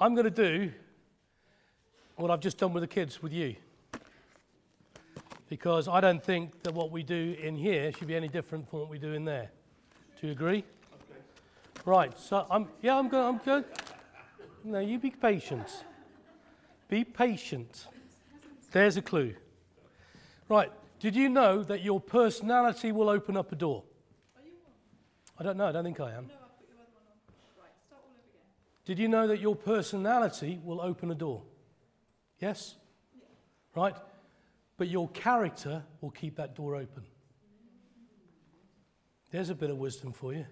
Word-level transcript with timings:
I'm 0.00 0.14
going 0.14 0.24
to 0.24 0.30
do 0.30 0.72
what 2.16 2.30
I've 2.30 2.40
just 2.40 2.58
done 2.58 2.72
with 2.72 2.82
the 2.82 2.88
kids 2.88 3.22
with 3.22 3.32
you. 3.32 3.56
Because 5.48 5.88
I 5.88 6.00
don't 6.00 6.22
think 6.22 6.62
that 6.62 6.72
what 6.72 6.90
we 6.90 7.02
do 7.02 7.36
in 7.42 7.56
here 7.56 7.92
should 7.92 8.08
be 8.08 8.14
any 8.14 8.28
different 8.28 8.70
from 8.70 8.80
what 8.80 8.88
we 8.88 8.98
do 8.98 9.12
in 9.12 9.24
there. 9.24 9.50
Do 10.20 10.26
you 10.26 10.32
agree? 10.32 10.64
Okay. 10.92 11.20
Right, 11.84 12.18
so 12.18 12.46
I'm, 12.50 12.68
yeah, 12.82 12.96
I'm 12.96 13.08
good, 13.08 13.22
I'm 13.22 13.38
good. 13.38 13.64
No, 14.64 14.78
you 14.78 14.98
be 14.98 15.10
patient. 15.10 15.84
Be 16.88 17.04
patient. 17.04 17.86
There's 18.72 18.96
a 18.96 19.02
clue. 19.02 19.34
Right, 20.48 20.70
did 20.98 21.16
you 21.16 21.28
know 21.28 21.62
that 21.62 21.82
your 21.82 22.00
personality 22.00 22.92
will 22.92 23.08
open 23.08 23.36
up 23.36 23.52
a 23.52 23.56
door? 23.56 23.82
Oh, 24.38 24.42
I 25.38 25.42
don't 25.42 25.56
know, 25.56 25.66
I 25.66 25.72
don't 25.72 25.84
think 25.84 26.00
I 26.00 26.12
am. 26.12 26.28
No, 26.28 26.34
I 26.34 26.48
put 26.58 26.68
your 26.68 26.78
other 26.78 26.90
one 26.92 27.04
on. 27.06 27.16
Right, 27.58 27.72
start 27.86 28.02
all 28.04 28.10
over 28.10 28.20
again. 28.28 28.46
Did 28.84 28.98
you 28.98 29.08
know 29.08 29.26
that 29.26 29.40
your 29.40 29.54
personality 29.54 30.60
will 30.64 30.80
open 30.80 31.10
a 31.10 31.14
door? 31.14 31.42
Yes? 32.38 32.76
Right? 33.76 33.94
But 34.76 34.88
your 34.88 35.08
character 35.10 35.84
will 36.00 36.10
keep 36.10 36.36
that 36.36 36.54
door 36.54 36.74
open. 36.76 37.04
There's 39.30 39.50
a 39.50 39.54
bit 39.54 39.70
of 39.70 39.76
wisdom 39.76 40.12
for 40.12 40.32
you. 40.32 40.46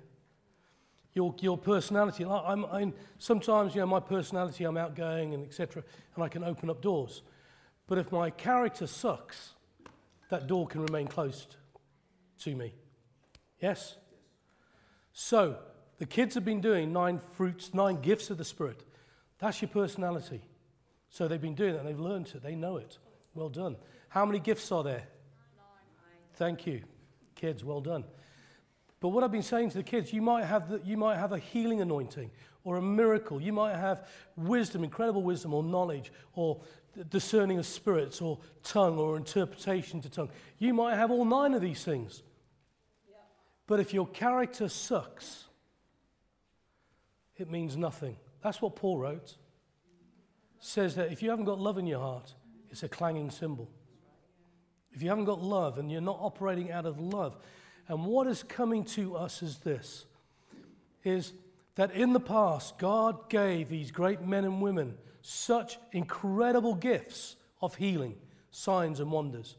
Your, 1.14 1.34
your 1.40 1.58
personality, 1.58 2.24
I'm, 2.24 2.64
I'm, 2.66 2.94
sometimes, 3.18 3.74
you 3.74 3.80
know, 3.80 3.86
my 3.86 3.98
personality, 3.98 4.64
I'm 4.64 4.76
outgoing 4.76 5.34
and 5.34 5.44
etc., 5.44 5.82
and 6.14 6.22
I 6.22 6.28
can 6.28 6.44
open 6.44 6.70
up 6.70 6.80
doors. 6.80 7.22
But 7.88 7.98
if 7.98 8.12
my 8.12 8.30
character 8.30 8.86
sucks, 8.86 9.54
that 10.28 10.46
door 10.46 10.66
can 10.66 10.82
remain 10.82 11.08
closed 11.08 11.56
to 12.40 12.54
me. 12.54 12.74
Yes? 13.60 13.96
So, 15.12 15.56
the 15.98 16.06
kids 16.06 16.34
have 16.34 16.44
been 16.44 16.60
doing 16.60 16.92
nine 16.92 17.20
fruits, 17.36 17.74
nine 17.74 18.00
gifts 18.00 18.30
of 18.30 18.38
the 18.38 18.44
Spirit. 18.44 18.84
That's 19.38 19.60
your 19.60 19.68
personality. 19.68 20.42
So 21.10 21.26
they've 21.26 21.40
been 21.40 21.54
doing 21.54 21.76
and 21.76 21.86
they've 21.86 21.98
learned 21.98 22.28
it. 22.34 22.42
They 22.42 22.54
know 22.54 22.76
it. 22.76 22.98
Well 23.34 23.48
done. 23.48 23.76
How 24.08 24.24
many 24.24 24.38
gifts 24.38 24.70
are 24.72 24.82
there? 24.82 25.04
Nine. 25.56 26.18
Thank 26.34 26.66
you. 26.66 26.82
Kids, 27.34 27.64
well 27.64 27.80
done. 27.80 28.04
But 29.00 29.10
what 29.10 29.22
I've 29.22 29.32
been 29.32 29.42
saying 29.42 29.70
to 29.70 29.76
the 29.78 29.84
kids, 29.84 30.12
you 30.12 30.22
might 30.22 30.44
have, 30.44 30.68
the, 30.68 30.80
you 30.84 30.96
might 30.96 31.18
have 31.18 31.32
a 31.32 31.38
healing 31.38 31.80
anointing 31.80 32.30
or 32.64 32.76
a 32.76 32.82
miracle. 32.82 33.40
You 33.40 33.52
might 33.52 33.76
have 33.76 34.08
wisdom, 34.36 34.82
incredible 34.82 35.22
wisdom, 35.22 35.54
or 35.54 35.62
knowledge, 35.62 36.12
or 36.34 36.60
discerning 37.08 37.58
of 37.58 37.66
spirits, 37.66 38.20
or 38.20 38.38
tongue, 38.64 38.98
or 38.98 39.16
interpretation 39.16 40.00
to 40.02 40.10
tongue. 40.10 40.30
You 40.58 40.74
might 40.74 40.96
have 40.96 41.10
all 41.10 41.24
nine 41.24 41.54
of 41.54 41.60
these 41.60 41.84
things. 41.84 42.22
But 43.66 43.78
if 43.78 43.94
your 43.94 44.06
character 44.08 44.68
sucks, 44.68 45.47
it 47.38 47.50
means 47.50 47.76
nothing. 47.76 48.16
That's 48.42 48.60
what 48.60 48.76
Paul 48.76 48.98
wrote. 48.98 49.36
Says 50.60 50.96
that 50.96 51.12
if 51.12 51.22
you 51.22 51.30
haven't 51.30 51.44
got 51.44 51.60
love 51.60 51.78
in 51.78 51.86
your 51.86 52.00
heart, 52.00 52.34
it's 52.70 52.82
a 52.82 52.88
clanging 52.88 53.30
cymbal. 53.30 53.70
If 54.92 55.02
you 55.02 55.08
haven't 55.08 55.26
got 55.26 55.40
love 55.40 55.78
and 55.78 55.90
you're 55.90 56.00
not 56.00 56.18
operating 56.20 56.72
out 56.72 56.86
of 56.86 56.98
love, 56.98 57.36
and 57.86 58.04
what 58.04 58.26
is 58.26 58.42
coming 58.42 58.84
to 58.84 59.16
us 59.16 59.42
is 59.42 59.58
this 59.58 60.04
is 61.04 61.32
that 61.76 61.92
in 61.92 62.12
the 62.12 62.20
past, 62.20 62.76
God 62.78 63.30
gave 63.30 63.68
these 63.68 63.92
great 63.92 64.20
men 64.20 64.44
and 64.44 64.60
women 64.60 64.98
such 65.22 65.78
incredible 65.92 66.74
gifts 66.74 67.36
of 67.62 67.76
healing, 67.76 68.16
signs, 68.50 68.98
and 68.98 69.12
wonders, 69.12 69.56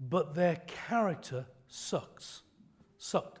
but 0.00 0.34
their 0.34 0.56
character 0.66 1.44
sucks 1.68 2.42
sucked. 3.04 3.38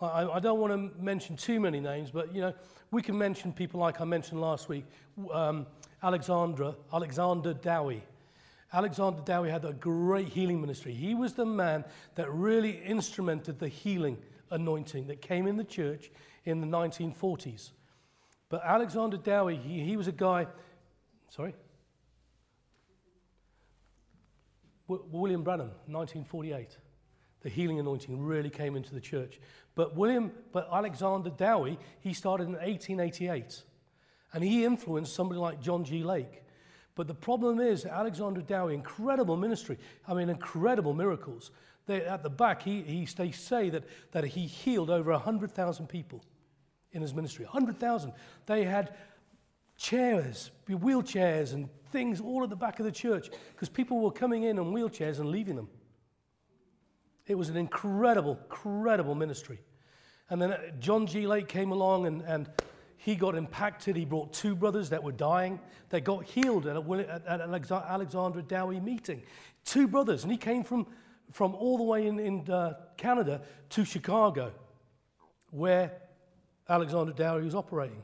I, 0.00 0.24
I 0.24 0.38
don't 0.38 0.60
want 0.60 0.72
to 0.72 1.02
mention 1.02 1.36
too 1.36 1.58
many 1.60 1.80
names, 1.80 2.10
but 2.10 2.34
you 2.34 2.40
know, 2.40 2.54
we 2.90 3.02
can 3.02 3.16
mention 3.18 3.52
people 3.52 3.80
like 3.80 4.00
I 4.00 4.04
mentioned 4.04 4.40
last 4.40 4.68
week, 4.68 4.84
um, 5.32 5.66
Alexandra, 6.02 6.74
Alexander 6.92 7.54
Dowie. 7.54 8.02
Alexander 8.72 9.22
Dowie 9.22 9.50
had 9.50 9.64
a 9.64 9.72
great 9.72 10.28
healing 10.28 10.60
ministry. 10.60 10.92
He 10.92 11.14
was 11.14 11.32
the 11.32 11.46
man 11.46 11.84
that 12.14 12.30
really 12.30 12.82
instrumented 12.84 13.58
the 13.58 13.68
healing 13.68 14.18
anointing 14.50 15.06
that 15.06 15.20
came 15.20 15.46
in 15.46 15.56
the 15.56 15.64
church 15.64 16.10
in 16.44 16.60
the 16.60 16.66
1940s. 16.66 17.70
But 18.48 18.64
Alexander 18.64 19.16
Dowie, 19.16 19.56
he, 19.56 19.80
he 19.80 19.96
was 19.96 20.06
a 20.06 20.12
guy, 20.12 20.46
sorry? 21.28 21.54
W- 24.88 25.04
William 25.10 25.42
Branham, 25.42 25.70
1948 25.86 26.78
the 27.42 27.48
healing 27.48 27.78
anointing 27.78 28.20
really 28.20 28.50
came 28.50 28.76
into 28.76 28.94
the 28.94 29.00
church. 29.00 29.40
But 29.74 29.96
William, 29.96 30.32
but 30.52 30.68
Alexander 30.72 31.30
Dowie, 31.30 31.78
he 32.00 32.12
started 32.12 32.44
in 32.44 32.54
1888, 32.54 33.62
and 34.32 34.42
he 34.42 34.64
influenced 34.64 35.14
somebody 35.14 35.38
like 35.38 35.60
John 35.60 35.84
G. 35.84 36.02
Lake. 36.02 36.42
But 36.94 37.06
the 37.06 37.14
problem 37.14 37.60
is 37.60 37.86
Alexander 37.86 38.40
Dowie, 38.40 38.74
incredible 38.74 39.36
ministry, 39.36 39.78
I 40.06 40.14
mean, 40.14 40.28
incredible 40.28 40.94
miracles. 40.94 41.52
They, 41.86 42.04
at 42.04 42.22
the 42.22 42.30
back, 42.30 42.62
he, 42.62 42.82
he, 42.82 43.04
they 43.16 43.30
say 43.30 43.70
that, 43.70 43.84
that 44.10 44.24
he 44.24 44.46
healed 44.46 44.90
over 44.90 45.12
100,000 45.12 45.86
people 45.86 46.24
in 46.92 47.00
his 47.00 47.14
ministry. 47.14 47.44
100,000. 47.44 48.12
They 48.46 48.64
had 48.64 48.94
chairs, 49.76 50.50
wheelchairs, 50.68 51.54
and 51.54 51.68
things 51.92 52.20
all 52.20 52.42
at 52.42 52.50
the 52.50 52.56
back 52.56 52.80
of 52.80 52.84
the 52.84 52.92
church 52.92 53.30
because 53.52 53.68
people 53.68 54.00
were 54.00 54.10
coming 54.10 54.42
in 54.42 54.58
on 54.58 54.72
wheelchairs 54.72 55.20
and 55.20 55.30
leaving 55.30 55.56
them. 55.56 55.68
It 57.28 57.36
was 57.36 57.50
an 57.50 57.56
incredible, 57.56 58.38
incredible 58.42 59.14
ministry. 59.14 59.60
And 60.30 60.40
then 60.40 60.52
uh, 60.52 60.58
John 60.80 61.06
G. 61.06 61.26
Lake 61.26 61.46
came 61.46 61.70
along 61.70 62.06
and, 62.06 62.22
and 62.22 62.50
he 62.96 63.14
got 63.14 63.34
impacted. 63.34 63.96
He 63.96 64.04
brought 64.04 64.32
two 64.32 64.56
brothers 64.56 64.90
that 64.90 65.02
were 65.02 65.12
dying. 65.12 65.60
They 65.90 66.00
got 66.00 66.24
healed 66.24 66.66
at, 66.66 66.76
a, 66.76 67.22
at 67.26 67.40
an 67.40 67.54
Alexandra 67.54 68.42
Dowie 68.42 68.80
meeting. 68.80 69.22
Two 69.64 69.86
brothers. 69.86 70.24
And 70.24 70.32
he 70.32 70.38
came 70.38 70.64
from, 70.64 70.86
from 71.30 71.54
all 71.54 71.76
the 71.76 71.84
way 71.84 72.06
in, 72.06 72.18
in 72.18 72.50
uh, 72.50 72.74
Canada 72.96 73.42
to 73.70 73.84
Chicago, 73.84 74.52
where 75.50 75.92
Alexander 76.68 77.12
Dowie 77.12 77.44
was 77.44 77.54
operating. 77.54 78.02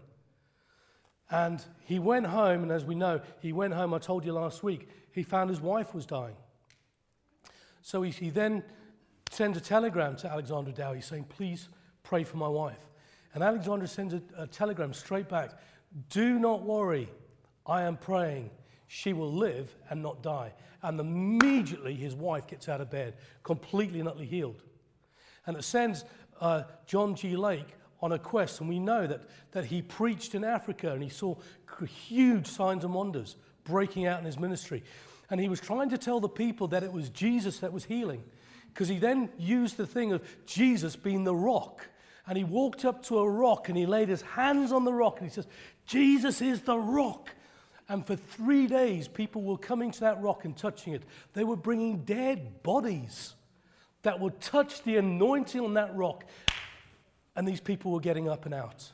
And 1.31 1.65
he 1.81 1.99
went 1.99 2.27
home, 2.27 2.63
and 2.63 2.71
as 2.71 2.85
we 2.85 2.95
know, 2.95 3.21
he 3.41 3.53
went 3.53 3.75
home, 3.75 3.95
I 3.95 3.99
told 3.99 4.25
you 4.25 4.33
last 4.33 4.63
week, 4.63 4.89
he 5.13 5.23
found 5.23 5.51
his 5.51 5.61
wife 5.61 5.95
was 5.95 6.07
dying. 6.07 6.37
So 7.83 8.03
he, 8.03 8.11
he 8.11 8.31
then 8.31 8.63
sends 9.35 9.59
a 9.59 9.61
telegram 9.61 10.17
to 10.17 10.31
Alexander 10.31 10.71
Dowie 10.71 11.01
saying, 11.01 11.25
Please 11.25 11.69
pray 12.03 12.25
for 12.25 12.37
my 12.37 12.49
wife. 12.49 12.79
And 13.35 13.43
Alexander 13.43 13.87
sends 13.87 14.15
a, 14.15 14.23
a 14.39 14.47
telegram 14.47 14.93
straight 14.93 15.29
back 15.29 15.51
Do 16.09 16.39
not 16.39 16.63
worry, 16.63 17.09
I 17.67 17.83
am 17.83 17.97
praying. 17.97 18.51
She 18.87 19.13
will 19.13 19.33
live 19.33 19.75
and 19.91 20.03
not 20.03 20.23
die. 20.23 20.53
And 20.83 21.01
immediately 21.01 21.95
his 21.95 22.15
wife 22.15 22.47
gets 22.47 22.69
out 22.69 22.81
of 22.81 22.91
bed, 22.91 23.15
completely 23.43 23.99
and 23.99 24.09
utterly 24.09 24.27
healed. 24.27 24.63
And 25.47 25.57
it 25.57 25.65
sends 25.65 26.05
uh, 26.41 26.65
John 26.87 27.15
G. 27.15 27.37
Lake 27.37 27.69
on 28.01 28.13
a 28.13 28.19
quest. 28.19 28.61
And 28.61 28.69
we 28.69 28.79
know 28.79 29.07
that, 29.07 29.23
that 29.53 29.65
he 29.65 29.83
preached 29.83 30.35
in 30.35 30.45
Africa 30.45 30.93
and 30.93 31.03
he 31.03 31.09
saw 31.09 31.35
huge 32.07 32.47
signs 32.47 32.85
and 32.85 32.95
wonders 32.95 33.37
breaking 33.65 34.07
out 34.07 34.21
in 34.21 34.27
his 34.27 34.39
ministry. 34.39 34.85
And 35.31 35.41
he 35.41 35.49
was 35.49 35.59
trying 35.59 35.89
to 35.91 35.99
tell 35.99 36.21
the 36.21 36.29
people 36.29 36.69
that 36.69 36.83
it 36.83 36.93
was 36.93 37.09
Jesus 37.09 37.59
that 37.61 37.73
was 37.73 37.85
healing. 37.85 38.23
Because 38.75 38.89
he 38.89 38.99
then 38.99 39.31
used 39.39 39.77
the 39.77 39.87
thing 39.87 40.13
of 40.13 40.21
Jesus 40.47 40.97
being 40.97 41.23
the 41.23 41.35
rock. 41.35 41.87
And 42.27 42.37
he 42.37 42.43
walked 42.43 42.85
up 42.85 43.05
to 43.05 43.19
a 43.19 43.31
rock 43.31 43.69
and 43.69 43.79
he 43.79 43.87
laid 43.87 44.09
his 44.09 44.23
hands 44.23 44.73
on 44.73 44.85
the 44.85 44.93
rock 44.93 45.21
and 45.21 45.29
he 45.29 45.33
says, 45.33 45.47
Jesus 45.87 46.43
is 46.43 46.63
the 46.63 46.77
rock. 46.77 47.31
And 47.89 48.05
for 48.05 48.17
three 48.17 48.67
days, 48.67 49.07
people 49.07 49.43
were 49.43 49.59
coming 49.59 49.93
to 49.93 50.01
that 50.01 50.21
rock 50.21 50.45
and 50.45 50.57
touching 50.57 50.95
it. 50.95 51.05
They 51.35 51.45
were 51.45 51.57
bringing 51.57 51.99
dead 51.99 52.63
bodies 52.63 53.35
that 54.03 54.19
would 54.19 54.41
touch 54.41 54.83
the 54.83 54.97
anointing 54.97 55.61
on 55.61 55.75
that 55.75 55.95
rock. 55.95 56.25
And 57.37 57.47
these 57.47 57.61
people 57.61 57.93
were 57.93 58.01
getting 58.01 58.29
up 58.29 58.45
and 58.45 58.55
out. 58.55 58.91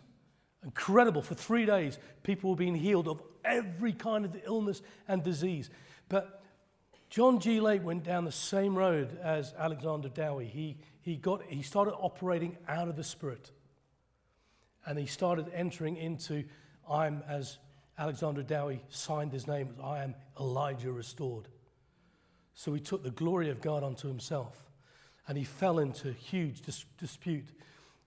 Incredible. 0.62 1.22
For 1.22 1.34
three 1.34 1.64
days, 1.64 1.98
people 2.22 2.50
were 2.50 2.56
being 2.56 2.74
healed 2.74 3.08
of 3.08 3.22
every 3.44 3.92
kind 3.94 4.26
of 4.26 4.36
illness 4.44 4.82
and 5.08 5.22
disease. 5.22 5.70
But 6.08 6.42
John 7.10 7.40
G. 7.40 7.58
Lake 7.58 7.84
went 7.84 8.04
down 8.04 8.24
the 8.24 8.30
same 8.30 8.78
road 8.78 9.18
as 9.20 9.52
Alexander 9.58 10.08
Dowie. 10.08 10.46
He, 10.46 10.76
he, 11.02 11.16
got, 11.16 11.42
he 11.42 11.60
started 11.60 11.92
operating 11.94 12.56
out 12.68 12.86
of 12.86 12.94
the 12.94 13.02
Spirit. 13.02 13.50
And 14.86 14.96
he 14.96 15.06
started 15.06 15.50
entering 15.52 15.96
into, 15.96 16.44
I'm, 16.88 17.24
as 17.28 17.58
Alexander 17.98 18.44
Dowie 18.44 18.80
signed 18.90 19.32
his 19.32 19.48
name, 19.48 19.74
I 19.82 20.04
am 20.04 20.14
Elijah 20.38 20.92
restored. 20.92 21.48
So 22.54 22.72
he 22.72 22.80
took 22.80 23.02
the 23.02 23.10
glory 23.10 23.50
of 23.50 23.60
God 23.60 23.82
unto 23.82 24.06
himself. 24.06 24.70
And 25.26 25.36
he 25.36 25.44
fell 25.44 25.80
into 25.80 26.12
huge 26.12 26.62
dis- 26.62 26.86
dispute. 26.96 27.48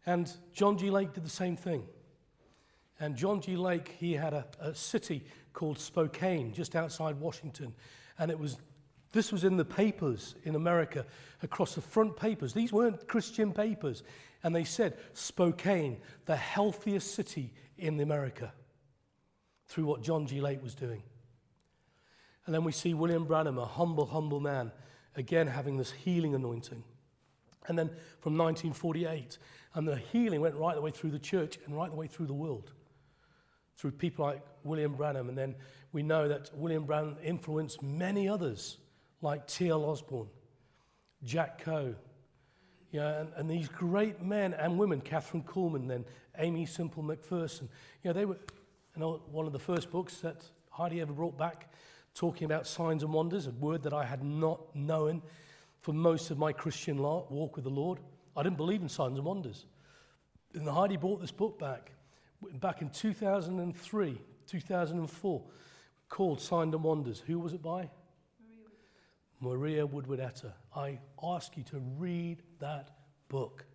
And 0.06 0.32
John 0.54 0.78
G. 0.78 0.90
Lake 0.90 1.12
did 1.12 1.26
the 1.26 1.30
same 1.30 1.58
thing. 1.58 1.84
And 3.02 3.18
John 3.18 3.42
G. 3.42 3.58
Lake, 3.58 3.96
he 4.00 4.14
had 4.14 4.34
a, 4.34 4.46
a 4.62 4.74
city 4.74 5.26
called 5.52 5.78
Spokane, 5.78 6.54
just 6.54 6.74
outside 6.74 7.20
Washington. 7.20 7.74
And 8.18 8.32
it 8.32 8.40
was 8.40 8.58
this 9.14 9.32
was 9.32 9.44
in 9.44 9.58
the 9.58 9.66
papers 9.66 10.36
in 10.44 10.56
America, 10.56 11.06
across 11.42 11.76
the 11.76 11.82
front 11.82 12.18
papers. 12.18 12.54
These 12.54 12.74
weren't 12.74 13.08
Christian 13.08 13.54
papers. 13.54 14.04
And 14.44 14.56
they 14.56 14.66
said, 14.66 14.98
Spokane, 15.14 16.02
the 16.26 16.36
healthiest 16.36 17.14
city 17.14 17.54
in 17.78 18.00
America. 18.00 18.52
through 19.66 19.86
what 19.86 20.04
John 20.04 20.28
G. 20.28 20.42
Lake 20.42 20.62
was 20.62 20.76
doing. 20.76 21.02
And 22.46 22.54
then 22.54 22.64
we 22.64 22.72
see 22.74 22.94
William 22.94 23.26
Branham, 23.26 23.58
a 23.58 23.66
humble, 23.66 24.06
humble 24.06 24.40
man, 24.40 24.72
again 25.16 25.48
having 25.48 25.78
this 25.78 25.92
healing 25.92 26.36
anointing. 26.36 26.84
And 27.68 27.80
then 27.80 27.88
from 28.20 28.38
1948, 28.38 29.38
and 29.74 29.88
the 29.88 29.96
healing 29.96 30.42
went 30.42 30.56
right 30.56 30.76
the 30.76 30.82
way 30.82 30.92
through 30.92 31.12
the 31.12 31.20
church 31.20 31.58
and 31.66 31.76
right 31.76 31.90
the 31.90 31.96
way 31.96 32.08
through 32.08 32.28
the 32.28 32.34
world 32.34 32.74
through 33.76 33.92
people 33.92 34.26
like 34.26 34.42
William 34.64 34.94
Branham. 34.94 35.30
And 35.30 35.38
then 35.38 35.56
we 35.92 36.04
know 36.04 36.28
that 36.28 36.52
William 36.54 36.86
Branham 36.86 37.18
influenced 37.24 37.82
many 37.82 38.30
others 38.30 38.78
like 39.24 39.48
T.L. 39.48 39.86
Osborn, 39.86 40.28
Jack 41.24 41.64
Coe, 41.64 41.96
yeah, 42.92 43.22
and, 43.22 43.30
and, 43.38 43.50
these 43.50 43.68
great 43.70 44.22
men 44.22 44.54
and 44.54 44.78
women, 44.78 45.02
Kathryn 45.02 45.44
Kuhlman, 45.44 45.88
then 45.88 46.06
Aimee 46.38 46.68
Semple 46.68 47.02
McPherson. 47.02 47.62
You 48.04 48.10
know, 48.10 48.14
they 48.14 48.26
were 48.26 48.38
you 48.96 49.00
know, 49.00 49.20
one 49.32 49.48
of 49.48 49.52
the 49.52 49.58
first 49.58 49.90
books 49.90 50.18
that 50.18 50.46
Heidi 50.70 51.02
ever 51.02 51.12
brought 51.12 51.36
back, 51.36 51.74
talking 52.14 52.46
about 52.46 52.68
signs 52.68 53.02
and 53.02 53.12
wonders, 53.12 53.48
a 53.48 53.52
word 53.52 53.82
that 53.84 53.94
I 53.94 54.06
had 54.06 54.24
not 54.24 54.76
known 54.76 55.24
for 55.82 55.92
most 55.92 56.30
of 56.30 56.38
my 56.38 56.54
Christian 56.54 57.00
walk 57.00 57.56
with 57.56 57.64
the 57.64 57.72
Lord. 57.72 58.00
I 58.38 58.44
didn't 58.44 58.58
believe 58.58 58.84
in 58.84 58.90
signs 58.90 59.18
and 59.18 59.26
wonders. 59.26 59.66
And 60.54 60.70
Heidi 60.70 60.98
brought 60.98 61.20
this 61.20 61.32
book 61.32 61.58
back, 61.58 61.94
back 62.60 62.84
in 62.84 62.92
2003, 62.92 64.22
2004, 64.46 65.42
called 66.10 66.42
Signs 66.42 66.76
and 66.76 66.84
Wonders. 66.84 67.24
Who 67.26 67.40
was 67.40 67.54
it 67.54 67.64
by? 67.64 67.90
Maria 69.44 69.86
Woodworth 69.86 70.22
Etter. 70.22 70.54
I 70.74 71.00
ask 71.22 71.58
you 71.58 71.64
to 71.64 71.80
read 71.98 72.44
that 72.60 72.92
book. 73.28 73.66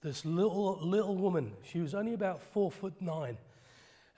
This 0.00 0.24
little, 0.24 0.78
little 0.80 1.16
woman, 1.16 1.52
she 1.62 1.80
was 1.80 1.94
only 1.94 2.14
about 2.14 2.40
four 2.40 2.70
foot 2.70 2.94
nine. 3.00 3.36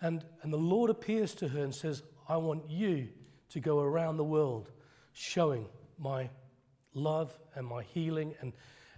And, 0.00 0.25
and 0.42 0.52
the 0.52 0.58
Lord 0.58 0.88
appears 0.88 1.34
to 1.36 1.48
her 1.48 1.64
and 1.64 1.75
says, 1.75 2.04
I 2.28 2.36
want 2.36 2.70
you 2.70 3.08
to 3.50 3.60
go 3.60 3.80
around 3.80 4.19
the 4.19 4.25
world 4.25 4.70
showing 5.12 5.66
my 5.98 6.30
love 6.94 7.36
and 7.56 7.66
my 7.66 7.82
healing. 7.82 8.34
And, 8.40 8.52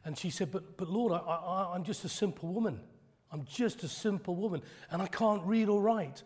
and 0.05 0.19
she 0.19 0.29
said, 0.29 0.53
But, 0.53 0.77
but 0.77 0.91
Lord, 0.91 1.13
I, 1.13 1.17
I, 1.17 1.75
I'm 1.75 1.85
just 1.85 2.05
a 2.05 2.11
simple 2.11 2.53
woman. 2.53 2.81
I'm 3.33 3.45
just 3.45 3.85
a 3.85 3.89
simple 3.89 4.35
woman, 4.35 4.61
and 4.91 5.01
I 5.01 5.07
can't 5.07 5.43
read 5.45 5.69
or 5.69 5.81
write. 5.81 6.25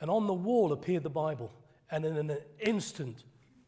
And 0.00 0.10
on 0.10 0.26
the 0.26 0.34
wall 0.34 0.72
appeared 0.72 1.02
the 1.02 1.10
Bible. 1.10 1.52
And 1.90 2.04
in 2.04 2.16
an 2.16 2.38
instant, 2.58 3.22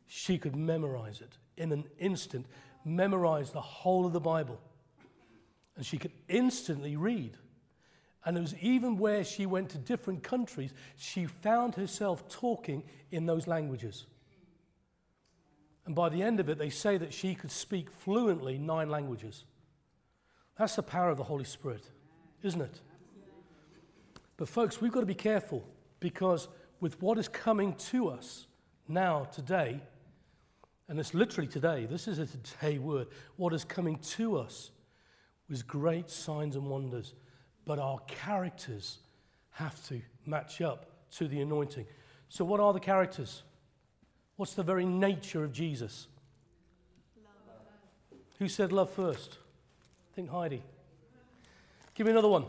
she 0.06 0.38
could 0.38 0.56
memorize 0.56 1.20
it 1.20 1.36
in 1.56 1.72
an 1.72 1.84
instant, 1.98 2.46
memorize 2.84 3.50
the 3.50 3.60
whole 3.60 4.06
of 4.06 4.12
the 4.12 4.20
Bible. 4.20 4.60
And 5.76 5.84
she 5.84 5.98
could 5.98 6.12
instantly 6.28 6.96
read. 6.96 7.36
And 8.24 8.36
it 8.36 8.40
was 8.40 8.54
even 8.60 8.98
where 8.98 9.24
she 9.24 9.46
went 9.46 9.70
to 9.70 9.78
different 9.78 10.22
countries, 10.22 10.72
she 10.96 11.26
found 11.26 11.74
herself 11.74 12.28
talking 12.28 12.82
in 13.10 13.26
those 13.26 13.46
languages. 13.46 14.06
And 15.84 15.94
by 15.94 16.08
the 16.08 16.22
end 16.22 16.40
of 16.40 16.48
it, 16.48 16.58
they 16.58 16.70
say 16.70 16.98
that 16.98 17.12
she 17.12 17.34
could 17.34 17.52
speak 17.52 17.90
fluently 17.90 18.58
nine 18.58 18.90
languages. 18.90 19.44
That's 20.58 20.74
the 20.74 20.82
power 20.82 21.10
of 21.10 21.16
the 21.16 21.24
Holy 21.24 21.44
Spirit, 21.44 21.84
isn't 22.42 22.60
it? 22.60 22.80
But, 24.36 24.48
folks, 24.48 24.80
we've 24.80 24.92
got 24.92 25.00
to 25.00 25.06
be 25.06 25.14
careful 25.14 25.64
because 26.00 26.48
with 26.80 27.00
what 27.00 27.18
is 27.18 27.28
coming 27.28 27.74
to 27.74 28.08
us 28.08 28.46
now, 28.88 29.24
today, 29.24 29.80
and 30.88 31.00
it's 31.00 31.14
literally 31.14 31.48
today, 31.48 31.86
this 31.86 32.06
is 32.06 32.18
a 32.18 32.26
today 32.26 32.78
word. 32.78 33.08
What 33.36 33.52
is 33.52 33.64
coming 33.64 33.98
to 33.98 34.38
us 34.38 34.70
was 35.48 35.62
great 35.62 36.10
signs 36.10 36.54
and 36.54 36.66
wonders, 36.66 37.14
but 37.64 37.78
our 37.78 37.98
characters 38.06 38.98
have 39.50 39.84
to 39.88 40.00
match 40.24 40.60
up 40.60 40.86
to 41.12 41.26
the 41.26 41.40
anointing. 41.40 41.86
So, 42.28 42.44
what 42.44 42.60
are 42.60 42.72
the 42.72 42.80
characters? 42.80 43.42
What's 44.36 44.54
the 44.54 44.62
very 44.62 44.84
nature 44.84 45.42
of 45.44 45.52
Jesus? 45.52 46.08
Love. 47.16 47.56
Who 48.38 48.48
said 48.48 48.70
love 48.70 48.90
first? 48.90 49.38
I 50.12 50.14
think 50.14 50.30
Heidi. 50.30 50.62
Give 51.94 52.06
me 52.06 52.12
another 52.12 52.28
one. 52.28 52.44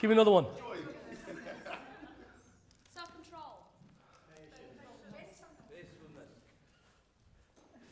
Give 0.00 0.10
me 0.10 0.14
another 0.14 0.30
one. 0.30 0.46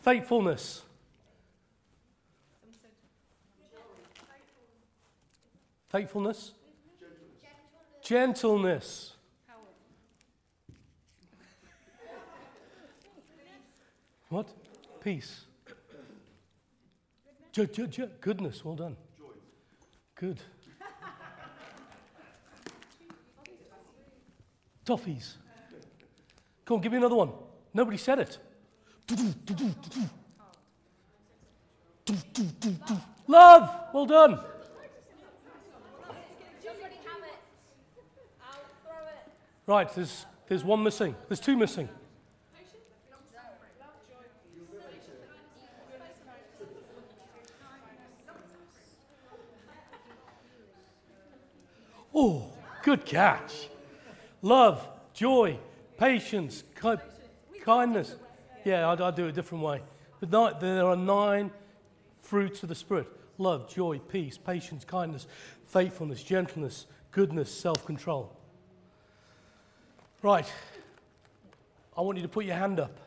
Faithfulness. 0.07 0.85
Faithfulness. 5.89 6.53
Gentleness. 8.05 9.15
What? 14.29 14.47
Peace. 15.01 15.47
Goodness. 18.21 18.65
Well 18.65 18.77
done. 18.77 18.97
Good. 20.15 20.41
Toffees. 24.85 25.33
Come 26.65 26.77
on, 26.77 26.81
give 26.81 26.93
me 26.93 26.99
another 26.99 27.17
one. 27.17 27.33
Nobody 27.75 27.97
said 27.97 28.21
it. 28.21 28.39
Love! 33.29 33.71
Well 33.93 34.07
done. 34.07 34.41
Right, 39.67 39.93
there's, 39.95 40.27
there's 40.49 40.63
one 40.63 40.83
missing. 40.83 41.15
There's 41.29 41.41
two 41.41 41.57
missing. 41.57 41.89
Oh, 52.19 52.51
good 52.83 53.05
catch. 53.05 53.69
Love, 54.41 54.89
joy, 55.13 55.59
patience, 55.99 56.63
kindness. 57.63 58.15
Yeah, 58.67 58.89
I'd, 58.89 59.01
I'd 59.01 59.15
do 59.15 59.27
it 59.27 59.29
a 59.29 59.33
different 59.33 59.63
way. 59.63 59.81
But 60.19 60.59
there 60.59 60.85
are 60.85 60.97
nine 60.97 61.53
fruits 62.21 62.65
of 62.65 62.69
the 62.69 62.75
Spirit 62.75 63.07
love, 63.39 63.73
joy, 63.73 64.01
peace, 64.01 64.37
patience, 64.37 64.85
kindness, 64.85 65.29
faithfulness, 65.67 66.21
gentleness, 66.21 66.87
goodness, 67.13 67.49
self 67.49 67.87
control. 67.87 68.37
Right. 70.21 70.53
I 71.97 72.01
want 72.01 72.19
you 72.19 72.23
to 72.23 72.29
put 72.29 72.45
your 72.45 72.57
hand 72.57 72.81
up. 72.81 72.99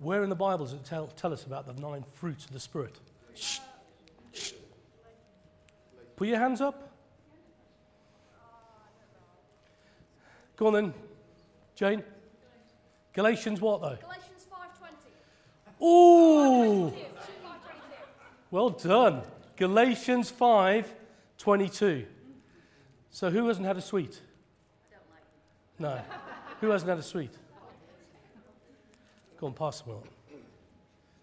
Where 0.00 0.22
in 0.22 0.28
the 0.28 0.36
Bible 0.36 0.66
does 0.66 0.74
it 0.74 0.84
tell, 0.84 1.06
tell 1.06 1.32
us 1.32 1.46
about 1.46 1.66
the 1.66 1.80
nine 1.80 2.04
fruits 2.12 2.44
of 2.44 2.52
the 2.52 2.60
Spirit? 2.60 3.00
Shh. 3.34 3.60
Shh. 4.34 4.52
Put 6.14 6.28
your 6.28 6.38
hands 6.38 6.60
up. 6.60 6.92
Go 10.56 10.66
on 10.66 10.74
then, 10.74 10.94
Jane. 11.74 12.02
Galatians 13.14 13.62
what 13.62 13.80
though? 13.80 13.96
Ooh. 15.82 16.92
Well 18.50 18.70
done. 18.70 19.22
Galatians 19.56 20.30
5 20.30 20.92
22. 21.38 22.06
So, 23.10 23.30
who 23.30 23.48
hasn't 23.48 23.66
had 23.66 23.76
a 23.76 23.80
sweet? 23.80 24.20
No. 25.78 26.00
who 26.60 26.70
hasn't 26.70 26.88
had 26.88 26.98
a 26.98 27.02
sweet? 27.02 27.32
Go 29.38 29.48
on, 29.48 29.52
pass 29.52 29.82
them 29.82 29.94
on. 29.94 30.02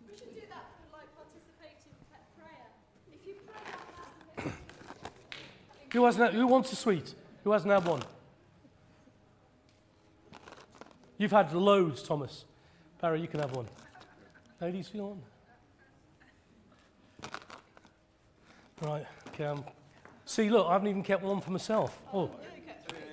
We 0.07 0.15
should 0.15 0.33
do 0.35 0.41
that 0.49 0.65
for 0.91 0.97
like 0.97 1.07
participative 1.17 1.95
prayer. 2.37 2.67
If 3.11 3.27
you 3.27 3.33
pray 3.47 4.51
who, 5.91 6.05
hasn't 6.05 6.23
had, 6.25 6.33
who 6.33 6.47
wants 6.47 6.71
a 6.71 6.75
sweet? 6.75 7.15
Who 7.43 7.51
hasn't 7.51 7.71
had 7.71 7.85
one? 7.85 8.01
You've 11.17 11.31
had 11.31 11.53
loads, 11.53 12.03
Thomas. 12.03 12.45
Barry, 13.01 13.21
you 13.21 13.27
can 13.27 13.39
have 13.39 13.55
one. 13.55 13.67
Ladies, 14.63 14.91
you? 14.93 15.17
Right, 18.81 19.05
okay. 19.27 19.61
See, 20.23 20.49
look, 20.49 20.67
I 20.67 20.71
haven't 20.71 20.87
even 20.87 21.03
kept 21.03 21.21
one 21.21 21.41
for 21.41 21.51
myself. 21.51 21.99
Oh, 22.13 22.31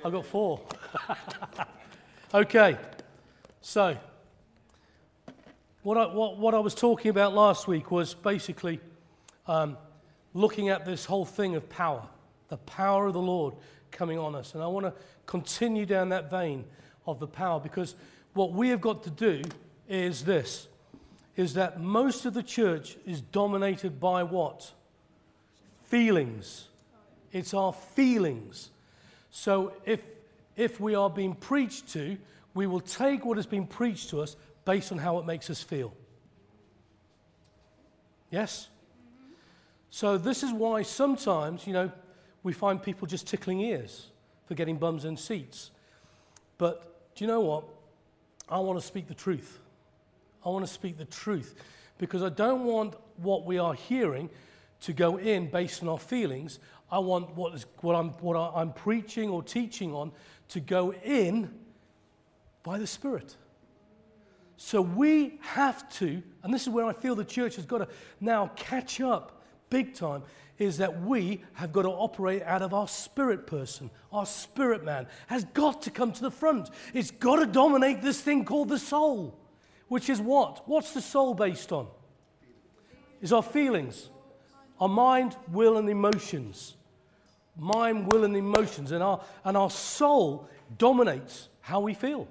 I've 0.04 0.12
got 0.12 0.26
four. 0.26 0.60
okay, 2.34 2.78
so 3.60 3.96
what 5.82 5.98
I, 5.98 6.06
what, 6.06 6.38
what 6.38 6.54
I 6.54 6.60
was 6.60 6.72
talking 6.72 7.10
about 7.10 7.34
last 7.34 7.66
week 7.66 7.90
was 7.90 8.14
basically 8.14 8.78
um, 9.48 9.76
looking 10.34 10.68
at 10.68 10.86
this 10.86 11.04
whole 11.04 11.24
thing 11.24 11.56
of 11.56 11.68
power, 11.68 12.06
the 12.46 12.58
power 12.58 13.08
of 13.08 13.12
the 13.12 13.20
Lord 13.20 13.54
coming 13.90 14.20
on 14.20 14.36
us. 14.36 14.54
And 14.54 14.62
I 14.62 14.68
want 14.68 14.86
to 14.86 14.94
continue 15.26 15.84
down 15.84 16.10
that 16.10 16.30
vein 16.30 16.64
of 17.08 17.18
the 17.18 17.26
power 17.26 17.58
because 17.58 17.96
what 18.34 18.52
we 18.52 18.68
have 18.68 18.80
got 18.80 19.02
to 19.02 19.10
do 19.10 19.42
is 19.88 20.24
this 20.24 20.68
is 21.40 21.54
that 21.54 21.80
most 21.80 22.26
of 22.26 22.34
the 22.34 22.42
church 22.42 22.96
is 23.06 23.22
dominated 23.22 23.98
by 23.98 24.22
what? 24.22 24.70
Feelings. 25.84 26.68
It's 27.32 27.54
our 27.54 27.72
feelings. 27.72 28.70
So 29.30 29.72
if, 29.86 30.00
if 30.54 30.78
we 30.78 30.94
are 30.94 31.08
being 31.08 31.34
preached 31.34 31.88
to, 31.92 32.18
we 32.52 32.66
will 32.66 32.80
take 32.80 33.24
what 33.24 33.38
has 33.38 33.46
been 33.46 33.66
preached 33.66 34.10
to 34.10 34.20
us 34.20 34.36
based 34.66 34.92
on 34.92 34.98
how 34.98 35.18
it 35.18 35.24
makes 35.24 35.48
us 35.48 35.62
feel. 35.62 35.94
Yes? 38.30 38.68
So 39.88 40.18
this 40.18 40.42
is 40.42 40.52
why 40.52 40.82
sometimes, 40.82 41.66
you 41.66 41.72
know, 41.72 41.90
we 42.42 42.52
find 42.52 42.82
people 42.82 43.06
just 43.06 43.26
tickling 43.26 43.60
ears 43.60 44.08
for 44.44 44.54
getting 44.54 44.76
bums 44.76 45.06
and 45.06 45.18
seats. 45.18 45.70
But 46.58 47.14
do 47.14 47.24
you 47.24 47.28
know 47.28 47.40
what? 47.40 47.64
I 48.46 48.58
want 48.58 48.78
to 48.78 48.86
speak 48.86 49.08
the 49.08 49.14
truth. 49.14 49.59
I 50.44 50.48
want 50.48 50.66
to 50.66 50.72
speak 50.72 50.98
the 50.98 51.04
truth 51.04 51.54
because 51.98 52.22
I 52.22 52.30
don't 52.30 52.64
want 52.64 52.94
what 53.16 53.44
we 53.44 53.58
are 53.58 53.74
hearing 53.74 54.30
to 54.82 54.92
go 54.92 55.18
in 55.18 55.50
based 55.50 55.82
on 55.82 55.88
our 55.88 55.98
feelings. 55.98 56.58
I 56.90 56.98
want 56.98 57.36
what, 57.36 57.54
is, 57.54 57.66
what, 57.80 57.94
I'm, 57.94 58.10
what 58.20 58.34
I'm 58.34 58.72
preaching 58.72 59.28
or 59.30 59.42
teaching 59.42 59.94
on 59.94 60.12
to 60.48 60.60
go 60.60 60.92
in 60.92 61.52
by 62.62 62.78
the 62.78 62.86
Spirit. 62.86 63.36
So 64.56 64.82
we 64.82 65.38
have 65.40 65.88
to, 65.94 66.22
and 66.42 66.52
this 66.52 66.62
is 66.62 66.68
where 66.68 66.84
I 66.84 66.92
feel 66.92 67.14
the 67.14 67.24
church 67.24 67.56
has 67.56 67.64
got 67.64 67.78
to 67.78 67.88
now 68.20 68.50
catch 68.56 69.00
up 69.00 69.42
big 69.70 69.94
time, 69.94 70.22
is 70.58 70.76
that 70.76 71.00
we 71.00 71.42
have 71.54 71.72
got 71.72 71.82
to 71.82 71.88
operate 71.88 72.42
out 72.42 72.60
of 72.60 72.74
our 72.74 72.86
spirit 72.86 73.46
person. 73.46 73.90
Our 74.12 74.26
spirit 74.26 74.84
man 74.84 75.06
has 75.28 75.44
got 75.44 75.80
to 75.82 75.90
come 75.90 76.12
to 76.12 76.20
the 76.20 76.30
front. 76.30 76.68
It's 76.92 77.10
got 77.10 77.36
to 77.36 77.46
dominate 77.46 78.02
this 78.02 78.20
thing 78.20 78.44
called 78.44 78.68
the 78.68 78.78
soul, 78.78 79.39
which 79.90 80.08
is 80.08 80.20
what? 80.20 80.62
What's 80.68 80.94
the 80.94 81.00
soul 81.00 81.34
based 81.34 81.72
on? 81.72 81.88
Is 83.20 83.32
our 83.32 83.42
feelings, 83.42 84.08
our 84.78 84.88
mind, 84.88 85.36
will, 85.50 85.76
and 85.78 85.90
emotions. 85.90 86.76
Mind, 87.56 88.12
will, 88.12 88.22
and 88.22 88.36
emotions. 88.36 88.92
And 88.92 89.02
our, 89.02 89.20
and 89.44 89.56
our 89.56 89.68
soul 89.68 90.48
dominates 90.78 91.48
how 91.60 91.80
we 91.80 91.94
feel. 91.94 92.28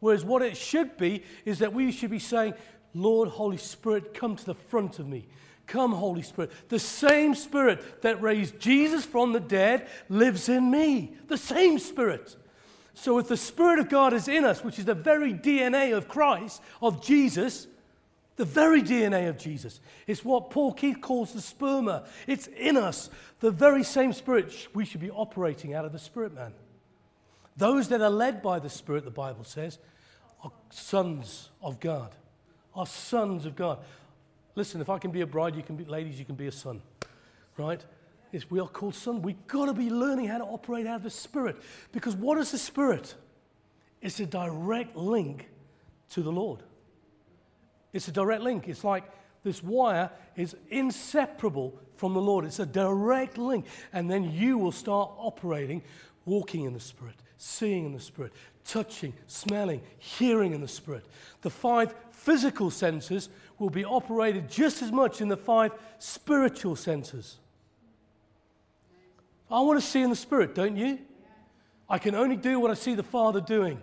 Whereas 0.00 0.24
what 0.24 0.40
it 0.40 0.56
should 0.56 0.96
be 0.96 1.22
is 1.44 1.58
that 1.58 1.74
we 1.74 1.92
should 1.92 2.10
be 2.10 2.18
saying, 2.18 2.54
Lord, 2.94 3.28
Holy 3.28 3.58
Spirit, 3.58 4.14
come 4.14 4.34
to 4.34 4.46
the 4.46 4.54
front 4.54 4.98
of 4.98 5.06
me. 5.06 5.28
Come, 5.66 5.92
Holy 5.92 6.22
Spirit. 6.22 6.50
The 6.70 6.78
same 6.78 7.34
Spirit 7.34 8.00
that 8.00 8.22
raised 8.22 8.58
Jesus 8.58 9.04
from 9.04 9.34
the 9.34 9.40
dead 9.40 9.86
lives 10.08 10.48
in 10.48 10.70
me. 10.70 11.14
The 11.28 11.36
same 11.36 11.78
Spirit. 11.78 12.36
So 12.94 13.18
if 13.18 13.28
the 13.28 13.36
Spirit 13.36 13.80
of 13.80 13.88
God 13.88 14.12
is 14.12 14.28
in 14.28 14.44
us, 14.44 14.64
which 14.64 14.78
is 14.78 14.84
the 14.84 14.94
very 14.94 15.34
DNA 15.34 15.96
of 15.96 16.08
Christ, 16.08 16.62
of 16.80 17.04
Jesus, 17.04 17.66
the 18.36 18.44
very 18.44 18.82
DNA 18.82 19.28
of 19.28 19.36
Jesus, 19.36 19.80
it's 20.06 20.24
what 20.24 20.50
Paul 20.50 20.72
Keith 20.72 21.00
calls 21.00 21.32
the 21.32 21.40
sperma. 21.40 22.06
It's 22.26 22.46
in 22.46 22.76
us. 22.76 23.10
The 23.40 23.50
very 23.50 23.82
same 23.82 24.12
Spirit 24.12 24.68
we 24.74 24.84
should 24.84 25.00
be 25.00 25.10
operating 25.10 25.74
out 25.74 25.84
of 25.84 25.92
the 25.92 25.98
Spirit 25.98 26.34
man. 26.34 26.54
Those 27.56 27.88
that 27.88 28.00
are 28.00 28.10
led 28.10 28.42
by 28.42 28.58
the 28.60 28.70
Spirit, 28.70 29.04
the 29.04 29.10
Bible 29.10 29.44
says, 29.44 29.78
are 30.42 30.52
sons 30.70 31.50
of 31.62 31.80
God. 31.80 32.14
Are 32.74 32.86
sons 32.86 33.44
of 33.44 33.56
God. 33.56 33.78
Listen, 34.54 34.80
if 34.80 34.88
I 34.88 34.98
can 34.98 35.10
be 35.10 35.20
a 35.20 35.26
bride, 35.26 35.56
you 35.56 35.62
can 35.62 35.76
be, 35.76 35.84
ladies, 35.84 36.18
you 36.18 36.24
can 36.24 36.34
be 36.36 36.46
a 36.46 36.52
son, 36.52 36.80
right? 37.56 37.84
It's, 38.34 38.50
we 38.50 38.58
are 38.58 38.66
called 38.66 38.96
son. 38.96 39.22
We've 39.22 39.46
got 39.46 39.66
to 39.66 39.72
be 39.72 39.90
learning 39.90 40.26
how 40.26 40.38
to 40.38 40.44
operate 40.44 40.88
out 40.88 40.96
of 40.96 41.02
the 41.04 41.10
Spirit. 41.10 41.56
Because 41.92 42.16
what 42.16 42.36
is 42.36 42.50
the 42.50 42.58
Spirit? 42.58 43.14
It's 44.02 44.18
a 44.18 44.26
direct 44.26 44.96
link 44.96 45.48
to 46.10 46.20
the 46.20 46.32
Lord. 46.32 46.60
It's 47.92 48.08
a 48.08 48.12
direct 48.12 48.42
link. 48.42 48.66
It's 48.66 48.82
like 48.82 49.04
this 49.44 49.62
wire 49.62 50.10
is 50.34 50.56
inseparable 50.68 51.78
from 51.94 52.12
the 52.12 52.20
Lord. 52.20 52.44
It's 52.44 52.58
a 52.58 52.66
direct 52.66 53.38
link. 53.38 53.66
And 53.92 54.10
then 54.10 54.32
you 54.32 54.58
will 54.58 54.72
start 54.72 55.12
operating, 55.16 55.84
walking 56.24 56.64
in 56.64 56.72
the 56.72 56.80
Spirit, 56.80 57.14
seeing 57.36 57.86
in 57.86 57.92
the 57.92 58.00
Spirit, 58.00 58.32
touching, 58.64 59.12
smelling, 59.28 59.80
hearing 59.98 60.54
in 60.54 60.60
the 60.60 60.66
Spirit. 60.66 61.06
The 61.42 61.50
five 61.50 61.94
physical 62.10 62.72
senses 62.72 63.28
will 63.60 63.70
be 63.70 63.84
operated 63.84 64.50
just 64.50 64.82
as 64.82 64.90
much 64.90 65.20
in 65.20 65.28
the 65.28 65.36
five 65.36 65.70
spiritual 66.00 66.74
senses. 66.74 67.38
I 69.50 69.60
want 69.60 69.80
to 69.80 69.86
see 69.86 70.02
in 70.02 70.10
the 70.10 70.16
Spirit, 70.16 70.54
don't 70.54 70.76
you? 70.76 70.98
I 71.88 71.98
can 71.98 72.14
only 72.14 72.36
do 72.36 72.58
what 72.58 72.70
I 72.70 72.74
see 72.74 72.94
the 72.94 73.02
Father 73.02 73.40
doing. 73.40 73.80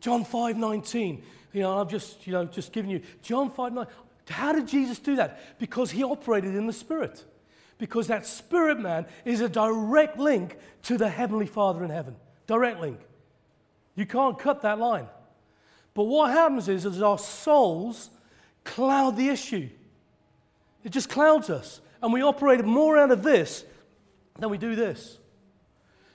John 0.00 0.24
5 0.24 0.56
19. 0.56 1.22
You 1.52 1.62
know, 1.62 1.80
I've 1.80 1.88
just, 1.88 2.26
you 2.26 2.32
know, 2.32 2.44
just 2.44 2.72
given 2.72 2.90
you 2.90 3.00
John 3.22 3.50
5 3.50 3.72
9. 3.72 3.86
How 4.28 4.52
did 4.52 4.68
Jesus 4.68 4.98
do 4.98 5.16
that? 5.16 5.58
Because 5.58 5.90
he 5.90 6.02
operated 6.02 6.54
in 6.54 6.66
the 6.66 6.72
Spirit. 6.72 7.24
Because 7.78 8.08
that 8.08 8.26
Spirit 8.26 8.78
man 8.78 9.06
is 9.24 9.40
a 9.40 9.48
direct 9.48 10.18
link 10.18 10.56
to 10.82 10.98
the 10.98 11.08
Heavenly 11.08 11.46
Father 11.46 11.82
in 11.82 11.90
heaven. 11.90 12.14
Direct 12.46 12.80
link. 12.80 13.00
You 13.94 14.06
can't 14.06 14.38
cut 14.38 14.62
that 14.62 14.78
line. 14.78 15.08
But 15.94 16.04
what 16.04 16.30
happens 16.30 16.68
is, 16.68 16.84
is 16.84 17.02
our 17.02 17.18
souls 17.18 18.10
cloud 18.64 19.16
the 19.16 19.28
issue. 19.28 19.68
It 20.84 20.90
just 20.90 21.08
clouds 21.08 21.50
us. 21.50 21.80
And 22.02 22.12
we 22.12 22.22
operate 22.22 22.64
more 22.64 22.96
out 22.96 23.10
of 23.10 23.22
this 23.22 23.64
than 24.38 24.50
we 24.50 24.58
do 24.58 24.74
this. 24.74 25.18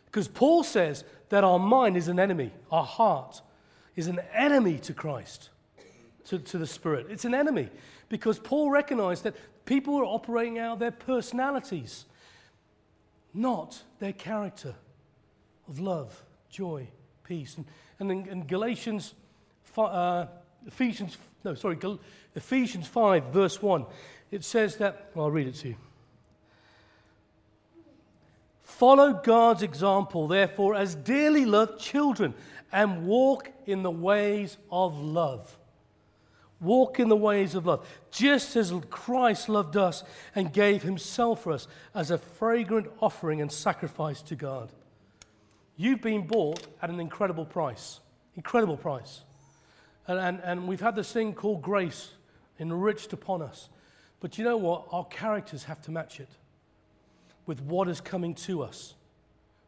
Because 0.05 0.27
Paul 0.27 0.63
says 0.63 1.03
that 1.29 1.43
our 1.43 1.59
mind 1.59 1.97
is 1.97 2.07
an 2.07 2.19
enemy, 2.19 2.51
our 2.71 2.85
heart 2.85 3.41
is 3.95 4.07
an 4.07 4.19
enemy 4.33 4.77
to 4.79 4.93
Christ, 4.93 5.49
to, 6.25 6.39
to 6.39 6.57
the 6.57 6.67
Spirit. 6.67 7.07
It's 7.09 7.25
an 7.25 7.33
enemy. 7.33 7.69
Because 8.09 8.39
Paul 8.39 8.69
recognized 8.69 9.23
that 9.23 9.35
people 9.65 9.95
are 9.97 10.05
operating 10.05 10.59
out 10.59 10.79
their 10.79 10.91
personalities, 10.91 12.05
not 13.33 13.81
their 13.99 14.13
character 14.13 14.75
of 15.67 15.79
love, 15.79 16.23
joy, 16.49 16.87
peace. 17.23 17.57
And, 17.57 17.65
and 17.99 18.11
in, 18.11 18.27
in 18.27 18.47
Galatians, 18.47 19.13
uh, 19.77 20.27
Ephesians, 20.67 21.17
no, 21.43 21.55
sorry, 21.55 21.77
Ephesians 22.35 22.87
5, 22.87 23.25
verse 23.25 23.61
1, 23.61 23.85
it 24.31 24.43
says 24.43 24.77
that, 24.77 25.11
well, 25.13 25.25
I'll 25.25 25.31
read 25.31 25.47
it 25.47 25.55
to 25.55 25.69
you. 25.69 25.75
Follow 28.77 29.13
God's 29.13 29.63
example, 29.63 30.27
therefore, 30.27 30.75
as 30.75 30.95
dearly 30.95 31.45
loved 31.45 31.79
children, 31.79 32.33
and 32.73 33.07
walk 33.07 33.49
in 33.65 33.83
the 33.83 33.91
ways 33.91 34.57
of 34.69 34.99
love. 34.99 35.57
Walk 36.59 36.99
in 36.99 37.07
the 37.07 37.15
ways 37.15 37.55
of 37.55 37.65
love, 37.65 37.87
just 38.11 38.57
as 38.57 38.73
Christ 38.89 39.47
loved 39.47 39.77
us 39.77 40.03
and 40.35 40.51
gave 40.51 40.83
himself 40.83 41.43
for 41.43 41.53
us 41.53 41.69
as 41.93 42.11
a 42.11 42.17
fragrant 42.17 42.87
offering 42.99 43.39
and 43.39 43.49
sacrifice 43.49 44.21
to 44.23 44.35
God. 44.35 44.73
You've 45.77 46.01
been 46.01 46.27
bought 46.27 46.67
at 46.81 46.89
an 46.89 46.99
incredible 46.99 47.45
price. 47.45 48.01
Incredible 48.35 48.75
price. 48.75 49.21
And, 50.05 50.19
and, 50.19 50.41
and 50.43 50.67
we've 50.67 50.81
had 50.81 50.97
this 50.97 51.13
thing 51.13 51.33
called 51.33 51.61
grace 51.61 52.11
enriched 52.59 53.13
upon 53.13 53.41
us. 53.41 53.69
But 54.19 54.37
you 54.37 54.43
know 54.43 54.57
what? 54.57 54.87
Our 54.91 55.05
characters 55.05 55.63
have 55.63 55.81
to 55.83 55.91
match 55.91 56.19
it 56.19 56.29
with 57.45 57.61
what 57.61 57.87
is 57.87 58.01
coming 58.01 58.33
to 58.35 58.63
us. 58.63 58.95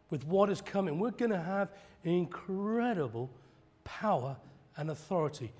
With 0.09 0.25
what 0.25 0.49
is 0.49 0.61
coming. 0.61 0.99
We're 0.99 1.11
going 1.11 1.31
to 1.31 1.41
have 1.41 1.69
incredible 2.03 3.29
power 3.83 4.37
and 4.75 4.89
authority 4.89 5.51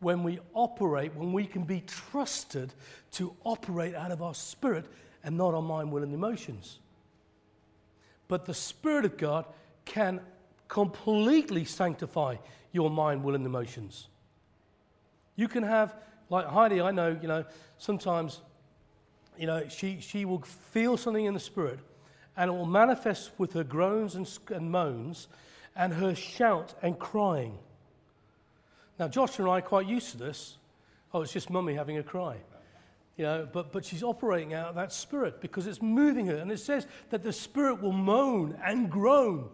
when 0.00 0.22
we 0.22 0.38
operate, 0.54 1.14
when 1.14 1.32
we 1.32 1.46
can 1.46 1.64
be 1.64 1.82
trusted 1.86 2.72
to 3.12 3.34
operate 3.44 3.94
out 3.94 4.10
of 4.10 4.22
our 4.22 4.34
spirit 4.34 4.84
and 5.24 5.36
not 5.36 5.54
our 5.54 5.62
mind, 5.62 5.90
will, 5.90 6.02
and 6.02 6.14
emotions. 6.14 6.78
But 8.28 8.44
the 8.44 8.54
Spirit 8.54 9.04
of 9.04 9.16
God 9.16 9.44
can 9.84 10.20
completely 10.68 11.64
sanctify 11.64 12.36
your 12.72 12.90
mind, 12.90 13.24
will, 13.24 13.34
and 13.34 13.46
emotions. 13.46 14.08
You 15.34 15.48
can 15.48 15.62
have, 15.62 15.94
like 16.28 16.46
Heidi, 16.46 16.80
I 16.80 16.90
know, 16.90 17.16
you 17.20 17.28
know, 17.28 17.44
sometimes, 17.78 18.40
you 19.38 19.46
know, 19.46 19.68
she, 19.68 20.00
she 20.00 20.24
will 20.24 20.40
feel 20.40 20.96
something 20.96 21.24
in 21.24 21.34
the 21.34 21.40
spirit 21.40 21.78
and 22.36 22.50
it 22.50 22.52
will 22.52 22.66
manifest 22.66 23.30
with 23.38 23.52
her 23.54 23.64
groans 23.64 24.14
and, 24.14 24.30
and 24.54 24.70
moans 24.70 25.28
and 25.74 25.92
her 25.92 26.14
shout 26.14 26.74
and 26.82 26.98
crying. 26.98 27.58
Now, 28.98 29.08
Josh 29.08 29.38
and 29.38 29.48
I 29.48 29.58
are 29.58 29.62
quite 29.62 29.86
used 29.86 30.12
to 30.12 30.18
this. 30.18 30.56
Oh, 31.12 31.22
it's 31.22 31.32
just 31.32 31.50
mummy 31.50 31.74
having 31.74 31.98
a 31.98 32.02
cry. 32.02 32.36
You 33.16 33.24
know, 33.24 33.48
but, 33.50 33.72
but 33.72 33.84
she's 33.84 34.02
operating 34.02 34.52
out 34.52 34.68
of 34.68 34.74
that 34.74 34.92
spirit 34.92 35.40
because 35.40 35.66
it's 35.66 35.80
moving 35.80 36.26
her. 36.26 36.36
And 36.36 36.50
it 36.52 36.60
says 36.60 36.86
that 37.10 37.22
the 37.22 37.32
spirit 37.32 37.80
will 37.80 37.92
moan 37.92 38.58
and 38.62 38.90
groan 38.90 39.48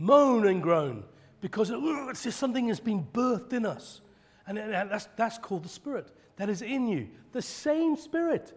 moan 0.00 0.46
and 0.46 0.62
groan 0.62 1.04
because 1.42 1.70
it's 1.70 2.24
just 2.24 2.38
something 2.38 2.66
that's 2.66 2.80
been 2.80 3.06
birthed 3.12 3.52
in 3.52 3.66
us. 3.66 4.00
And 4.46 4.56
that's, 4.56 5.06
that's 5.16 5.38
called 5.38 5.64
the 5.64 5.68
Spirit 5.68 6.08
that 6.40 6.48
is 6.48 6.62
in 6.62 6.88
you. 6.88 7.06
The 7.32 7.42
same 7.42 7.96
Spirit. 7.96 8.50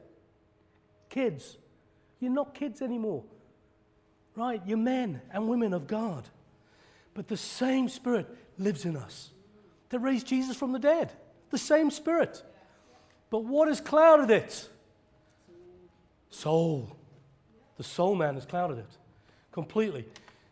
Kids, 1.10 1.58
you're 2.22 2.32
not 2.32 2.56
kids 2.56 2.82
anymore, 2.82 3.25
right? 4.38 4.62
You're 4.66 4.78
men 4.78 5.22
and 5.34 5.50
women 5.50 5.74
of 5.74 5.86
God. 5.86 6.24
But 7.13 7.28
the 7.28 7.36
same 7.36 7.90
Spirit 7.90 8.25
lives 8.58 8.86
in 8.86 8.96
us 8.96 9.32
that 9.90 10.00
raised 10.00 10.25
Jesus 10.25 10.56
from 10.56 10.72
the 10.72 10.80
dead. 10.80 11.12
The 11.50 11.58
same 11.58 11.92
Spirit. 11.92 12.42
But 13.30 13.44
what 13.44 13.68
has 13.68 13.82
clouded 13.82 14.32
it? 14.32 14.70
Soul. 16.30 16.96
The 17.75 17.84
soul 17.84 18.16
man 18.16 18.36
has 18.36 18.46
clouded 18.46 18.78
it. 18.78 18.98
completely. 19.52 20.06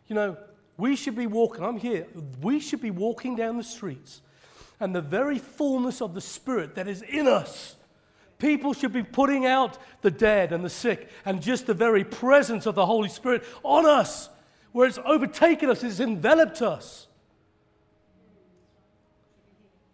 You 0.06 0.16
know, 0.16 0.36
we 0.76 0.96
should 0.96 1.16
be 1.16 1.26
walking, 1.26 1.64
I'm 1.64 1.78
here, 1.78 2.06
we 2.42 2.60
should 2.60 2.82
be 2.82 2.90
walking 2.90 3.36
down 3.36 3.56
the 3.56 3.64
streets, 3.64 4.20
and 4.82 4.92
the 4.92 5.00
very 5.00 5.38
fullness 5.38 6.02
of 6.02 6.12
the 6.12 6.20
Spirit 6.20 6.74
that 6.74 6.88
is 6.88 7.02
in 7.02 7.28
us. 7.28 7.76
People 8.38 8.74
should 8.74 8.92
be 8.92 9.04
putting 9.04 9.46
out 9.46 9.78
the 10.00 10.10
dead 10.10 10.52
and 10.52 10.64
the 10.64 10.70
sick, 10.70 11.08
and 11.24 11.40
just 11.40 11.66
the 11.66 11.74
very 11.74 12.02
presence 12.02 12.66
of 12.66 12.74
the 12.74 12.84
Holy 12.84 13.08
Spirit 13.08 13.44
on 13.62 13.86
us, 13.86 14.28
where 14.72 14.88
it's 14.88 14.98
overtaken 15.04 15.70
us, 15.70 15.84
it's 15.84 16.00
enveloped 16.00 16.62
us. 16.62 17.06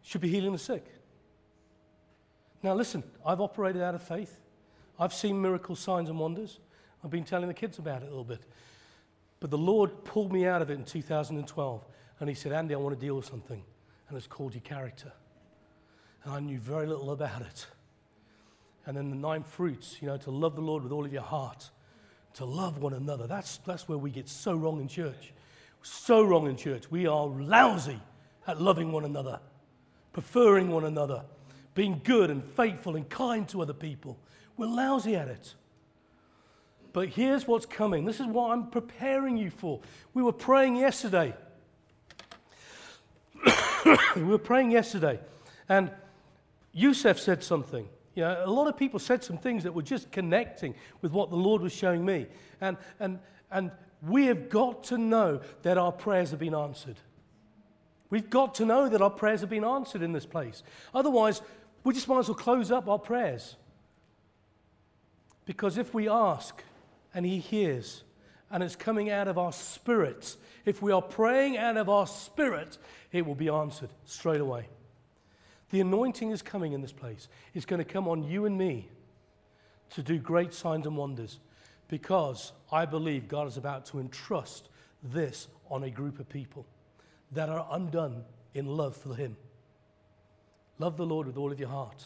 Should 0.02 0.22
be 0.22 0.30
healing 0.30 0.52
the 0.52 0.58
sick. 0.58 0.86
Now, 2.62 2.72
listen, 2.72 3.04
I've 3.26 3.42
operated 3.42 3.82
out 3.82 3.94
of 3.94 4.02
faith. 4.02 4.40
I've 4.98 5.12
seen 5.12 5.40
miracles, 5.40 5.80
signs, 5.80 6.08
and 6.08 6.18
wonders. 6.18 6.60
I've 7.04 7.10
been 7.10 7.24
telling 7.24 7.48
the 7.48 7.54
kids 7.54 7.78
about 7.78 8.02
it 8.02 8.06
a 8.06 8.08
little 8.08 8.24
bit. 8.24 8.40
But 9.38 9.50
the 9.50 9.58
Lord 9.58 10.04
pulled 10.04 10.32
me 10.32 10.46
out 10.46 10.62
of 10.62 10.70
it 10.70 10.74
in 10.74 10.84
2012. 10.84 11.84
And 12.20 12.28
He 12.28 12.34
said, 12.34 12.52
Andy, 12.52 12.74
I 12.74 12.78
want 12.78 12.98
to 12.98 13.06
deal 13.06 13.16
with 13.16 13.26
something. 13.26 13.62
And 14.08 14.16
it's 14.16 14.26
called 14.26 14.54
your 14.54 14.62
character. 14.62 15.12
And 16.24 16.32
I 16.32 16.40
knew 16.40 16.58
very 16.58 16.86
little 16.86 17.10
about 17.10 17.42
it. 17.42 17.66
And 18.86 18.96
then 18.96 19.10
the 19.10 19.16
nine 19.16 19.42
fruits, 19.42 19.98
you 20.00 20.08
know, 20.08 20.16
to 20.18 20.30
love 20.30 20.54
the 20.54 20.62
Lord 20.62 20.82
with 20.82 20.92
all 20.92 21.04
of 21.04 21.12
your 21.12 21.22
heart, 21.22 21.70
to 22.34 22.44
love 22.44 22.78
one 22.78 22.94
another. 22.94 23.26
That's, 23.26 23.58
that's 23.58 23.88
where 23.88 23.98
we 23.98 24.10
get 24.10 24.28
so 24.28 24.54
wrong 24.54 24.80
in 24.80 24.88
church. 24.88 25.32
So 25.82 26.22
wrong 26.22 26.48
in 26.48 26.56
church. 26.56 26.90
We 26.90 27.06
are 27.06 27.26
lousy 27.26 28.00
at 28.46 28.60
loving 28.60 28.92
one 28.92 29.04
another, 29.04 29.40
preferring 30.12 30.70
one 30.70 30.84
another, 30.84 31.22
being 31.74 32.00
good 32.02 32.30
and 32.30 32.42
faithful 32.42 32.96
and 32.96 33.08
kind 33.08 33.46
to 33.50 33.60
other 33.60 33.74
people. 33.74 34.18
We're 34.56 34.66
lousy 34.66 35.16
at 35.16 35.28
it. 35.28 35.54
But 36.92 37.10
here's 37.10 37.46
what's 37.46 37.66
coming. 37.66 38.06
This 38.06 38.20
is 38.20 38.26
what 38.26 38.50
I'm 38.50 38.70
preparing 38.70 39.36
you 39.36 39.50
for. 39.50 39.80
We 40.14 40.22
were 40.22 40.32
praying 40.32 40.76
yesterday. 40.76 41.34
we 44.16 44.22
were 44.22 44.38
praying 44.38 44.70
yesterday, 44.70 45.18
and 45.68 45.90
Yusuf 46.72 47.18
said 47.18 47.42
something. 47.42 47.88
You 48.14 48.24
know, 48.24 48.42
a 48.44 48.50
lot 48.50 48.66
of 48.66 48.76
people 48.76 48.98
said 48.98 49.22
some 49.22 49.38
things 49.38 49.62
that 49.62 49.72
were 49.72 49.82
just 49.82 50.10
connecting 50.10 50.74
with 51.02 51.12
what 51.12 51.30
the 51.30 51.36
Lord 51.36 51.62
was 51.62 51.72
showing 51.72 52.04
me. 52.04 52.26
And, 52.60 52.76
and, 52.98 53.20
and 53.50 53.70
we 54.02 54.26
have 54.26 54.48
got 54.48 54.84
to 54.84 54.98
know 54.98 55.40
that 55.62 55.78
our 55.78 55.92
prayers 55.92 56.30
have 56.30 56.40
been 56.40 56.54
answered. 56.54 56.96
We've 58.10 58.28
got 58.28 58.54
to 58.56 58.64
know 58.64 58.88
that 58.88 59.02
our 59.02 59.10
prayers 59.10 59.40
have 59.42 59.50
been 59.50 59.64
answered 59.64 60.02
in 60.02 60.12
this 60.12 60.26
place. 60.26 60.62
Otherwise, 60.94 61.42
we 61.84 61.94
just 61.94 62.08
might 62.08 62.18
as 62.18 62.28
well 62.28 62.36
close 62.36 62.70
up 62.70 62.88
our 62.88 62.98
prayers. 62.98 63.56
Because 65.44 65.78
if 65.78 65.94
we 65.94 66.08
ask 66.08 66.62
and 67.14 67.24
He 67.24 67.38
hears, 67.38 68.02
and 68.50 68.62
it's 68.62 68.76
coming 68.76 69.10
out 69.10 69.28
of 69.28 69.38
our 69.38 69.52
spirits, 69.52 70.36
if 70.64 70.82
we 70.82 70.92
are 70.92 71.02
praying 71.02 71.56
out 71.56 71.76
of 71.76 71.88
our 71.88 72.06
spirit, 72.06 72.78
it 73.12 73.26
will 73.26 73.34
be 73.34 73.48
answered 73.48 73.90
straight 74.04 74.40
away. 74.40 74.68
The 75.70 75.80
anointing 75.80 76.30
is 76.30 76.40
coming 76.40 76.72
in 76.72 76.80
this 76.80 76.92
place. 76.92 77.28
It's 77.54 77.66
going 77.66 77.78
to 77.78 77.90
come 77.90 78.08
on 78.08 78.22
you 78.22 78.46
and 78.46 78.56
me 78.56 78.88
to 79.90 80.02
do 80.02 80.18
great 80.18 80.54
signs 80.54 80.86
and 80.86 80.96
wonders 80.96 81.38
because 81.88 82.52
I 82.72 82.86
believe 82.86 83.28
God 83.28 83.46
is 83.46 83.56
about 83.56 83.86
to 83.86 84.00
entrust 84.00 84.68
this 85.02 85.48
on 85.70 85.84
a 85.84 85.90
group 85.90 86.18
of 86.18 86.28
people 86.28 86.66
that 87.32 87.48
are 87.48 87.66
undone 87.70 88.24
in 88.54 88.66
love 88.66 88.96
for 88.96 89.14
Him. 89.14 89.36
Love 90.78 90.96
the 90.96 91.06
Lord 91.06 91.26
with 91.26 91.36
all 91.36 91.52
of 91.52 91.60
your 91.60 91.68
heart, 91.68 92.04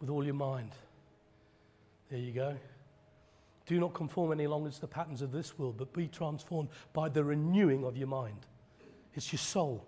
with 0.00 0.10
all 0.10 0.24
your 0.24 0.34
mind, 0.34 0.72
there 2.10 2.18
you 2.18 2.32
go. 2.32 2.56
Do 3.68 3.78
not 3.78 3.92
conform 3.92 4.32
any 4.32 4.46
longer 4.46 4.70
to 4.70 4.80
the 4.80 4.88
patterns 4.88 5.20
of 5.20 5.30
this 5.30 5.58
world, 5.58 5.76
but 5.76 5.92
be 5.92 6.08
transformed 6.08 6.70
by 6.94 7.10
the 7.10 7.22
renewing 7.22 7.84
of 7.84 7.98
your 7.98 8.08
mind. 8.08 8.46
It's 9.12 9.30
your 9.30 9.38
soul. 9.38 9.84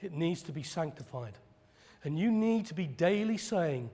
It 0.00 0.12
needs 0.12 0.44
to 0.44 0.52
be 0.52 0.62
sanctified. 0.62 1.32
And 2.04 2.16
you 2.16 2.30
need 2.30 2.66
to 2.66 2.74
be 2.74 2.86
daily 2.86 3.36
saying, 3.36 3.90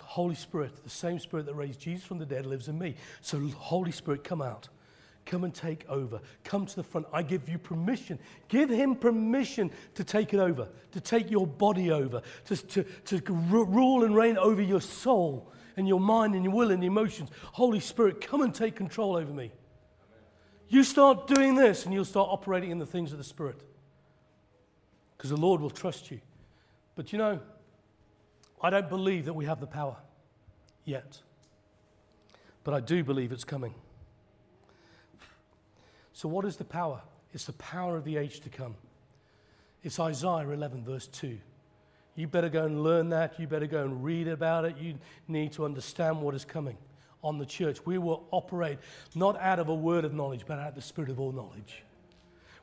Holy 0.00 0.34
Spirit, 0.34 0.82
the 0.82 0.88
same 0.88 1.18
Spirit 1.18 1.44
that 1.44 1.54
raised 1.54 1.78
Jesus 1.78 2.06
from 2.06 2.18
the 2.18 2.24
dead 2.24 2.46
lives 2.46 2.68
in 2.68 2.78
me. 2.78 2.94
So, 3.20 3.38
Holy 3.58 3.92
Spirit, 3.92 4.24
come 4.24 4.40
out. 4.40 4.70
Come 5.26 5.44
and 5.44 5.54
take 5.54 5.84
over. 5.86 6.18
Come 6.42 6.64
to 6.64 6.76
the 6.76 6.82
front. 6.82 7.06
I 7.12 7.22
give 7.22 7.50
you 7.50 7.58
permission. 7.58 8.18
Give 8.48 8.70
him 8.70 8.94
permission 8.96 9.70
to 9.94 10.04
take 10.04 10.32
it 10.32 10.40
over, 10.40 10.68
to 10.92 11.00
take 11.02 11.30
your 11.30 11.46
body 11.46 11.90
over, 11.90 12.22
to, 12.46 12.56
to, 12.56 12.84
to 13.04 13.32
rule 13.34 14.04
and 14.04 14.16
reign 14.16 14.38
over 14.38 14.62
your 14.62 14.80
soul 14.80 15.52
and 15.76 15.86
your 15.86 16.00
mind 16.00 16.34
and 16.34 16.44
your 16.44 16.54
will 16.54 16.70
and 16.70 16.82
your 16.82 16.92
emotions. 16.92 17.30
Holy 17.52 17.80
Spirit, 17.80 18.20
come 18.20 18.42
and 18.42 18.54
take 18.54 18.76
control 18.76 19.16
over 19.16 19.32
me. 19.32 19.52
You 20.68 20.84
start 20.84 21.26
doing 21.26 21.54
this 21.54 21.84
and 21.84 21.92
you'll 21.92 22.04
start 22.04 22.28
operating 22.30 22.70
in 22.70 22.78
the 22.78 22.86
things 22.86 23.12
of 23.12 23.18
the 23.18 23.24
Spirit. 23.24 23.60
Because 25.16 25.30
the 25.30 25.36
Lord 25.36 25.60
will 25.60 25.70
trust 25.70 26.10
you. 26.10 26.20
But 26.94 27.12
you 27.12 27.18
know, 27.18 27.40
I 28.62 28.70
don't 28.70 28.88
believe 28.88 29.24
that 29.24 29.34
we 29.34 29.46
have 29.46 29.60
the 29.60 29.66
power 29.66 29.96
yet. 30.84 31.18
But 32.62 32.74
I 32.74 32.80
do 32.80 33.02
believe 33.02 33.32
it's 33.32 33.44
coming. 33.44 33.74
So, 36.12 36.28
what 36.28 36.44
is 36.44 36.56
the 36.56 36.64
power? 36.64 37.00
It's 37.32 37.46
the 37.46 37.54
power 37.54 37.96
of 37.96 38.04
the 38.04 38.16
age 38.16 38.40
to 38.40 38.50
come. 38.50 38.74
It's 39.82 39.98
Isaiah 39.98 40.50
11, 40.50 40.84
verse 40.84 41.06
2. 41.06 41.38
You 42.20 42.28
better 42.28 42.50
go 42.50 42.66
and 42.66 42.82
learn 42.82 43.08
that. 43.08 43.40
You 43.40 43.46
better 43.46 43.66
go 43.66 43.82
and 43.82 44.04
read 44.04 44.28
about 44.28 44.66
it. 44.66 44.76
You 44.76 44.96
need 45.26 45.52
to 45.52 45.64
understand 45.64 46.20
what 46.20 46.34
is 46.34 46.44
coming 46.44 46.76
on 47.24 47.38
the 47.38 47.46
church. 47.46 47.86
We 47.86 47.96
will 47.96 48.28
operate 48.30 48.78
not 49.14 49.40
out 49.40 49.58
of 49.58 49.70
a 49.70 49.74
word 49.74 50.04
of 50.04 50.12
knowledge, 50.12 50.42
but 50.46 50.58
out 50.58 50.68
of 50.68 50.74
the 50.74 50.82
spirit 50.82 51.10
of 51.10 51.18
all 51.18 51.32
knowledge. 51.32 51.82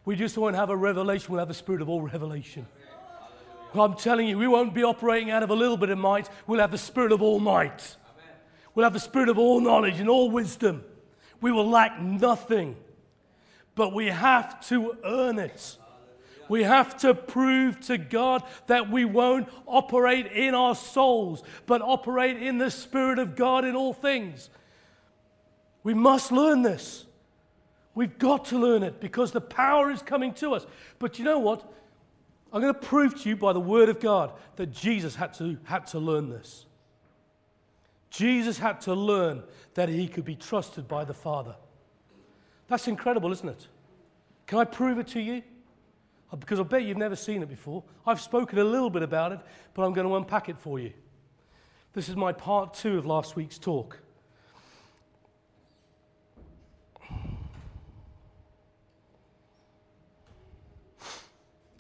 We 0.06 0.16
just 0.16 0.38
won't 0.38 0.56
have 0.56 0.70
a 0.70 0.78
revelation, 0.78 1.32
we'll 1.32 1.40
have 1.40 1.48
the 1.48 1.56
spirit 1.56 1.82
of 1.82 1.90
all 1.90 2.04
revelation. 2.04 2.68
I'm 3.74 3.96
telling 3.96 4.28
you, 4.28 4.38
we 4.38 4.48
won't 4.48 4.76
be 4.76 4.84
operating 4.84 5.32
out 5.32 5.42
of 5.42 5.50
a 5.50 5.56
little 5.56 5.76
bit 5.76 5.90
of 5.90 5.98
might, 5.98 6.30
we'll 6.46 6.60
have 6.60 6.72
the 6.72 6.78
spirit 6.78 7.12
of 7.12 7.24
all 7.24 7.40
might. 7.40 7.96
We'll 8.76 8.84
have 8.84 8.94
the 8.94 9.00
spirit 9.00 9.28
of 9.28 9.40
all 9.40 9.60
knowledge 9.60 10.00
and 10.00 10.08
all 10.08 10.30
wisdom. 10.30 10.84
We 11.42 11.52
will 11.52 11.68
lack 11.68 12.00
nothing, 12.00 12.76
but 13.74 13.92
we 13.92 14.06
have 14.08 14.64
to 14.68 14.98
earn 15.04 15.40
it. 15.40 15.78
We 16.50 16.64
have 16.64 16.98
to 17.00 17.14
prove 17.14 17.80
to 17.82 17.98
God 17.98 18.44
that 18.68 18.90
we 18.90 19.06
won't 19.06 19.50
operate 19.66 20.28
in 20.28 20.56
our 20.56 20.76
souls, 20.76 21.44
but 21.66 21.82
operate 21.82 22.42
in 22.42 22.58
the 22.58 22.72
Spirit 22.72 23.20
of 23.20 23.36
God 23.36 23.66
in 23.66 23.76
all 23.76 23.94
things. 23.94 24.50
We 25.84 25.94
must 25.94 26.32
learn 26.32 26.62
this. 26.62 27.06
We've 27.96 28.18
got 28.18 28.46
to 28.46 28.60
learn 28.60 28.84
it 28.84 29.00
because 29.00 29.32
the 29.32 29.42
power 29.42 29.90
is 29.90 30.02
coming 30.02 30.34
to 30.36 30.54
us. 30.54 30.66
But 31.00 31.18
you 31.18 31.26
know 31.26 31.40
what? 31.40 31.72
I'm 32.54 32.62
going 32.62 32.74
to 32.74 32.80
prove 32.80 33.20
to 33.22 33.30
you 33.30 33.36
by 33.36 33.54
the 33.54 33.60
Word 33.60 33.90
of 33.90 34.00
God 34.00 34.34
that 34.56 34.68
Jesus 34.68 35.16
had 35.16 35.34
to, 35.36 35.58
had 35.64 35.88
to 35.88 36.00
learn 36.00 36.30
this. 36.30 36.66
Jesus 38.10 38.58
had 38.58 38.82
to 38.82 38.94
learn 38.94 39.44
that 39.74 39.90
he 39.90 40.08
could 40.08 40.26
be 40.26 40.36
trusted 40.36 40.88
by 40.88 41.04
the 41.04 41.14
Father. 41.14 41.56
That's 42.68 42.88
incredible, 42.88 43.32
isn't 43.32 43.50
it? 43.50 43.68
Can 44.46 44.60
I 44.60 44.64
prove 44.64 44.98
it 45.00 45.08
to 45.08 45.20
you? 45.20 45.44
Uh, 46.32 46.36
because 46.36 46.60
I 46.60 46.64
bet 46.64 46.84
you've 46.84 46.98
never 46.98 47.16
seen 47.16 47.42
it 47.42 47.50
before. 47.50 47.84
I've 48.06 48.22
spoken 48.22 48.60
a 48.60 48.64
little 48.64 48.90
bit 48.90 49.04
about 49.04 49.32
it, 49.32 49.40
but 49.74 49.84
I'm 49.84 49.94
going 49.94 50.08
to 50.08 50.16
unpack 50.16 50.50
it 50.50 50.58
for 50.58 50.80
you. 50.80 50.92
This 51.94 52.10
is 52.10 52.16
my 52.16 52.32
part 52.32 52.74
two 52.74 52.98
of 52.98 53.06
last 53.06 53.36
week's 53.36 53.58
talk. 53.58 54.00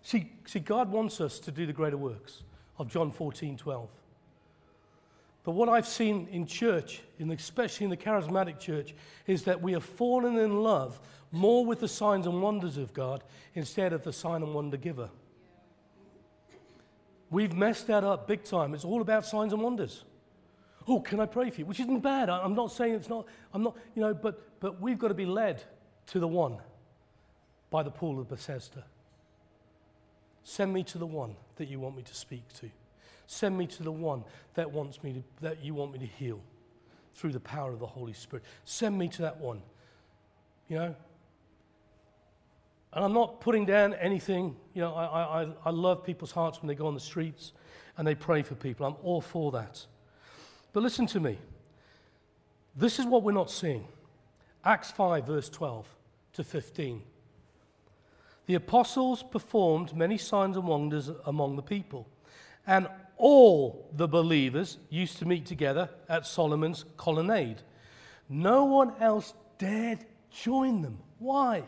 See, 0.02 0.32
see, 0.46 0.60
God 0.60 0.90
wants 0.90 1.20
us 1.20 1.38
to 1.40 1.52
do 1.52 1.66
the 1.66 1.74
greater 1.74 1.98
works 1.98 2.44
of 2.80 2.88
John 2.88 3.12
14 3.12 3.58
12. 3.58 3.90
But 5.48 5.54
what 5.54 5.70
I've 5.70 5.88
seen 5.88 6.28
in 6.30 6.46
church, 6.46 7.02
in 7.20 7.32
especially 7.32 7.86
in 7.86 7.90
the 7.90 7.96
charismatic 7.96 8.60
church, 8.60 8.94
is 9.28 9.44
that 9.44 9.62
we 9.62 9.72
have 9.72 9.86
fallen 9.86 10.38
in 10.38 10.62
love 10.62 11.00
more 11.32 11.66
with 11.66 11.80
the 11.80 11.88
signs 11.88 12.28
and 12.28 12.42
wonders 12.42 12.76
of 12.76 12.94
God 12.94 13.24
instead 13.56 13.94
of 13.94 14.04
the 14.04 14.12
sign 14.12 14.44
and 14.44 14.54
wonder 14.54 14.76
giver. 14.76 15.10
We've 17.30 17.54
messed 17.54 17.88
that 17.88 18.04
up 18.04 18.28
big 18.28 18.44
time. 18.44 18.74
It's 18.74 18.84
all 18.84 19.00
about 19.00 19.26
signs 19.26 19.54
and 19.54 19.62
wonders. 19.62 20.04
Oh, 20.86 21.00
can 21.00 21.22
I 21.22 21.26
pray 21.26 21.50
for 21.50 21.62
you? 21.62 21.66
Which 21.66 21.80
isn't 21.80 22.00
bad. 22.00 22.30
I'm 22.30 22.54
not 22.54 22.74
saying 22.74 22.96
it's 22.96 23.08
not, 23.08 23.26
I'm 23.54 23.64
not, 23.64 23.78
you 23.96 24.02
know, 24.02 24.14
but, 24.14 24.60
but 24.60 24.82
we've 24.82 25.00
got 25.00 25.08
to 25.08 25.14
be 25.14 25.26
led 25.26 25.64
to 26.08 26.20
the 26.20 26.28
one 26.28 26.58
by 27.70 27.84
the 27.84 27.92
pool 27.92 28.20
of 28.20 28.28
Bethesda. 28.28 28.84
Send 30.44 30.74
me 30.74 30.84
to 30.84 30.98
the 30.98 31.08
one 31.08 31.38
that 31.56 31.70
you 31.70 31.80
want 31.80 31.96
me 31.96 32.04
to 32.04 32.14
speak 32.14 32.44
to. 32.56 32.70
Send 33.28 33.58
me 33.58 33.68
to 33.68 33.84
the 33.84 33.92
one 33.92 34.24
that 34.56 34.72
wants 34.72 35.04
me 35.04 35.13
to, 35.13 35.24
that 35.42 35.63
you 35.63 35.74
want 35.74 35.94
me 35.94 36.00
to 36.00 36.06
heal 36.06 36.40
through 37.13 37.34
the 37.34 37.40
power 37.40 37.72
of 37.72 37.80
the 37.80 37.88
Holy 37.88 38.13
Spirit. 38.13 38.44
Send 38.63 38.98
me 38.98 39.08
to 39.10 39.22
that 39.24 39.38
one. 39.38 39.62
You 40.70 40.78
know, 40.78 40.96
and 42.94 43.06
I'm 43.06 43.13
not 43.13 43.42
putting 43.42 43.66
down 43.66 43.94
anything, 43.96 44.56
you 44.74 44.82
know, 44.82 44.94
I, 44.94 45.44
I, 45.44 45.48
I 45.66 45.70
love 45.70 46.04
people's 46.04 46.32
hearts 46.32 46.62
when 46.62 46.68
they 46.68 46.76
go 46.76 46.88
on 46.88 46.94
the 46.94 47.00
streets 47.00 47.54
and 47.98 48.08
they 48.08 48.16
pray 48.16 48.42
for 48.42 48.56
people. 48.56 48.86
I'm 48.86 48.96
all 49.04 49.22
for 49.22 49.52
that. 49.52 49.86
But 50.74 50.84
listen 50.84 51.06
to 51.08 51.20
me. 51.20 51.38
This 52.76 53.00
is 53.00 53.06
what 53.06 53.24
we're 53.24 53.34
not 53.34 53.52
seeing. 53.52 53.88
Acts 54.63 54.92
5, 54.92 55.26
verse 55.26 55.50
12 55.50 55.88
to 56.34 56.44
15. 56.44 57.02
The 58.46 58.56
apostles 58.56 59.24
performed 59.24 59.96
many 59.96 60.18
signs 60.18 60.56
and 60.56 60.68
wonders 60.68 61.12
among 61.26 61.56
the 61.56 61.62
people, 61.62 62.08
and 62.66 62.88
all 63.17 63.89
the 63.93 64.08
believers 64.08 64.77
used 64.89 65.17
to 65.17 65.25
meet 65.25 65.45
together 65.45 65.89
at 66.08 66.25
Solomon's 66.25 66.86
colonnade. 66.95 67.62
No 68.30 68.65
one 68.65 68.93
else 68.99 69.34
dared 69.58 70.06
join 70.32 70.82
them. 70.82 70.99
Why? 71.19 71.63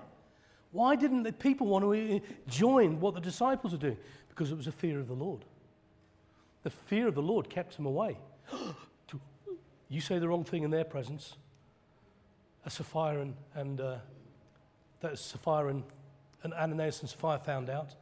Why 0.71 0.95
didn't 0.95 1.23
the 1.23 1.33
people 1.33 1.67
want 1.67 1.85
to 1.85 2.17
uh, 2.17 2.19
join 2.47 2.99
what 2.99 3.15
the 3.15 3.21
disciples 3.21 3.73
were 3.73 3.79
doing? 3.79 3.97
Because 4.29 4.51
it 4.51 4.57
was 4.57 4.67
a 4.67 4.71
fear 4.71 4.99
of 4.99 5.07
the 5.07 5.13
Lord. 5.13 5.43
The 6.63 6.69
fear 6.69 7.07
of 7.07 7.15
the 7.15 7.21
Lord 7.21 7.49
kept 7.49 7.75
them 7.75 7.85
away. 7.85 8.17
you 9.89 10.01
say 10.01 10.19
the 10.19 10.27
wrong 10.27 10.43
thing 10.43 10.63
in 10.63 10.69
their 10.69 10.83
presence. 10.83 11.35
A 12.65 12.69
Sapphira 12.69 13.21
and, 13.21 13.35
and 13.55 13.81
uh, 13.81 13.95
that 15.01 15.17
Sapphira 15.17 15.69
and, 15.69 15.83
and 16.43 16.53
Ananias 16.53 17.01
and 17.01 17.09
Sapphira 17.09 17.39
found 17.39 17.69
out. 17.69 17.95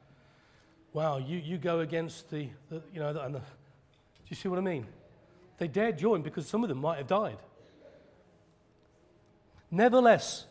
Wow, 0.94 1.18
you, 1.18 1.38
you 1.38 1.58
go 1.58 1.82
against 1.82 2.30
the, 2.30 2.50
the 2.70 2.82
you 2.94 3.00
know, 3.00 3.14
the, 3.14 3.24
and 3.24 3.36
the, 3.36 3.40
do 3.40 3.46
you 4.30 4.36
see 4.36 4.50
what 4.50 4.58
I 4.58 4.62
mean? 4.62 4.88
They 5.58 5.68
dared 5.68 5.98
join 5.98 6.22
because 6.22 6.48
some 6.48 6.64
of 6.64 6.70
them 6.70 6.80
might 6.80 6.98
have 6.98 7.08
died. 7.08 7.38
Nevertheless, 9.70 10.46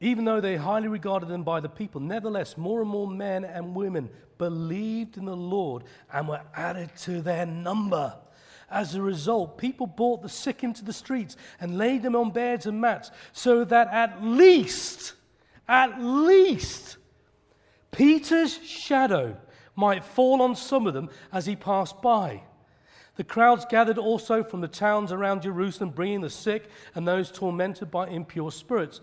even 0.00 0.24
though 0.24 0.40
they 0.40 0.56
highly 0.56 0.88
regarded 0.88 1.28
them 1.28 1.42
by 1.42 1.60
the 1.60 1.68
people, 1.68 2.00
nevertheless, 2.00 2.56
more 2.56 2.80
and 2.80 2.90
more 2.90 3.08
men 3.08 3.44
and 3.44 3.74
women 3.74 4.08
believed 4.38 5.16
in 5.16 5.24
the 5.24 5.36
Lord 5.36 5.84
and 6.12 6.28
were 6.28 6.42
added 6.54 6.90
to 6.98 7.20
their 7.20 7.46
number. 7.46 8.14
As 8.70 8.94
a 8.94 9.02
result, 9.02 9.58
people 9.58 9.86
brought 9.86 10.22
the 10.22 10.28
sick 10.28 10.62
into 10.62 10.84
the 10.84 10.92
streets 10.92 11.36
and 11.60 11.78
laid 11.78 12.02
them 12.02 12.14
on 12.14 12.30
beds 12.30 12.66
and 12.66 12.80
mats 12.80 13.10
so 13.32 13.64
that 13.64 13.88
at 13.88 14.22
least, 14.22 15.14
at 15.66 16.00
least, 16.00 16.98
Peter's 17.90 18.62
shadow 18.64 19.36
might 19.74 20.04
fall 20.04 20.42
on 20.42 20.56
some 20.56 20.86
of 20.86 20.94
them 20.94 21.08
as 21.32 21.46
he 21.46 21.56
passed 21.56 22.00
by. 22.02 22.42
The 23.16 23.24
crowds 23.24 23.66
gathered 23.68 23.98
also 23.98 24.44
from 24.44 24.60
the 24.60 24.68
towns 24.68 25.10
around 25.12 25.42
Jerusalem, 25.42 25.90
bringing 25.90 26.20
the 26.20 26.30
sick 26.30 26.70
and 26.94 27.06
those 27.06 27.30
tormented 27.30 27.90
by 27.90 28.08
impure 28.08 28.52
spirits 28.52 29.00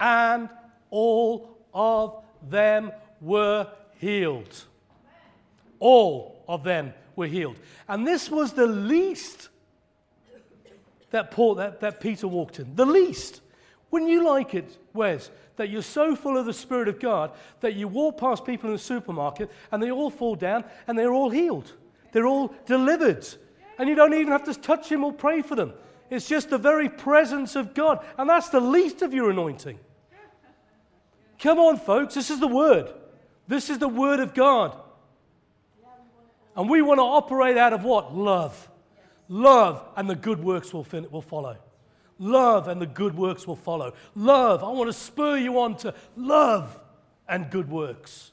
and 0.00 0.48
all 0.88 1.58
of 1.74 2.24
them 2.48 2.90
were 3.20 3.68
healed. 3.98 4.64
All 5.78 6.42
of 6.48 6.64
them 6.64 6.94
were 7.14 7.26
healed. 7.26 7.60
And 7.86 8.06
this 8.06 8.30
was 8.30 8.54
the 8.54 8.66
least 8.66 9.50
that, 11.10 11.30
Paul, 11.30 11.56
that, 11.56 11.80
that 11.80 12.00
Peter 12.00 12.26
walked 12.26 12.58
in. 12.58 12.74
The 12.74 12.86
least. 12.86 13.42
Wouldn't 13.90 14.10
you 14.10 14.24
like 14.24 14.54
it, 14.54 14.78
Wes, 14.94 15.30
that 15.60 15.68
you're 15.68 15.82
so 15.82 16.16
full 16.16 16.38
of 16.38 16.46
the 16.46 16.54
Spirit 16.54 16.88
of 16.88 16.98
God 16.98 17.32
that 17.60 17.74
you 17.74 17.86
walk 17.86 18.16
past 18.16 18.46
people 18.46 18.70
in 18.70 18.72
the 18.72 18.78
supermarket 18.78 19.50
and 19.70 19.82
they 19.82 19.90
all 19.90 20.08
fall 20.08 20.34
down 20.34 20.64
and 20.86 20.98
they're 20.98 21.12
all 21.12 21.28
healed? 21.28 21.74
They're 22.12 22.26
all 22.26 22.54
delivered. 22.64 23.28
And 23.78 23.86
you 23.86 23.94
don't 23.94 24.14
even 24.14 24.28
have 24.28 24.44
to 24.44 24.54
touch 24.54 24.88
them 24.88 25.04
or 25.04 25.12
pray 25.12 25.42
for 25.42 25.54
them. 25.54 25.74
It's 26.08 26.26
just 26.26 26.48
the 26.48 26.56
very 26.56 26.88
presence 26.88 27.56
of 27.56 27.74
God. 27.74 28.02
And 28.16 28.30
that's 28.30 28.48
the 28.48 28.58
least 28.58 29.02
of 29.02 29.12
your 29.12 29.28
anointing. 29.28 29.78
Come 31.38 31.58
on, 31.58 31.76
folks, 31.76 32.14
this 32.14 32.30
is 32.30 32.40
the 32.40 32.48
Word. 32.48 32.90
This 33.46 33.68
is 33.68 33.78
the 33.78 33.88
Word 33.88 34.20
of 34.20 34.32
God. 34.32 34.74
And 36.56 36.70
we 36.70 36.80
want 36.80 37.00
to 37.00 37.04
operate 37.04 37.58
out 37.58 37.74
of 37.74 37.84
what? 37.84 38.16
Love. 38.16 38.66
Love, 39.28 39.86
and 39.94 40.08
the 40.08 40.16
good 40.16 40.42
works 40.42 40.72
will, 40.72 40.84
fin- 40.84 41.10
will 41.10 41.20
follow. 41.20 41.58
Love, 42.20 42.68
and 42.68 42.80
the 42.80 42.86
good 42.86 43.16
works 43.16 43.46
will 43.46 43.56
follow. 43.56 43.94
Love, 44.14 44.62
I 44.62 44.68
want 44.68 44.88
to 44.88 44.92
spur 44.92 45.38
you 45.38 45.58
on 45.58 45.74
to 45.78 45.94
love 46.16 46.78
and 47.26 47.50
good 47.50 47.70
works. 47.70 48.30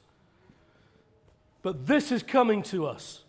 But 1.62 1.86
this 1.86 2.12
is 2.12 2.22
coming 2.22 2.62
to 2.64 2.86
us. 2.86 3.24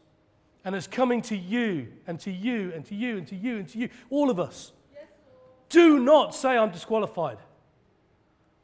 And 0.65 0.75
it's 0.75 0.87
coming 0.87 1.21
to 1.23 1.37
you, 1.37 1.87
and 2.05 2.19
to 2.19 2.31
you, 2.31 2.73
and 2.75 2.85
to 2.87 2.93
you, 2.93 3.17
and 3.17 3.25
to 3.27 3.35
you, 3.35 3.57
and 3.57 3.67
to 3.69 3.77
you, 3.79 3.89
all 4.09 4.29
of 4.29 4.39
us. 4.39 4.73
Do 5.69 5.99
not 5.99 6.35
say 6.35 6.57
I'm 6.57 6.71
disqualified. 6.71 7.37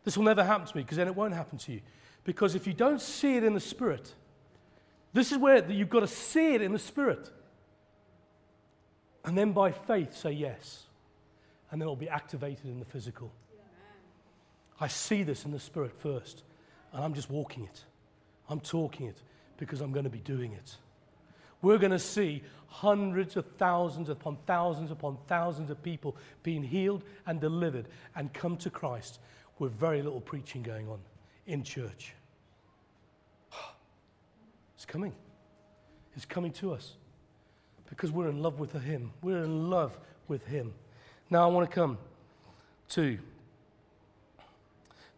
This 0.03 0.17
will 0.17 0.25
never 0.25 0.43
happen 0.43 0.67
to 0.67 0.75
me 0.75 0.83
because 0.83 0.97
then 0.97 1.07
it 1.07 1.15
won't 1.15 1.33
happen 1.33 1.57
to 1.59 1.71
you. 1.71 1.81
Because 2.25 2.55
if 2.55 2.67
you 2.67 2.73
don't 2.73 2.99
see 2.99 3.37
it 3.37 3.43
in 3.43 3.53
the 3.53 3.59
Spirit, 3.59 4.13
this 5.13 5.31
is 5.31 5.37
where 5.37 5.65
you've 5.71 5.89
got 5.89 6.01
to 6.01 6.07
see 6.07 6.55
it 6.55 6.61
in 6.61 6.73
the 6.73 6.79
Spirit. 6.79 7.31
And 9.23 9.37
then 9.37 9.53
by 9.53 9.71
faith 9.71 10.15
say 10.15 10.31
yes. 10.31 10.84
And 11.75 11.81
then 11.81 11.87
it'll 11.87 11.97
be 11.97 12.07
activated 12.07 12.67
in 12.67 12.79
the 12.79 12.85
physical. 12.85 13.33
I 14.79 14.87
see 14.87 15.23
this 15.23 15.43
in 15.43 15.51
the 15.51 15.59
Spirit 15.59 15.91
first. 15.91 16.43
And 16.93 17.03
I'm 17.03 17.13
just 17.13 17.29
walking 17.29 17.65
it. 17.65 17.83
I'm 18.47 18.61
talking 18.61 19.07
it 19.07 19.17
because 19.57 19.81
I'm 19.81 19.91
going 19.91 20.05
to 20.05 20.09
be 20.09 20.19
doing 20.19 20.53
it. 20.53 20.77
We're 21.61 21.77
going 21.77 21.91
to 21.91 21.99
see 21.99 22.43
hundreds 22.67 23.35
of 23.35 23.45
thousands 23.57 24.07
upon 24.07 24.37
thousands 24.47 24.89
upon 24.89 25.17
thousands 25.27 25.69
of 25.69 25.83
people 25.83 26.15
being 26.43 26.63
healed 26.63 27.03
and 27.27 27.41
delivered 27.41 27.89
and 28.15 28.33
come 28.33 28.55
to 28.55 28.69
Christ 28.69 29.19
with 29.59 29.73
very 29.73 30.01
little 30.01 30.21
preaching 30.21 30.63
going 30.63 30.87
on 30.87 30.99
in 31.45 31.61
church. 31.61 32.13
It's 34.77 34.85
coming. 34.85 35.11
It's 36.15 36.23
coming 36.23 36.53
to 36.53 36.71
us 36.71 36.93
because 37.89 38.13
we're 38.13 38.29
in 38.29 38.41
love 38.41 38.61
with 38.61 38.71
Him. 38.81 39.11
We're 39.21 39.43
in 39.43 39.69
love 39.69 39.99
with 40.29 40.45
Him. 40.45 40.73
Now, 41.29 41.43
I 41.43 41.51
want 41.51 41.69
to 41.69 41.73
come 41.73 41.97
to 42.89 43.17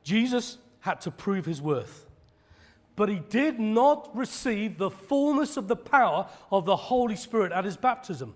Jesus 0.03 0.57
had 0.79 1.01
to 1.01 1.11
prove 1.11 1.45
his 1.45 1.61
worth, 1.61 2.05
but 2.95 3.09
he 3.09 3.19
did 3.19 3.59
not 3.59 4.09
receive 4.15 4.77
the 4.77 4.89
fullness 4.89 5.57
of 5.57 5.67
the 5.67 5.75
power 5.75 6.29
of 6.49 6.65
the 6.65 6.77
Holy 6.77 7.17
Spirit 7.17 7.51
at 7.51 7.65
his 7.65 7.75
baptism. 7.75 8.33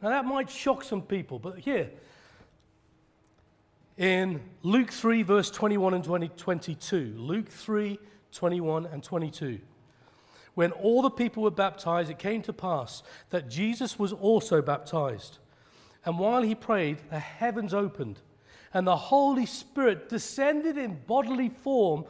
Now, 0.00 0.08
that 0.08 0.24
might 0.24 0.48
shock 0.48 0.82
some 0.82 1.02
people, 1.02 1.38
but 1.38 1.58
here, 1.58 1.90
in 3.96 4.40
Luke 4.62 4.90
3, 4.90 5.22
verse 5.22 5.50
21 5.50 5.94
and 5.94 6.04
20, 6.04 6.28
22. 6.28 7.14
Luke 7.16 7.48
3, 7.48 7.98
21 8.32 8.86
and 8.86 9.02
22. 9.02 9.60
When 10.54 10.72
all 10.72 11.02
the 11.02 11.10
people 11.10 11.42
were 11.42 11.50
baptized, 11.50 12.10
it 12.10 12.18
came 12.18 12.42
to 12.42 12.52
pass 12.52 13.02
that 13.30 13.48
Jesus 13.48 13.98
was 13.98 14.12
also 14.12 14.62
baptized. 14.62 15.38
And 16.04 16.18
while 16.18 16.42
he 16.42 16.54
prayed, 16.54 16.98
the 17.10 17.18
heavens 17.18 17.72
opened, 17.72 18.20
and 18.72 18.86
the 18.86 18.96
Holy 18.96 19.46
Spirit 19.46 20.08
descended 20.08 20.76
in 20.76 21.00
bodily 21.06 21.48
form 21.48 22.04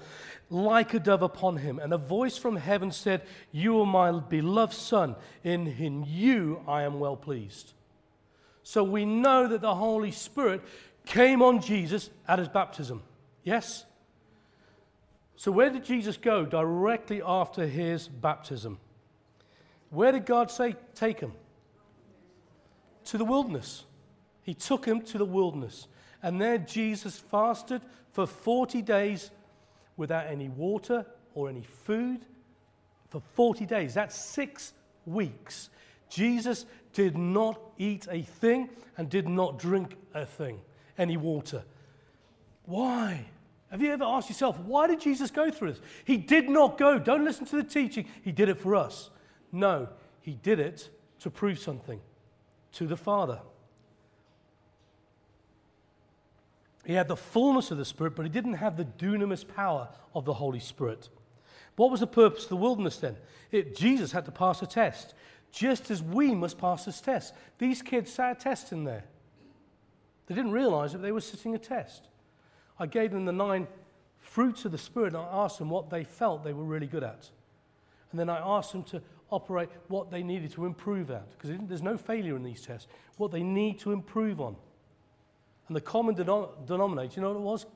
like 0.50 0.94
a 0.94 0.98
dove 0.98 1.22
upon 1.22 1.58
him. 1.58 1.78
And 1.78 1.92
a 1.92 1.98
voice 1.98 2.36
from 2.36 2.56
heaven 2.56 2.90
said, 2.90 3.22
You 3.52 3.80
are 3.80 3.86
my 3.86 4.10
beloved 4.12 4.72
Son, 4.72 5.16
in 5.42 5.66
him 5.66 6.04
you 6.06 6.62
I 6.66 6.82
am 6.82 6.98
well 6.98 7.16
pleased. 7.16 7.72
So 8.62 8.82
we 8.82 9.04
know 9.04 9.46
that 9.46 9.60
the 9.60 9.74
Holy 9.74 10.10
Spirit 10.10 10.62
came 11.04 11.42
on 11.42 11.60
Jesus 11.60 12.10
at 12.26 12.38
his 12.38 12.48
baptism. 12.48 13.02
Yes? 13.42 13.84
So, 15.36 15.52
where 15.52 15.68
did 15.68 15.84
Jesus 15.84 16.16
go 16.16 16.46
directly 16.46 17.20
after 17.24 17.66
his 17.66 18.08
baptism? 18.08 18.78
Where 19.90 20.12
did 20.12 20.26
God 20.26 20.50
say, 20.50 20.76
take 20.94 21.20
him? 21.20 21.32
To 23.06 23.18
the 23.18 23.24
wilderness. 23.24 23.84
He 24.42 24.54
took 24.54 24.84
him 24.84 25.00
to 25.02 25.18
the 25.18 25.24
wilderness. 25.24 25.88
And 26.22 26.40
there 26.40 26.58
Jesus 26.58 27.18
fasted 27.18 27.82
for 28.12 28.26
40 28.26 28.82
days 28.82 29.30
without 29.96 30.26
any 30.26 30.48
water 30.48 31.06
or 31.34 31.48
any 31.48 31.62
food. 31.62 32.24
For 33.08 33.20
40 33.34 33.66
days. 33.66 33.94
That's 33.94 34.14
six 34.14 34.72
weeks. 35.06 35.70
Jesus 36.08 36.66
did 36.92 37.16
not 37.16 37.60
eat 37.78 38.06
a 38.10 38.22
thing 38.22 38.70
and 38.96 39.08
did 39.08 39.28
not 39.28 39.58
drink 39.58 39.96
a 40.14 40.24
thing 40.24 40.60
any 40.96 41.16
water. 41.16 41.64
Why? 42.66 43.26
Have 43.70 43.82
you 43.82 43.92
ever 43.92 44.04
asked 44.04 44.28
yourself, 44.28 44.58
why 44.60 44.86
did 44.86 45.00
Jesus 45.00 45.30
go 45.30 45.50
through 45.50 45.72
this? 45.72 45.80
He 46.04 46.16
did 46.16 46.48
not 46.48 46.78
go. 46.78 46.98
Don't 46.98 47.24
listen 47.24 47.44
to 47.46 47.56
the 47.56 47.64
teaching. 47.64 48.06
He 48.22 48.32
did 48.32 48.48
it 48.48 48.60
for 48.60 48.76
us. 48.76 49.10
No, 49.50 49.88
he 50.20 50.34
did 50.34 50.60
it 50.60 50.90
to 51.20 51.30
prove 51.30 51.58
something 51.58 52.00
to 52.74 52.86
the 52.86 52.96
Father. 52.96 53.40
He 56.84 56.92
had 56.92 57.08
the 57.08 57.16
fullness 57.16 57.70
of 57.70 57.78
the 57.78 57.84
Spirit, 57.84 58.14
but 58.14 58.24
he 58.24 58.28
didn't 58.28 58.54
have 58.54 58.76
the 58.76 58.84
dunamis 58.84 59.46
power 59.46 59.88
of 60.14 60.24
the 60.24 60.34
Holy 60.34 60.60
Spirit. 60.60 61.08
What 61.76 61.90
was 61.90 62.00
the 62.00 62.06
purpose 62.06 62.44
of 62.44 62.50
the 62.50 62.56
wilderness 62.56 62.98
then? 62.98 63.16
It, 63.50 63.74
Jesus 63.74 64.12
had 64.12 64.26
to 64.26 64.30
pass 64.30 64.62
a 64.62 64.66
test, 64.66 65.14
just 65.50 65.90
as 65.90 66.02
we 66.02 66.34
must 66.34 66.58
pass 66.58 66.84
this 66.84 67.00
test. 67.00 67.34
These 67.58 67.82
kids 67.82 68.12
sat 68.12 68.36
a 68.36 68.40
test 68.40 68.70
in 68.72 68.84
there. 68.84 69.04
They 70.26 70.34
didn't 70.34 70.52
realize 70.52 70.92
that 70.92 70.98
they 70.98 71.12
were 71.12 71.20
sitting 71.20 71.54
a 71.54 71.58
test. 71.58 72.08
I 72.78 72.86
gave 72.86 73.12
them 73.12 73.24
the 73.24 73.32
nine 73.32 73.66
fruits 74.18 74.64
of 74.64 74.72
the 74.72 74.78
Spirit 74.78 75.08
and 75.08 75.18
I 75.18 75.44
asked 75.44 75.58
them 75.58 75.70
what 75.70 75.90
they 75.90 76.04
felt 76.04 76.44
they 76.44 76.52
were 76.52 76.64
really 76.64 76.86
good 76.86 77.04
at. 77.04 77.30
And 78.10 78.18
then 78.18 78.28
I 78.28 78.38
asked 78.38 78.72
them 78.72 78.84
to 78.84 79.02
operate 79.34 79.68
what 79.88 80.10
they 80.10 80.22
needed 80.22 80.52
to 80.52 80.64
improve 80.64 81.10
at, 81.10 81.30
because 81.32 81.50
there's 81.68 81.82
no 81.82 81.96
failure 81.96 82.36
in 82.36 82.42
these 82.42 82.62
tests, 82.62 82.88
what 83.16 83.30
they 83.30 83.42
need 83.42 83.78
to 83.80 83.92
improve 83.92 84.40
on. 84.40 84.56
And 85.68 85.76
the 85.76 85.80
common 85.80 86.14
denom- 86.14 86.66
denominator, 86.66 87.14
you 87.16 87.22
know 87.22 87.32
what 87.32 87.38
it 87.38 87.42
was? 87.42 87.66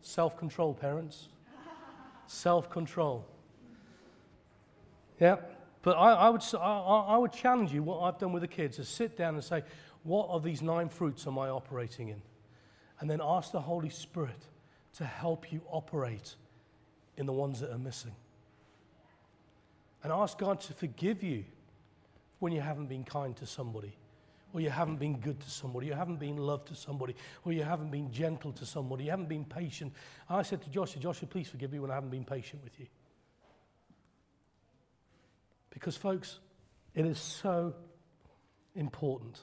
Self 0.00 0.36
control, 0.36 0.74
parents. 0.74 1.28
Self 2.26 2.70
control. 2.70 3.26
Yeah. 5.20 5.36
But 5.82 5.96
I, 5.96 6.12
I, 6.12 6.28
would, 6.30 6.42
I- 6.54 7.06
I 7.14 7.16
would 7.16 7.32
challenge 7.32 7.72
you, 7.72 7.82
what 7.82 8.00
I've 8.02 8.18
done 8.18 8.32
with 8.32 8.42
the 8.42 8.48
kids, 8.48 8.78
is 8.78 8.88
sit 8.88 9.16
down 9.16 9.34
and 9.34 9.44
say, 9.44 9.62
what 10.04 10.28
of 10.28 10.42
these 10.42 10.62
nine 10.62 10.88
fruits 10.88 11.26
am 11.26 11.38
I 11.38 11.48
operating 11.48 12.08
in? 12.08 12.22
And 13.00 13.08
then 13.10 13.20
ask 13.22 13.52
the 13.52 13.60
Holy 13.60 13.90
Spirit 13.90 14.46
to 14.94 15.04
help 15.04 15.52
you 15.52 15.60
operate 15.70 16.34
in 17.16 17.26
the 17.26 17.32
ones 17.32 17.60
that 17.60 17.70
are 17.70 17.78
missing. 17.78 18.14
And 20.02 20.12
ask 20.12 20.38
God 20.38 20.60
to 20.62 20.72
forgive 20.72 21.22
you 21.22 21.44
when 22.40 22.52
you 22.52 22.60
haven't 22.60 22.86
been 22.86 23.04
kind 23.04 23.36
to 23.36 23.46
somebody, 23.46 23.96
or 24.52 24.60
you 24.60 24.70
haven't 24.70 24.96
been 24.96 25.18
good 25.18 25.40
to 25.40 25.50
somebody, 25.50 25.86
you 25.86 25.94
haven't 25.94 26.18
been 26.18 26.36
loved 26.36 26.68
to 26.68 26.74
somebody, 26.74 27.14
or 27.44 27.52
you 27.52 27.62
haven't 27.62 27.90
been 27.90 28.10
gentle 28.12 28.52
to 28.52 28.66
somebody, 28.66 29.04
you 29.04 29.10
haven't 29.10 29.28
been 29.28 29.44
patient. 29.44 29.92
I 30.28 30.42
said 30.42 30.60
to 30.62 30.70
Joshua, 30.70 31.00
Joshua, 31.00 31.28
please 31.28 31.48
forgive 31.48 31.72
me 31.72 31.78
when 31.78 31.90
I 31.90 31.94
haven't 31.94 32.10
been 32.10 32.24
patient 32.24 32.64
with 32.64 32.78
you. 32.80 32.86
Because, 35.70 35.96
folks, 35.96 36.40
it 36.94 37.06
is 37.06 37.18
so 37.18 37.74
important. 38.74 39.40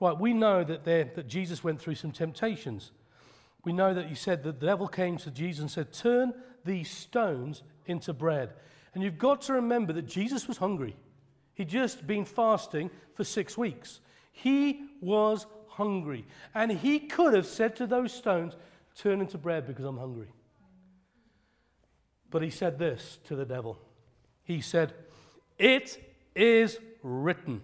Right, 0.00 0.18
we 0.18 0.32
know 0.32 0.64
that, 0.64 0.84
there, 0.84 1.10
that 1.14 1.28
Jesus 1.28 1.62
went 1.62 1.80
through 1.80 1.94
some 1.94 2.10
temptations. 2.10 2.90
We 3.64 3.72
know 3.72 3.94
that 3.94 4.06
he 4.06 4.14
said 4.14 4.42
that 4.44 4.60
the 4.60 4.66
devil 4.66 4.88
came 4.88 5.16
to 5.18 5.30
Jesus 5.30 5.60
and 5.60 5.70
said, 5.70 5.92
Turn 5.92 6.32
these 6.64 6.90
stones 6.90 7.62
into 7.86 8.12
bread. 8.12 8.50
And 8.94 9.02
you've 9.02 9.18
got 9.18 9.42
to 9.42 9.54
remember 9.54 9.92
that 9.92 10.06
Jesus 10.06 10.46
was 10.46 10.56
hungry. 10.56 10.96
He'd 11.54 11.68
just 11.68 12.06
been 12.06 12.24
fasting 12.24 12.90
for 13.14 13.24
six 13.24 13.58
weeks. 13.58 14.00
He 14.32 14.84
was 15.00 15.46
hungry. 15.68 16.26
And 16.54 16.70
he 16.70 17.00
could 17.00 17.34
have 17.34 17.46
said 17.46 17.76
to 17.76 17.86
those 17.86 18.12
stones, 18.12 18.54
Turn 18.96 19.20
into 19.20 19.38
bread 19.38 19.66
because 19.66 19.84
I'm 19.84 19.98
hungry. 19.98 20.28
But 22.30 22.42
he 22.42 22.50
said 22.50 22.78
this 22.78 23.18
to 23.24 23.36
the 23.36 23.44
devil 23.44 23.78
He 24.42 24.60
said, 24.60 24.94
It 25.58 26.00
is 26.34 26.78
written, 27.02 27.60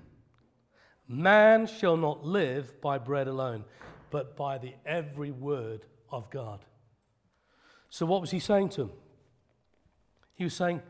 Man 1.06 1.66
shall 1.66 1.96
not 1.96 2.24
live 2.24 2.80
by 2.80 2.98
bread 2.98 3.28
alone, 3.28 3.64
but 4.10 4.36
by 4.36 4.58
the 4.58 4.74
every 4.84 5.30
word 5.30 5.86
of 6.10 6.30
God. 6.30 6.64
So, 7.88 8.06
what 8.06 8.20
was 8.20 8.30
he 8.30 8.38
saying 8.38 8.68
to 8.70 8.82
him? 8.82 8.90
He 10.34 10.44
was 10.44 10.54
saying, 10.54 10.82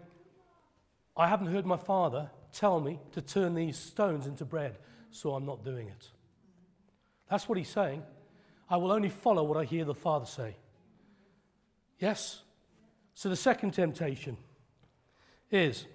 I 1.17 1.29
haven't 1.29 1.49
heard 1.49 1.67
my 1.67 1.77
father 1.77 2.31
tell 2.53 2.81
me 2.81 3.01
to 3.13 3.21
turn 3.21 3.55
these 3.55 3.77
stones 3.77 4.27
into 4.27 4.45
bread, 4.45 4.79
so 5.11 5.35
I'm 5.35 5.47
not 5.47 5.65
doing 5.65 5.89
it. 5.89 6.09
That's 7.29 7.49
what 7.49 7.59
he's 7.59 7.69
saying. 7.69 8.03
I 8.69 8.77
will 8.77 8.93
only 8.93 9.09
follow 9.09 9.45
what 9.45 9.57
I 9.57 9.65
hear 9.65 9.85
the 9.85 9.95
Father 9.95 10.27
say. 10.27 10.57
Yes? 11.99 12.43
So 13.15 13.29
the 13.29 13.37
second 13.37 13.73
temptation 13.73 14.37
is 15.51 15.87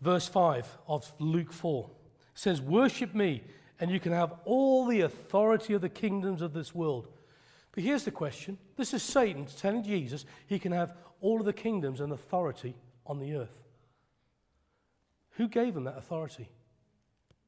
verse 0.00 0.26
5 0.26 0.66
of 0.88 1.12
Luke 1.18 1.52
4. 1.52 1.88
It 1.88 2.38
says, 2.38 2.60
Worship 2.60 3.14
me, 3.14 3.42
and 3.78 3.90
you 3.90 4.00
can 4.00 4.12
have 4.12 4.34
all 4.44 4.86
the 4.86 5.02
authority 5.02 5.74
of 5.74 5.80
the 5.80 5.88
kingdoms 5.88 6.42
of 6.42 6.52
this 6.52 6.74
world. 6.74 7.08
But 7.72 7.84
here's 7.84 8.04
the 8.04 8.10
question 8.10 8.58
this 8.76 8.92
is 8.92 9.02
Satan 9.02 9.46
telling 9.58 9.82
Jesus 9.82 10.24
he 10.46 10.58
can 10.58 10.72
have 10.72 10.94
all 11.20 11.40
of 11.40 11.46
the 11.46 11.52
kingdoms 11.52 12.00
and 12.00 12.12
authority 12.12 12.74
on 13.06 13.18
the 13.18 13.34
earth. 13.34 13.61
Who 15.32 15.48
gave 15.48 15.74
them 15.74 15.84
that 15.84 15.96
authority? 15.96 16.48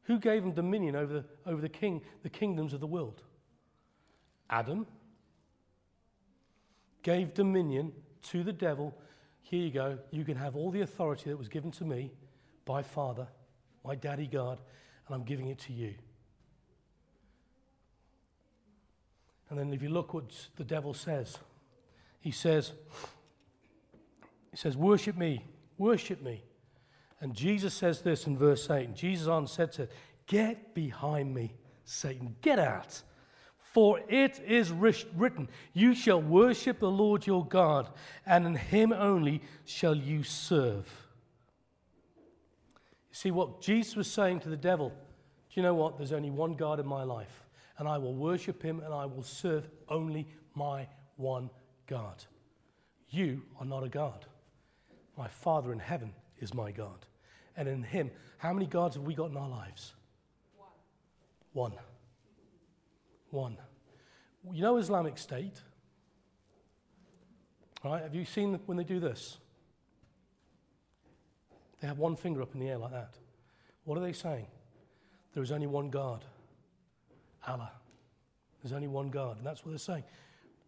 Who 0.04 0.18
gave 0.18 0.42
them 0.42 0.52
dominion 0.52 0.96
over 0.96 1.12
the, 1.12 1.24
over 1.46 1.60
the 1.60 1.68
king, 1.68 2.02
the 2.22 2.30
kingdoms 2.30 2.72
of 2.72 2.80
the 2.80 2.86
world? 2.86 3.22
Adam 4.50 4.86
gave 7.02 7.34
dominion 7.34 7.92
to 8.22 8.42
the 8.42 8.52
devil. 8.52 8.94
Here 9.42 9.60
you 9.60 9.70
go. 9.70 9.98
You 10.10 10.24
can 10.24 10.36
have 10.36 10.56
all 10.56 10.70
the 10.70 10.82
authority 10.82 11.30
that 11.30 11.36
was 11.36 11.48
given 11.48 11.70
to 11.72 11.84
me 11.84 12.12
by 12.64 12.82
Father, 12.82 13.26
my 13.84 13.94
daddy 13.94 14.26
God, 14.26 14.60
and 15.06 15.14
I'm 15.14 15.24
giving 15.24 15.48
it 15.48 15.58
to 15.60 15.72
you. 15.72 15.94
And 19.50 19.58
then 19.58 19.72
if 19.72 19.82
you 19.82 19.90
look 19.90 20.14
what 20.14 20.24
the 20.56 20.64
devil 20.64 20.94
says, 20.94 21.38
he 22.20 22.30
says, 22.30 22.72
he 24.50 24.56
says, 24.56 24.76
worship 24.76 25.16
me, 25.16 25.44
worship 25.76 26.22
me. 26.22 26.42
And 27.24 27.32
Jesus 27.32 27.72
says 27.72 28.02
this 28.02 28.26
in 28.26 28.36
verse 28.36 28.68
8. 28.68 28.88
And 28.88 28.94
Jesus 28.94 29.28
answered 29.28 29.72
to 29.72 29.88
Get 30.26 30.74
behind 30.74 31.34
me, 31.34 31.54
Satan. 31.86 32.36
Get 32.42 32.58
out. 32.58 33.00
For 33.56 33.98
it 34.10 34.42
is 34.46 34.70
written, 34.70 35.48
You 35.72 35.94
shall 35.94 36.20
worship 36.20 36.80
the 36.80 36.90
Lord 36.90 37.26
your 37.26 37.46
God, 37.46 37.88
and 38.26 38.46
in 38.46 38.54
him 38.56 38.92
only 38.92 39.40
shall 39.64 39.94
you 39.94 40.22
serve. 40.22 40.86
You 43.08 43.14
see 43.14 43.30
what 43.30 43.62
Jesus 43.62 43.96
was 43.96 44.10
saying 44.10 44.40
to 44.40 44.50
the 44.50 44.56
devil? 44.56 44.90
Do 44.90 44.94
you 45.54 45.62
know 45.62 45.74
what? 45.74 45.96
There's 45.96 46.12
only 46.12 46.30
one 46.30 46.52
God 46.52 46.78
in 46.78 46.86
my 46.86 47.04
life, 47.04 47.46
and 47.78 47.88
I 47.88 47.96
will 47.96 48.14
worship 48.14 48.62
him 48.62 48.80
and 48.80 48.92
I 48.92 49.06
will 49.06 49.22
serve 49.22 49.66
only 49.88 50.28
my 50.54 50.86
one 51.16 51.48
God. 51.86 52.22
You 53.08 53.40
are 53.58 53.66
not 53.66 53.82
a 53.82 53.88
God. 53.88 54.26
My 55.16 55.28
Father 55.28 55.72
in 55.72 55.78
heaven 55.78 56.12
is 56.38 56.52
my 56.52 56.70
God. 56.70 57.06
And 57.56 57.68
in 57.68 57.82
him, 57.82 58.10
how 58.38 58.52
many 58.52 58.66
gods 58.66 58.96
have 58.96 59.04
we 59.04 59.14
got 59.14 59.30
in 59.30 59.36
our 59.36 59.48
lives? 59.48 59.94
One. 61.52 61.72
One. 63.30 63.56
One. 63.56 63.56
You 64.52 64.62
know 64.62 64.76
Islamic 64.76 65.18
State? 65.18 65.60
Right? 67.82 68.02
Have 68.02 68.14
you 68.14 68.24
seen 68.24 68.58
when 68.66 68.76
they 68.76 68.84
do 68.84 69.00
this? 69.00 69.38
They 71.80 71.86
have 71.86 71.98
one 71.98 72.16
finger 72.16 72.42
up 72.42 72.54
in 72.54 72.60
the 72.60 72.68
air 72.68 72.78
like 72.78 72.92
that. 72.92 73.14
What 73.84 73.98
are 73.98 74.00
they 74.00 74.12
saying? 74.12 74.46
There 75.34 75.42
is 75.42 75.52
only 75.52 75.66
one 75.66 75.90
God. 75.90 76.24
Allah. 77.46 77.72
There's 78.62 78.72
only 78.72 78.88
one 78.88 79.10
God. 79.10 79.36
And 79.36 79.46
that's 79.46 79.64
what 79.64 79.72
they're 79.72 79.78
saying. 79.78 80.04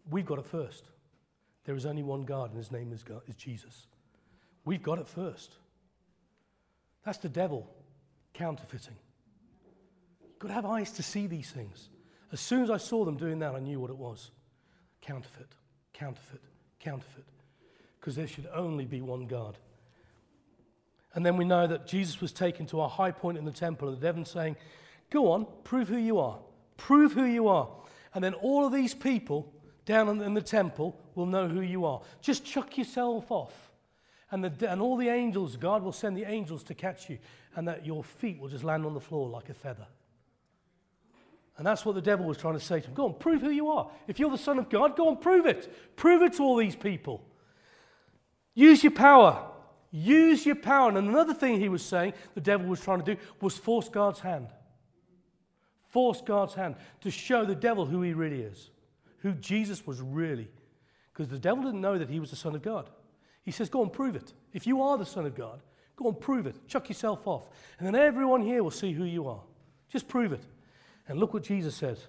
We've 0.09 0.25
got 0.25 0.39
it 0.39 0.45
first. 0.45 0.85
There 1.65 1.75
is 1.75 1.85
only 1.85 2.03
one 2.03 2.23
God, 2.23 2.51
and 2.51 2.57
his 2.57 2.71
name 2.71 2.93
is, 2.93 3.03
God, 3.03 3.21
is 3.27 3.35
Jesus. 3.35 3.87
We've 4.63 4.83
got 4.83 4.99
it 4.99 5.07
first. 5.07 5.55
That's 7.07 7.19
the 7.19 7.29
devil 7.29 7.65
counterfeiting. 8.33 8.97
You've 10.21 10.39
got 10.39 10.49
to 10.49 10.53
have 10.55 10.65
eyes 10.65 10.91
to 10.91 11.03
see 11.03 11.25
these 11.25 11.49
things. 11.49 11.87
As 12.33 12.41
soon 12.41 12.63
as 12.63 12.69
I 12.69 12.75
saw 12.75 13.05
them 13.05 13.15
doing 13.15 13.39
that, 13.39 13.55
I 13.55 13.59
knew 13.59 13.79
what 13.79 13.89
it 13.89 13.95
was 13.95 14.31
counterfeit, 14.99 15.47
counterfeit, 15.93 16.41
counterfeit. 16.81 17.23
Because 17.97 18.17
there 18.17 18.27
should 18.27 18.49
only 18.53 18.83
be 18.83 18.99
one 18.99 19.25
God. 19.25 19.57
And 21.13 21.25
then 21.25 21.37
we 21.37 21.45
know 21.45 21.65
that 21.65 21.87
Jesus 21.87 22.19
was 22.19 22.33
taken 22.33 22.65
to 22.65 22.81
a 22.81 22.89
high 22.89 23.11
point 23.11 23.37
in 23.37 23.45
the 23.45 23.53
temple, 23.53 23.87
and 23.87 23.95
the 23.95 24.01
devil 24.01 24.25
saying, 24.25 24.57
Go 25.09 25.31
on, 25.31 25.47
prove 25.63 25.87
who 25.87 25.95
you 25.95 26.19
are. 26.19 26.39
Prove 26.75 27.13
who 27.13 27.23
you 27.23 27.47
are. 27.47 27.69
And 28.15 28.21
then 28.21 28.33
all 28.33 28.65
of 28.65 28.73
these 28.73 28.93
people 28.93 29.53
down 29.85 30.09
in 30.21 30.33
the 30.33 30.41
temple 30.41 30.99
will 31.15 31.25
know 31.25 31.47
who 31.47 31.61
you 31.61 31.85
are. 31.85 32.01
Just 32.19 32.43
chuck 32.43 32.77
yourself 32.77 33.31
off. 33.31 33.66
And, 34.29 34.43
the, 34.43 34.69
and 34.69 34.81
all 34.81 34.97
the 34.97 35.09
angels, 35.09 35.55
God 35.55 35.83
will 35.83 35.93
send 35.93 36.17
the 36.17 36.25
angels 36.25 36.63
to 36.63 36.73
catch 36.73 37.09
you, 37.09 37.17
and 37.55 37.67
that 37.67 37.85
your 37.85 38.03
feet 38.03 38.39
will 38.39 38.49
just 38.49 38.63
land 38.63 38.85
on 38.85 38.93
the 38.93 38.99
floor 38.99 39.29
like 39.29 39.49
a 39.49 39.53
feather. 39.53 39.87
And 41.57 41.65
that's 41.65 41.85
what 41.85 41.95
the 41.95 42.01
devil 42.01 42.25
was 42.25 42.37
trying 42.37 42.53
to 42.53 42.59
say 42.59 42.81
to 42.81 42.87
him. 42.87 42.93
Go 42.93 43.05
on, 43.05 43.13
prove 43.15 43.41
who 43.41 43.49
you 43.49 43.69
are. 43.69 43.89
If 44.07 44.19
you're 44.19 44.29
the 44.29 44.37
Son 44.37 44.59
of 44.59 44.69
God, 44.69 44.95
go 44.95 45.07
on, 45.07 45.17
prove 45.17 45.45
it. 45.45 45.95
Prove 45.95 46.21
it 46.21 46.33
to 46.33 46.43
all 46.43 46.57
these 46.57 46.75
people. 46.75 47.23
Use 48.53 48.83
your 48.83 48.91
power. 48.91 49.43
Use 49.89 50.45
your 50.45 50.55
power. 50.55 50.89
And 50.89 50.97
another 50.97 51.33
thing 51.33 51.59
he 51.59 51.69
was 51.69 51.83
saying, 51.83 52.13
the 52.35 52.41
devil 52.41 52.67
was 52.67 52.81
trying 52.81 53.01
to 53.03 53.15
do, 53.15 53.21
was 53.41 53.57
force 53.57 53.89
God's 53.89 54.19
hand. 54.19 54.49
Force 55.87 56.21
God's 56.21 56.53
hand 56.53 56.75
to 57.01 57.09
show 57.09 57.45
the 57.45 57.55
devil 57.55 57.85
who 57.85 58.01
he 58.01 58.13
really 58.13 58.41
is, 58.41 58.69
who 59.19 59.31
Jesus 59.33 59.87
was 59.87 59.99
really. 59.99 60.49
Because 61.11 61.29
the 61.29 61.39
devil 61.39 61.63
didn't 61.63 61.81
know 61.81 61.97
that 61.97 62.09
he 62.09 62.19
was 62.19 62.29
the 62.29 62.35
Son 62.35 62.53
of 62.53 62.61
God. 62.61 62.89
He 63.47 63.53
says, 63.53 63.69
Go 63.69 63.81
and 63.81 63.93
prove 63.93 64.17
it. 64.17 64.33
If 64.51 64.67
you 64.67 64.81
are 64.81 64.97
the 64.97 65.05
Son 65.05 65.25
of 65.25 65.33
God, 65.33 65.61
go 65.95 66.09
and 66.09 66.19
prove 66.19 66.47
it. 66.47 66.67
Chuck 66.67 66.89
yourself 66.89 67.25
off. 67.25 67.47
And 67.79 67.87
then 67.87 67.95
everyone 67.95 68.41
here 68.41 68.61
will 68.61 68.71
see 68.71 68.91
who 68.91 69.05
you 69.05 69.29
are. 69.29 69.39
Just 69.89 70.09
prove 70.09 70.33
it. 70.33 70.43
And 71.07 71.17
look 71.17 71.33
what 71.33 71.43
Jesus 71.43 71.73
says. 71.73 72.07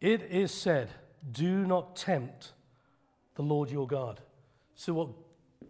It 0.00 0.22
is 0.30 0.52
said, 0.52 0.90
Do 1.32 1.66
not 1.66 1.96
tempt 1.96 2.52
the 3.34 3.42
Lord 3.42 3.68
your 3.68 3.88
God. 3.88 4.20
So, 4.76 4.94
what 4.94 5.08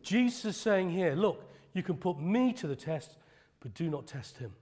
Jesus 0.03 0.45
is 0.45 0.57
saying 0.59 0.91
here, 0.91 1.15
look, 1.15 1.51
you 1.73 1.83
can 1.83 1.97
put 1.97 2.21
me 2.21 2.53
to 2.53 2.67
the 2.67 2.77
test, 2.77 3.17
but 3.61 3.73
do 3.73 3.89
not 3.89 4.07
test 4.07 4.37
him. 4.37 4.53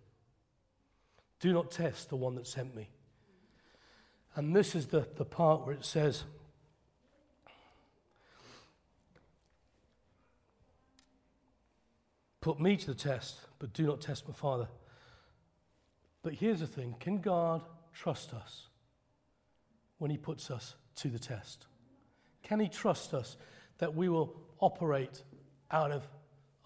Do 1.41 1.53
not 1.53 1.73
test 1.73 2.11
the 2.11 2.17
one 2.17 2.37
that 2.37 2.47
sent 2.47 2.77
me. 2.77 2.91
And 4.37 4.55
this 4.55 4.77
is 4.77 4.87
the, 4.87 5.09
the 5.17 5.25
part 5.25 5.67
where 5.67 5.75
it 5.75 5.85
says, 5.85 6.23
Put 12.45 12.61
me 12.61 12.77
to 12.77 12.87
the 12.89 12.95
test, 12.95 13.41
but 13.59 13.73
do 13.73 13.87
not 13.87 14.03
test 14.03 14.29
my 14.29 14.35
Father. 14.35 14.69
But 16.23 16.35
here's 16.35 16.61
the 16.61 16.67
thing 16.67 16.95
can 17.01 17.23
God 17.23 17.63
trust 17.95 18.35
us? 18.35 18.67
when 19.97 20.11
He 20.11 20.19
puts 20.19 20.51
us 20.51 20.75
to 20.97 21.09
the 21.09 21.19
test? 21.19 21.65
Can 22.43 22.61
He 22.61 22.69
trust 22.69 23.15
us 23.15 23.39
that 23.79 23.95
we 23.95 24.11
will 24.11 24.37
operate 24.61 25.23
out 25.71 25.91
of 25.91 26.07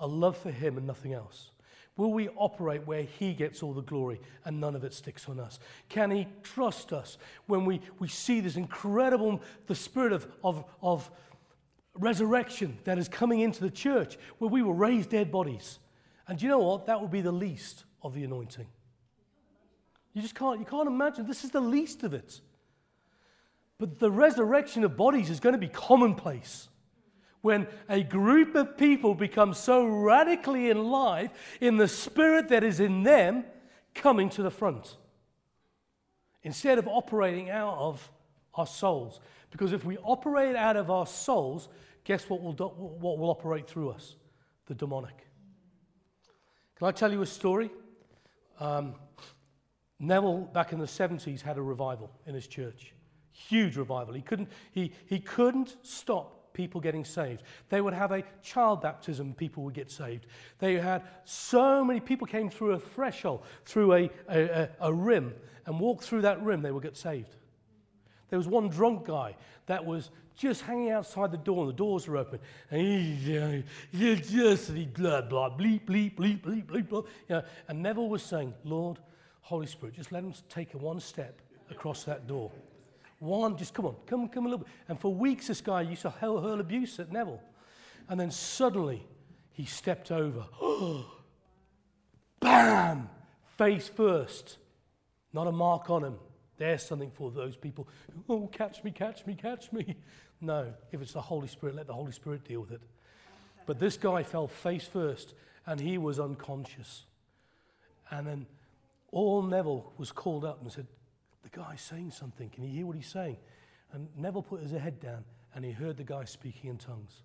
a 0.01 0.09
love 0.09 0.37
for 0.37 0.51
Him 0.51 0.77
and 0.77 0.85
nothing 0.85 1.13
else? 1.13 1.53
Will 1.97 2.13
we 2.13 2.29
operate 2.31 2.85
where 2.85 3.05
He 3.05 3.35
gets 3.35 3.63
all 3.63 3.73
the 3.73 3.83
glory 3.83 4.21
and 4.45 4.61
none 4.61 4.75
of 4.75 4.83
it 4.83 4.93
sticks 4.93 5.29
on 5.29 5.39
us? 5.39 5.61
Can 5.89 6.11
He 6.11 6.27
trust 6.43 6.93
us 6.93 7.17
when 7.47 7.65
we, 7.65 7.81
we 8.01 8.09
see 8.09 8.41
this 8.41 8.57
incredible, 8.57 9.41
the 9.69 9.77
spirit 9.77 10.13
of, 10.13 10.27
of, 10.43 10.65
of 10.83 11.09
resurrection 11.99 12.79
that 12.85 12.99
is 12.99 13.09
coming 13.09 13.41
into 13.41 13.61
the 13.61 13.71
church 13.71 14.19
where 14.39 14.51
we 14.51 14.63
will 14.63 14.75
raise 14.75 15.07
dead 15.07 15.31
bodies? 15.31 15.79
And 16.27 16.41
you 16.41 16.49
know 16.49 16.59
what? 16.59 16.87
That 16.87 17.01
will 17.01 17.09
be 17.09 17.21
the 17.21 17.33
least 17.33 17.85
of 18.03 18.15
the 18.15 18.25
anointing. 18.25 18.67
You 20.13 20.23
just 20.23 20.35
can't, 20.35 20.59
you 20.59 20.67
can't 20.67 20.89
imagine. 20.89 21.27
This 21.27 21.45
is 21.45 21.51
the 21.51 21.61
least 21.61 22.03
of 22.03 22.15
it. 22.15 22.41
But 23.79 23.99
the 23.99 24.11
resurrection 24.11 24.85
of 24.85 24.97
bodies 24.97 25.31
is 25.31 25.41
going 25.41 25.53
to 25.53 25.59
be 25.59 25.69
commonplace 25.69 26.69
when 27.41 27.69
a 27.89 28.03
group 28.03 28.57
of 28.57 28.77
people 28.77 29.15
become 29.15 29.55
so 29.55 29.87
radically 29.87 30.71
in 30.71 30.79
in 31.61 31.77
the 31.77 31.87
spirit 31.87 32.49
that 32.49 32.65
is 32.65 32.81
in 32.81 33.05
them 33.05 33.45
coming 33.95 34.29
to 34.31 34.43
the 34.43 34.51
front 34.51 34.97
instead 36.43 36.79
of 36.79 36.89
operating 36.89 37.51
out 37.51 37.77
of 37.79 38.11
our 38.55 38.67
souls. 38.67 39.21
Because 39.51 39.73
if 39.73 39.85
we 39.85 39.97
operate 39.99 40.57
out 40.57 40.77
of 40.77 40.91
our 40.91 41.07
souls, 41.07 41.69
guess 42.09 42.29
what 42.31 42.43
will, 42.43 42.55
do, 42.55 42.65
what 42.65 43.19
will 43.19 43.29
operate 43.29 43.69
through 43.69 43.91
us? 43.91 44.17
The 44.67 44.75
demonic. 44.75 45.27
Can 46.77 46.89
I 46.89 46.91
tell 46.91 47.13
you 47.13 47.21
a 47.21 47.27
story? 47.27 47.71
Um, 48.59 48.95
Neville, 50.01 50.49
back 50.55 50.73
in 50.73 50.79
the 50.79 50.87
70s, 50.87 51.43
had 51.43 51.59
a 51.59 51.63
revival 51.63 52.11
in 52.27 52.35
his 52.35 52.47
church. 52.47 52.95
Huge 53.31 53.77
revival. 53.77 54.15
He 54.15 54.23
couldn't, 54.23 54.49
he, 54.73 54.93
he 55.07 55.21
couldn't 55.21 55.77
stop 55.83 56.55
people 56.55 56.81
getting 56.81 57.05
saved. 57.05 57.43
They 57.69 57.83
would 57.83 57.93
have 57.93 58.11
a 58.11 58.25
child 58.43 58.81
baptism, 58.81 59.35
people 59.35 59.63
would 59.65 59.75
get 59.75 59.91
saved. 59.91 60.27
They 60.61 60.77
had 60.77 61.03
so 61.25 61.85
many 61.85 62.01
people 62.01 62.27
came 62.27 62.49
through 62.49 62.73
a 62.73 62.81
threshold, 62.81 63.43
through 63.67 63.93
a, 63.93 64.11
a, 64.31 64.69
a, 64.81 64.93
rim, 64.93 65.35
and 65.67 65.79
walked 65.79 66.05
through 66.05 66.23
that 66.23 66.43
rim, 66.43 66.63
they 66.63 66.71
would 66.71 66.83
get 66.83 66.97
saved. 66.97 67.37
There 68.31 68.39
was 68.39 68.49
one 68.49 68.71
drunk 68.71 69.05
guy 69.05 69.37
that 69.67 69.85
was 69.85 70.11
just 70.39 70.63
hanging 70.63 70.91
outside 70.93 71.33
the 71.33 71.37
door, 71.37 71.65
and 71.65 71.69
the 71.69 71.77
doors 71.77 72.07
were 72.07 72.17
open. 72.17 72.39
And 72.71 72.81
he, 72.81 73.65
just, 73.93 74.73
blah, 74.95 75.21
blah, 75.23 75.51
bleep, 75.51 75.85
bleep, 75.85 76.15
bleep, 76.15 76.41
bleep, 76.43 76.67
bleep. 76.67 76.91
You 76.91 77.05
know, 77.29 77.43
and 77.67 77.83
Neville 77.83 78.09
was 78.09 78.23
saying, 78.23 78.55
Lord, 78.65 79.01
Holy 79.43 79.67
Spirit, 79.67 79.97
just 79.97 80.13
let 80.13 80.23
him 80.23 80.33
take 80.49 80.73
one 80.75 81.01
step 81.01 81.43
across 81.71 82.05
that 82.05 82.29
door. 82.29 82.53
One, 83.19 83.57
just 83.57 83.75
come 83.75 83.87
on, 83.87 83.97
come, 84.07 84.29
come 84.29 84.47
a 84.47 84.49
little 84.49 84.65
bit. 84.65 84.73
And 84.89 85.01
for 85.01 85.13
weeks, 85.13 85.49
this 85.49 85.61
guy 85.61 85.83
used 85.83 86.03
to 86.03 86.11
hurl, 86.11 86.41
hurl 86.41 86.61
abuse 86.61 87.01
at 87.01 87.11
Neville. 87.11 87.43
And 88.09 88.19
then 88.19 88.31
suddenly, 88.31 89.05
he 89.53 89.65
stepped 89.65 90.13
over. 90.13 90.45
Bam! 92.41 93.11
Face 93.57 93.89
first. 93.89 94.59
Not 95.33 95.49
a 95.49 95.53
mark 95.53 95.91
on 95.91 96.05
him. 96.05 96.15
There's 96.59 96.83
something 96.83 97.11
for 97.11 97.31
those 97.31 97.57
people 97.57 97.89
oh, 98.29 98.49
catch 98.49 98.83
me, 98.85 98.91
catch 98.91 99.27
me, 99.27 99.35
catch 99.35 99.73
me. 99.73 99.97
No, 100.41 100.73
if 100.93 101.03
it's 101.03 101.13
the 101.13 101.21
Holy 101.21 101.49
Spirit, 101.49 101.75
let 101.75 101.87
the 101.87 101.95
Holy 101.95 102.13
Spirit 102.13 102.45
deal 102.45 102.61
with 102.61 102.73
it. 102.73 102.81
But 103.67 103.79
this 103.79 103.97
guy 103.97 104.23
fell 104.23 104.49
face 104.49 104.87
first 104.87 105.35
and 105.67 105.81
he 105.81 105.99
was 105.99 106.19
unconscious. 106.19 107.05
And 108.11 108.27
then 108.27 108.47
all 109.11 109.43
Neville 109.43 109.93
was 109.99 110.13
called 110.13 110.45
up 110.45 110.63
and 110.63 110.71
said, 110.71 110.87
The 111.43 111.51
guy's 111.51 111.81
saying 111.81 112.13
something. 112.13 112.49
Can 112.51 112.65
you 112.65 112.71
hear 112.71 112.87
what 112.87 112.97
he's 112.97 113.09
saying? 113.09 113.37
And 113.93 114.09
Neville 114.17 114.43
put 114.43 114.63
his 114.63 114.73
head 114.73 115.01
down 115.01 115.25
and 115.55 115.65
he 115.65 115.73
heard 115.73 115.97
the 115.97 116.05
guy 116.05 116.25
speaking 116.25 116.71
in 116.71 116.79
tongues. 116.79 117.23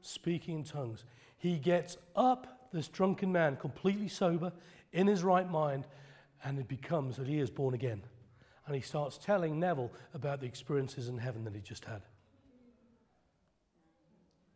Speaking 0.00 0.56
in 0.56 0.64
tongues. 0.64 1.04
He 1.36 1.58
gets 1.58 1.98
up, 2.16 2.68
this 2.72 2.88
drunken 2.88 3.32
man, 3.32 3.56
completely 3.56 4.08
sober, 4.08 4.52
in 4.92 5.06
his 5.06 5.22
right 5.22 5.48
mind, 5.48 5.86
and 6.44 6.58
it 6.58 6.68
becomes 6.68 7.16
that 7.16 7.26
he 7.26 7.38
is 7.38 7.50
born 7.50 7.74
again. 7.74 8.02
And 8.68 8.74
he 8.74 8.82
starts 8.82 9.16
telling 9.16 9.58
Neville 9.58 9.90
about 10.12 10.42
the 10.42 10.46
experiences 10.46 11.08
in 11.08 11.16
heaven 11.16 11.42
that 11.44 11.54
he 11.54 11.62
just 11.62 11.86
had. 11.86 12.02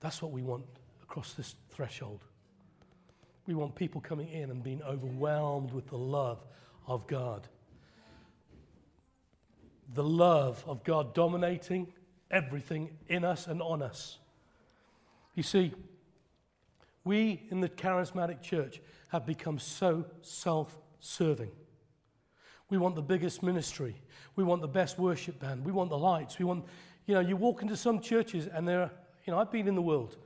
That's 0.00 0.20
what 0.20 0.32
we 0.32 0.42
want 0.42 0.66
across 1.02 1.32
this 1.32 1.54
threshold. 1.70 2.20
We 3.46 3.54
want 3.54 3.74
people 3.74 4.02
coming 4.02 4.28
in 4.28 4.50
and 4.50 4.62
being 4.62 4.82
overwhelmed 4.82 5.72
with 5.72 5.88
the 5.88 5.96
love 5.96 6.44
of 6.86 7.06
God. 7.06 7.48
The 9.94 10.04
love 10.04 10.62
of 10.66 10.84
God 10.84 11.14
dominating 11.14 11.90
everything 12.30 12.90
in 13.08 13.24
us 13.24 13.46
and 13.46 13.62
on 13.62 13.80
us. 13.80 14.18
You 15.34 15.42
see, 15.42 15.72
we 17.02 17.46
in 17.50 17.62
the 17.62 17.68
charismatic 17.70 18.42
church 18.42 18.82
have 19.08 19.24
become 19.24 19.58
so 19.58 20.04
self 20.20 20.76
serving. 21.00 21.50
We 22.72 22.78
want 22.78 22.94
the 22.94 23.02
biggest 23.02 23.42
ministry. 23.42 23.94
We 24.34 24.44
want 24.44 24.62
the 24.62 24.66
best 24.66 24.98
worship 24.98 25.38
band. 25.38 25.62
We 25.62 25.72
want 25.72 25.90
the 25.90 25.98
lights. 25.98 26.38
We 26.38 26.46
want, 26.46 26.64
you 27.04 27.12
know, 27.12 27.20
you 27.20 27.36
walk 27.36 27.60
into 27.60 27.76
some 27.76 28.00
churches 28.00 28.46
and 28.46 28.66
there 28.66 28.80
are, 28.80 28.90
you 29.26 29.30
know, 29.30 29.38
I've 29.38 29.52
been 29.52 29.68
in 29.68 29.74
the 29.74 29.82
world. 29.82 30.16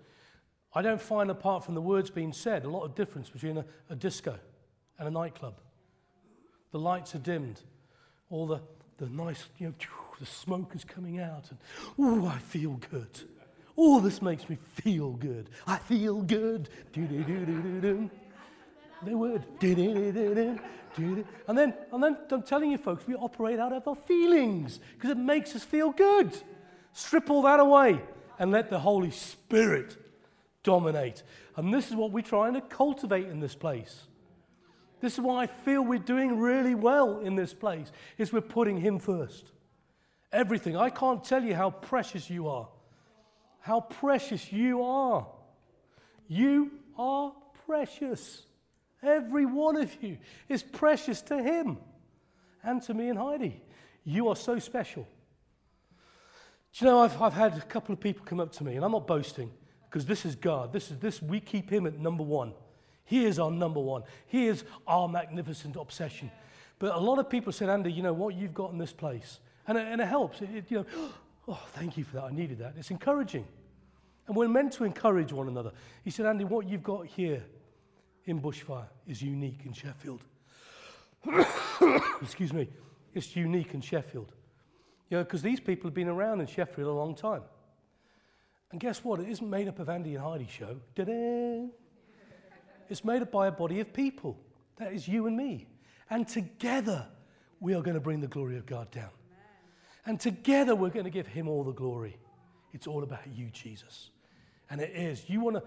I 0.73 0.81
don't 0.81 1.01
find, 1.01 1.29
apart 1.29 1.65
from 1.65 1.75
the 1.75 1.81
words 1.81 2.09
being 2.09 2.33
said, 2.33 2.65
a 2.65 2.71
lot 2.71 2.85
of 2.85 2.95
difference 2.95 3.31
between 3.31 3.59
a, 3.59 3.65
a 3.91 3.97
disco 3.97 4.39
and 4.97 5.09
a 5.09 5.11
nightclub. 5.11 5.55
The 6.71 6.79
lights 6.79 7.17
are 7.17 7.19
dimmed. 7.19 7.63
All 8.31 8.47
the, 8.47 8.61
the 8.99 9.09
nice, 9.09 9.47
you 9.59 9.67
know, 9.67 9.75
the 10.21 10.27
smoke 10.27 10.73
is 10.77 10.85
coming 10.85 11.19
out. 11.19 11.51
And, 11.51 11.59
oh, 11.99 12.29
I 12.29 12.39
feel 12.39 12.81
good. 12.91 13.23
Oh, 13.77 13.99
this 13.99 14.23
makes 14.23 14.49
me 14.49 14.57
feel 14.75 15.15
good. 15.15 15.51
I 15.67 15.79
feel 15.79 16.23
good. 16.23 16.69
Do-do-do-do-do-do. 16.93 17.81
The 17.81 18.26
word. 19.03 19.45
Do-do-do-do-do. 19.59 21.25
And 21.49 21.59
then, 21.59 21.75
and 21.93 22.03
then 22.03 22.17
I'm 22.31 22.43
telling 22.43 22.71
you, 22.71 22.79
folks, 22.79 23.07
we 23.07 23.15
operate 23.15 23.59
out 23.59 23.73
of 23.73 23.87
our 23.87 23.95
feelings 23.95 24.81
because 24.95 25.11
it 25.11 25.19
makes 25.19 25.55
us 25.55 25.63
feel 25.63 25.91
good. 25.91 26.33
Strip 26.93 27.29
all 27.31 27.43
that 27.43 27.61
away 27.61 28.01
and 28.39 28.51
let 28.51 28.71
the 28.71 28.79
Holy 28.79 29.11
Spirit 29.11 29.97
dominate. 30.63 31.23
And 31.57 31.73
this 31.73 31.91
is 31.91 31.95
what 31.97 32.13
we're 32.13 32.23
trying 32.23 32.55
to 32.55 32.61
cultivate 32.61 33.29
in 33.29 33.41
this 33.41 33.55
place. 33.55 34.05
This 35.01 35.13
is 35.15 35.21
why 35.21 35.43
I 35.43 35.47
feel 35.47 35.83
we're 35.83 35.99
doing 35.99 36.39
really 36.39 36.75
well 36.75 37.21
in 37.21 37.37
this 37.37 37.53
place, 37.53 37.93
is 38.17 38.33
we're 38.33 38.41
putting 38.41 38.79
him 38.81 38.99
first. 38.99 39.53
Everything. 40.33 40.77
I 40.77 40.89
can't 40.91 41.23
tell 41.23 41.45
you 41.45 41.55
how 41.55 41.71
precious 41.71 42.31
you 42.31 42.49
are. 42.49 42.69
How 43.61 43.81
precious 43.81 44.51
you 44.53 44.83
are. 44.83 45.27
You 46.29 46.71
are 46.99 47.33
precious. 47.67 48.43
Every 49.07 49.47
one 49.47 49.77
of 49.77 50.03
you 50.03 50.19
is 50.49 50.62
precious 50.62 51.23
to 51.23 51.42
Him 51.42 51.79
and 52.62 52.83
to 52.83 52.95
me 52.95 53.09
and 53.09 53.19
Heidi. 53.19 53.61
You 54.05 54.29
are 54.29 54.37
so 54.37 54.59
special. 54.59 55.07
Do 56.73 56.85
you 56.85 56.90
know, 56.90 57.01
I've, 57.01 57.21
I've 57.21 57.33
had 57.33 57.57
a 57.57 57.62
couple 57.62 57.92
of 57.92 58.01
people 58.01 58.25
come 58.25 58.40
up 58.40 58.53
to 58.53 58.64
me, 58.64 58.77
and 58.77 58.85
I'm 58.85 58.92
not 58.92 59.07
boasting 59.07 59.51
because 59.88 60.05
this 60.05 60.27
is 60.27 60.35
God. 60.35 60.73
This 60.73 60.90
is 60.90 60.99
this, 60.99 61.23
we 61.23 61.40
keep 61.40 61.71
Him 61.71 61.87
at 61.87 61.99
number 61.99 62.23
one. 62.23 62.53
He 63.05 63.25
is 63.25 63.38
our 63.38 63.51
number 63.51 63.81
one. 63.81 64.03
He 64.27 64.47
is 64.47 64.64
our 64.87 65.09
magnificent 65.09 65.77
obsession. 65.77 66.31
But 66.79 66.95
a 66.95 66.99
lot 66.99 67.19
of 67.19 67.31
people 67.31 67.53
said, 67.53 67.71
Andy, 67.71 67.92
you 67.92 68.03
know 68.03 68.12
what 68.12 68.35
you've 68.35 68.53
got 68.53 68.73
in 68.73 68.79
this 68.79 68.92
place? 68.92 69.40
And 69.66 69.79
it, 69.79 69.87
and 69.87 70.01
it 70.01 70.09
helps. 70.09 70.42
It, 70.42 70.51
it, 70.55 70.64
you 70.69 70.79
know, 70.79 70.87
oh, 71.49 71.62
thank 71.73 71.97
you 71.97 72.05
for 72.05 72.16
that. 72.16 72.25
I 72.25 72.31
needed 72.33 72.59
that. 72.59 72.75
It's 72.77 72.90
encouraging. 72.90 73.47
And 74.27 74.37
we're 74.37 74.49
meant 74.49 74.73
to 74.75 74.85
encourage 74.85 75.33
one 75.33 75.47
another. 75.47 75.71
He 76.03 76.11
said, 76.11 76.27
Andy, 76.27 76.45
what 76.45 76.69
you've 76.69 76.83
got 76.83 77.07
here 77.07 77.45
in 78.27 78.41
Bushfire 78.41 78.87
is 79.07 79.23
unique 79.23 79.61
in 79.65 79.73
Sheffield. 79.73 80.21
Excuse 82.22 82.53
me. 82.53 82.68
It's 83.14 83.35
unique 83.35 83.72
in 83.74 83.81
Sheffield. 83.81 84.33
You 85.09 85.18
know, 85.18 85.24
because 85.24 85.43
these 85.43 85.61
people 85.61 85.89
have 85.89 85.95
been 85.95 86.09
around 86.09 86.41
in 86.41 86.47
Sheffield 86.47 86.89
a 86.89 86.93
long 86.93 87.14
time. 87.14 87.43
And 88.72 88.81
guess 88.81 89.05
what? 89.05 89.20
It 89.20 89.29
isn't 89.29 89.49
made 89.49 89.68
up 89.68 89.79
of 89.79 89.89
Andy 89.89 90.14
and 90.16 90.24
Heidi 90.24 90.49
show. 90.49 90.77
Da-da! 90.95 91.68
It's 92.89 93.05
made 93.05 93.22
up 93.22 93.31
by 93.31 93.47
a 93.47 93.53
body 93.53 93.81
of 93.81 93.93
people. 93.93 94.39
That 94.77 94.93
is 94.93 95.09
you 95.09 95.27
and 95.27 95.37
me. 95.37 95.66
And 96.11 96.27
together, 96.27 97.07
we 97.61 97.74
are 97.74 97.83
going 97.83 97.95
to 97.95 98.01
bring 98.01 98.20
the 98.20 98.29
glory 98.29 98.59
of 98.59 98.66
God 98.66 98.91
down. 98.91 99.11
And 100.05 100.20
together, 100.20 100.74
we're 100.74 100.91
going 100.91 101.05
to 101.05 101.11
give 101.11 101.27
Him 101.27 101.49
all 101.49 101.64
the 101.64 101.72
glory. 101.72 102.16
It's 102.72 102.87
all 102.87 103.03
about 103.03 103.27
you, 103.35 103.49
Jesus. 103.51 104.11
And 104.70 104.81
it 104.81 104.91
is. 104.95 105.29
You 105.29 105.41
want 105.41 105.57
to, 105.57 105.62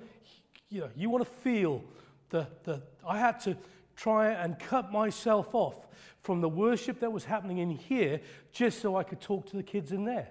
you 0.70 0.82
know, 0.82 0.90
you 0.96 1.10
want 1.10 1.26
to 1.26 1.32
feel 1.42 1.84
the, 2.30 2.48
the, 2.64 2.82
I 3.08 3.18
had 3.18 3.40
to 3.42 3.58
try 3.96 4.30
and 4.32 4.58
cut 4.58 4.92
myself 4.92 5.54
off 5.54 5.88
from 6.22 6.42
the 6.42 6.50
worship 6.50 7.00
that 7.00 7.12
was 7.12 7.26
happening 7.26 7.60
in 7.60 7.70
here 7.70 8.22
just 8.52 8.82
so 8.82 8.96
I 8.96 9.04
could 9.04 9.22
talk 9.22 9.50
to 9.52 9.58
the 9.58 9.64
kids 9.64 9.92
in 9.92 10.06
there. 10.06 10.30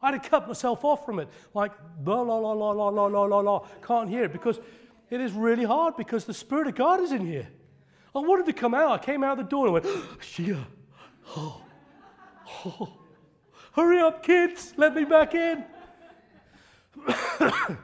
I 0.00 0.10
had 0.10 0.22
to 0.22 0.28
cut 0.28 0.46
myself 0.46 0.84
off 0.84 1.06
from 1.06 1.18
it, 1.18 1.28
like, 1.54 1.72
la, 2.04 2.20
la, 2.20 2.36
la, 2.36 2.52
la, 2.52 2.70
la, 2.70 3.06
la, 3.06 3.22
la, 3.24 3.38
la, 3.38 3.66
can't 3.82 4.08
hear 4.08 4.24
it 4.24 4.32
because 4.32 4.60
it 5.10 5.20
is 5.20 5.32
really 5.32 5.64
hard 5.64 5.96
because 5.96 6.24
the 6.24 6.34
Spirit 6.34 6.66
of 6.68 6.74
God 6.74 7.00
is 7.00 7.12
in 7.12 7.26
here. 7.26 7.48
I 8.14 8.20
wanted 8.20 8.46
to 8.46 8.52
come 8.52 8.74
out. 8.74 8.90
I 8.90 8.98
came 8.98 9.22
out 9.22 9.36
the 9.36 9.42
door 9.42 9.66
and 9.66 9.76
I 9.76 9.80
went, 9.80 9.84
Shia, 10.20 10.64
oh, 11.36 11.62
oh, 12.64 12.92
Hurry 13.76 14.00
up, 14.00 14.22
kids, 14.22 14.72
let 14.78 14.94
me 14.94 15.04
back 15.04 15.34
in. 15.34 15.62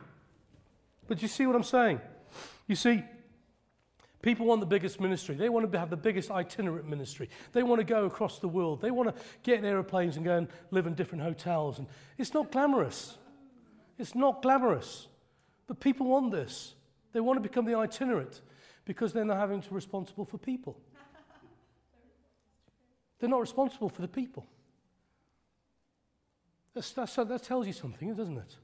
but 1.07 1.21
you 1.21 1.29
see 1.29 1.47
what 1.47 1.55
I'm 1.55 1.63
saying? 1.63 2.01
You 2.67 2.77
see, 2.77 3.03
people 4.23 4.47
want 4.47 4.61
the 4.61 4.67
biggest 4.67 5.01
ministry. 5.01 5.35
They 5.35 5.49
want 5.49 5.71
to 5.71 5.79
have 5.79 5.91
the 5.91 5.97
biggest 5.97 6.31
itinerant 6.31 6.89
ministry. 6.89 7.29
They 7.53 7.63
want 7.63 7.81
to 7.81 7.85
go 7.85 8.05
across 8.07 8.39
the 8.39 8.49
world. 8.49 8.81
They 8.81 8.91
want 8.91 9.15
to 9.15 9.23
get 9.43 9.59
in 9.59 9.65
airplanes 9.65 10.17
and 10.17 10.25
go 10.25 10.37
and 10.39 10.49
live 10.71 10.87
in 10.87 10.95
different 10.95 11.23
hotels. 11.23 11.79
And 11.79 11.89
it's 12.17 12.33
not 12.33 12.51
glamorous. 12.51 13.19
It's 13.99 14.15
not 14.15 14.41
glamorous. 14.41 15.09
But 15.67 15.81
people 15.81 16.07
want 16.07 16.31
this. 16.31 16.75
They 17.13 17.21
want 17.21 17.37
to 17.37 17.41
become 17.47 17.67
the 17.67 17.77
itinerant 17.77 18.41
because 18.85 19.13
they're 19.13 19.25
not 19.25 19.37
having 19.37 19.61
to 19.61 19.69
be 19.69 19.75
responsible 19.75 20.25
for 20.25 20.39
people. 20.39 20.79
They're 23.19 23.29
not 23.29 23.41
responsible 23.41 23.89
for 23.89 24.03
the 24.03 24.09
people. 24.09 24.47
That's, 26.75 26.91
that's, 26.93 27.15
that 27.15 27.43
tells 27.43 27.67
you 27.67 27.73
something, 27.73 28.15
doesn't 28.15 28.39
it? 28.39 28.57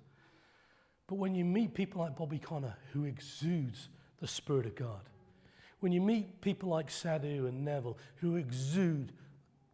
But 1.06 1.16
when 1.16 1.34
you 1.34 1.44
meet 1.44 1.74
people 1.74 2.00
like 2.00 2.16
Bobby 2.16 2.38
Conner, 2.38 2.76
who 2.92 3.04
exudes 3.04 3.88
the 4.20 4.26
Spirit 4.26 4.66
of 4.66 4.74
God, 4.74 5.02
when 5.80 5.92
you 5.92 6.00
meet 6.00 6.40
people 6.40 6.68
like 6.68 6.90
Sadhu 6.90 7.46
and 7.46 7.64
Neville, 7.64 7.96
who 8.16 8.36
exude 8.36 9.12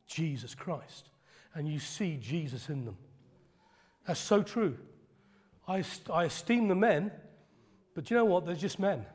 Jesus 0.07 0.55
Christ, 0.55 1.09
and 1.55 1.69
you 1.69 1.79
see 1.79 2.19
Jesus 2.21 2.69
in 2.69 2.85
them, 2.85 2.97
that's 4.07 4.21
so 4.21 4.43
true. 4.43 4.77
I, 5.67 5.83
I 6.13 6.25
esteem 6.25 6.69
the 6.69 6.75
men, 6.75 7.11
but 7.95 8.11
you 8.11 8.17
know 8.17 8.25
what? 8.25 8.45
They're 8.45 8.55
just 8.55 8.79
men. 8.79 9.07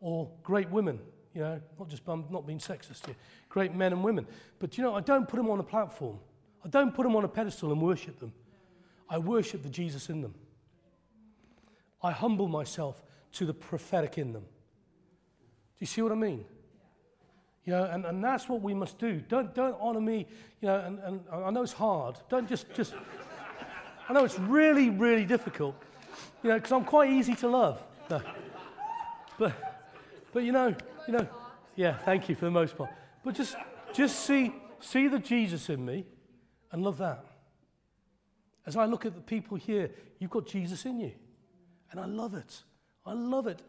Or 0.00 0.30
great 0.42 0.68
women, 0.70 0.98
you 1.34 1.40
know, 1.40 1.60
not 1.78 1.88
just 1.88 2.02
I'm 2.06 2.26
not 2.30 2.46
being 2.46 2.58
sexist 2.58 3.06
here, 3.06 3.16
great 3.48 3.74
men 3.74 3.92
and 3.92 4.04
women. 4.04 4.26
But 4.58 4.76
you 4.76 4.84
know, 4.84 4.94
I 4.94 5.00
don't 5.00 5.26
put 5.26 5.36
them 5.36 5.48
on 5.48 5.58
a 5.58 5.62
platform. 5.62 6.18
I 6.64 6.68
don't 6.68 6.94
put 6.94 7.04
them 7.04 7.16
on 7.16 7.24
a 7.24 7.28
pedestal 7.28 7.72
and 7.72 7.80
worship 7.80 8.18
them. 8.18 8.32
I 9.08 9.18
worship 9.18 9.62
the 9.62 9.68
Jesus 9.68 10.10
in 10.10 10.20
them. 10.20 10.34
I 12.02 12.10
humble 12.10 12.48
myself 12.48 13.02
to 13.32 13.46
the 13.46 13.54
prophetic 13.54 14.18
in 14.18 14.32
them. 14.32 14.44
Do 15.78 15.82
you 15.82 15.86
see 15.86 16.00
what 16.00 16.12
I 16.12 16.14
mean? 16.14 16.44
You 17.66 17.72
know, 17.72 17.84
and, 17.84 18.06
and 18.06 18.22
that's 18.24 18.48
what 18.48 18.62
we 18.62 18.72
must 18.72 18.98
do. 18.98 19.20
Don't, 19.28 19.54
don't 19.54 19.76
honor 19.80 20.00
me, 20.00 20.26
you 20.60 20.68
know, 20.68 20.78
and, 20.78 20.98
and 21.00 21.20
I 21.30 21.50
know 21.50 21.62
it's 21.62 21.72
hard. 21.72 22.16
Don't 22.28 22.48
just, 22.48 22.72
just, 22.72 22.94
I 24.08 24.12
know 24.12 24.24
it's 24.24 24.38
really, 24.38 24.88
really 24.88 25.24
difficult, 25.24 25.74
you 26.42 26.48
know, 26.48 26.56
because 26.56 26.72
I'm 26.72 26.84
quite 26.84 27.10
easy 27.10 27.34
to 27.34 27.48
love. 27.48 27.82
No. 28.08 28.22
But, 29.38 29.52
but 30.32 30.44
you 30.44 30.52
know, 30.52 30.74
you 31.06 31.12
know, 31.12 31.28
yeah, 31.74 31.98
thank 31.98 32.28
you 32.28 32.36
for 32.36 32.46
the 32.46 32.50
most 32.52 32.78
part. 32.78 32.90
But 33.24 33.34
just, 33.34 33.56
just 33.92 34.20
see, 34.20 34.54
see 34.80 35.08
the 35.08 35.18
Jesus 35.18 35.68
in 35.68 35.84
me 35.84 36.06
and 36.72 36.82
love 36.82 36.98
that. 36.98 37.24
As 38.64 38.76
I 38.76 38.86
look 38.86 39.04
at 39.04 39.14
the 39.14 39.20
people 39.20 39.56
here, 39.56 39.90
you've 40.18 40.30
got 40.30 40.46
Jesus 40.46 40.86
in 40.86 41.00
you. 41.00 41.12
And 41.90 42.00
I 42.00 42.06
love 42.06 42.34
it. 42.34 42.62
I 43.04 43.12
love 43.12 43.46
it. 43.46 43.60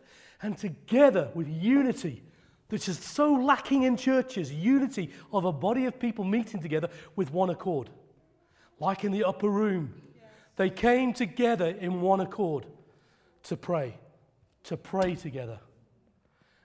And 0.41 0.57
together 0.57 1.29
with 1.33 1.47
unity, 1.47 2.23
which 2.69 2.87
is 2.89 2.99
so 2.99 3.33
lacking 3.33 3.83
in 3.83 3.97
churches, 3.97 4.53
unity 4.53 5.11
of 5.31 5.45
a 5.45 5.51
body 5.51 5.85
of 5.85 5.99
people 5.99 6.23
meeting 6.23 6.61
together 6.61 6.89
with 7.15 7.31
one 7.31 7.49
accord. 7.49 7.89
Like 8.79 9.03
in 9.03 9.11
the 9.11 9.23
upper 9.23 9.49
room, 9.49 9.93
they 10.55 10.69
came 10.69 11.13
together 11.13 11.67
in 11.67 12.01
one 12.01 12.19
accord 12.19 12.65
to 13.43 13.57
pray, 13.57 13.97
to 14.63 14.77
pray 14.77 15.15
together. 15.15 15.59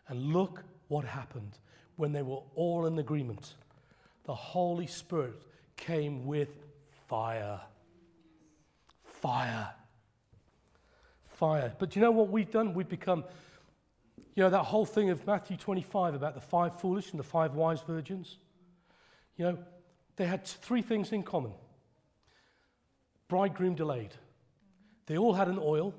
And 0.08 0.32
look 0.32 0.64
what 0.88 1.04
happened 1.04 1.58
when 1.96 2.12
they 2.12 2.22
were 2.22 2.40
all 2.54 2.86
in 2.86 2.98
agreement. 2.98 3.54
The 4.24 4.34
Holy 4.34 4.86
Spirit 4.86 5.40
came 5.76 6.26
with 6.26 6.48
fire. 7.08 7.60
Fire 9.04 9.70
fire. 11.42 11.72
But 11.76 11.96
you 11.96 12.02
know 12.02 12.12
what 12.12 12.28
we've 12.28 12.50
done? 12.52 12.72
We've 12.72 12.88
become, 12.88 13.24
you 14.34 14.42
know, 14.42 14.50
that 14.50 14.64
whole 14.64 14.86
thing 14.86 15.10
of 15.10 15.26
Matthew 15.26 15.56
25 15.56 16.14
about 16.14 16.34
the 16.34 16.40
five 16.40 16.80
foolish 16.80 17.10
and 17.10 17.18
the 17.18 17.24
five 17.24 17.54
wise 17.54 17.82
virgins. 17.82 18.38
You 19.36 19.44
know, 19.44 19.58
they 20.16 20.26
had 20.26 20.46
three 20.46 20.82
things 20.82 21.12
in 21.12 21.22
common 21.22 21.52
bridegroom 23.28 23.74
delayed. 23.74 24.14
They 25.06 25.16
all 25.16 25.32
had 25.32 25.48
an 25.48 25.58
oil 25.58 25.94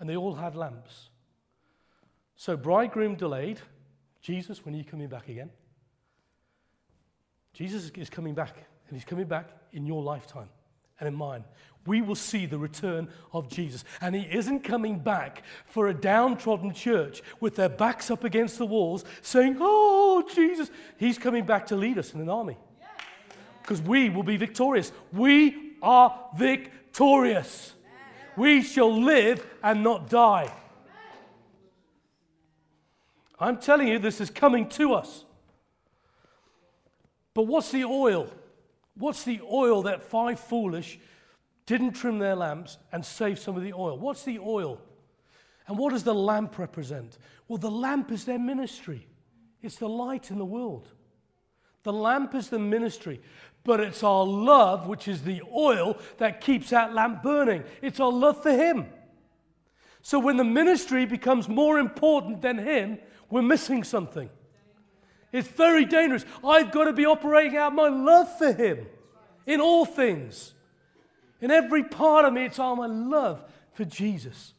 and 0.00 0.08
they 0.08 0.16
all 0.16 0.34
had 0.34 0.56
lamps. 0.56 1.10
So, 2.34 2.56
bridegroom 2.56 3.14
delayed. 3.14 3.60
Jesus, 4.22 4.64
when 4.64 4.74
are 4.74 4.78
you 4.78 4.84
coming 4.84 5.08
back 5.08 5.28
again? 5.28 5.50
Jesus 7.52 7.90
is 7.96 8.08
coming 8.08 8.34
back, 8.34 8.56
and 8.88 8.96
he's 8.96 9.04
coming 9.04 9.26
back 9.26 9.50
in 9.72 9.86
your 9.86 10.02
lifetime 10.02 10.48
and 11.00 11.08
in 11.08 11.14
mine 11.14 11.44
we 11.88 12.02
will 12.02 12.14
see 12.14 12.46
the 12.46 12.58
return 12.58 13.08
of 13.32 13.48
Jesus. 13.48 13.84
And 14.00 14.14
he 14.14 14.22
isn't 14.30 14.60
coming 14.60 14.98
back 14.98 15.42
for 15.66 15.88
a 15.88 15.94
downtrodden 15.94 16.74
church 16.74 17.22
with 17.40 17.56
their 17.56 17.68
backs 17.68 18.10
up 18.10 18.22
against 18.22 18.58
the 18.58 18.66
walls 18.66 19.04
saying, 19.22 19.56
Oh, 19.58 20.22
Jesus. 20.32 20.70
He's 20.98 21.18
coming 21.18 21.44
back 21.44 21.66
to 21.68 21.76
lead 21.76 21.98
us 21.98 22.14
in 22.14 22.20
an 22.20 22.28
army. 22.28 22.58
Because 23.62 23.80
we 23.82 24.10
will 24.10 24.22
be 24.22 24.36
victorious. 24.36 24.92
We 25.12 25.74
are 25.82 26.16
victorious. 26.36 27.72
We 28.36 28.62
shall 28.62 29.02
live 29.02 29.44
and 29.62 29.82
not 29.82 30.08
die. 30.08 30.52
I'm 33.40 33.58
telling 33.58 33.88
you, 33.88 33.98
this 33.98 34.20
is 34.20 34.30
coming 34.30 34.68
to 34.70 34.94
us. 34.94 35.24
But 37.34 37.42
what's 37.42 37.70
the 37.70 37.84
oil? 37.84 38.28
What's 38.96 39.22
the 39.22 39.40
oil 39.48 39.82
that 39.82 40.02
five 40.02 40.40
foolish 40.40 40.98
didn't 41.68 41.92
trim 41.92 42.18
their 42.18 42.34
lamps, 42.34 42.78
and 42.92 43.04
save 43.04 43.38
some 43.38 43.54
of 43.54 43.62
the 43.62 43.74
oil. 43.74 43.98
What's 43.98 44.24
the 44.24 44.38
oil? 44.38 44.80
And 45.66 45.76
what 45.76 45.92
does 45.92 46.02
the 46.02 46.14
lamp 46.14 46.58
represent? 46.58 47.18
Well, 47.46 47.58
the 47.58 47.70
lamp 47.70 48.10
is 48.10 48.24
their 48.24 48.38
ministry, 48.38 49.06
it's 49.62 49.76
the 49.76 49.88
light 49.88 50.30
in 50.30 50.38
the 50.38 50.44
world. 50.44 50.88
The 51.84 51.92
lamp 51.92 52.34
is 52.34 52.48
the 52.48 52.58
ministry, 52.58 53.20
but 53.64 53.80
it's 53.80 54.02
our 54.02 54.24
love, 54.24 54.88
which 54.88 55.06
is 55.08 55.22
the 55.22 55.42
oil 55.54 55.98
that 56.16 56.40
keeps 56.40 56.70
that 56.70 56.94
lamp 56.94 57.22
burning. 57.22 57.64
It's 57.82 58.00
our 58.00 58.10
love 58.10 58.42
for 58.42 58.50
Him. 58.50 58.86
So 60.02 60.18
when 60.18 60.38
the 60.38 60.44
ministry 60.44 61.04
becomes 61.04 61.48
more 61.48 61.78
important 61.78 62.40
than 62.42 62.58
Him, 62.58 62.98
we're 63.30 63.42
missing 63.42 63.84
something. 63.84 64.30
It's 65.32 65.48
very 65.48 65.84
dangerous. 65.84 66.24
I've 66.42 66.72
got 66.72 66.84
to 66.84 66.92
be 66.92 67.04
operating 67.04 67.58
out 67.58 67.74
my 67.74 67.88
love 67.88 68.38
for 68.38 68.52
Him 68.52 68.86
in 69.46 69.60
all 69.60 69.84
things. 69.84 70.54
In 71.40 71.50
every 71.50 71.84
part 71.84 72.24
of 72.24 72.32
me, 72.32 72.44
it's 72.44 72.58
all 72.58 72.76
my 72.76 72.86
love 72.86 73.44
for 73.72 73.84
Jesus. 73.84 74.54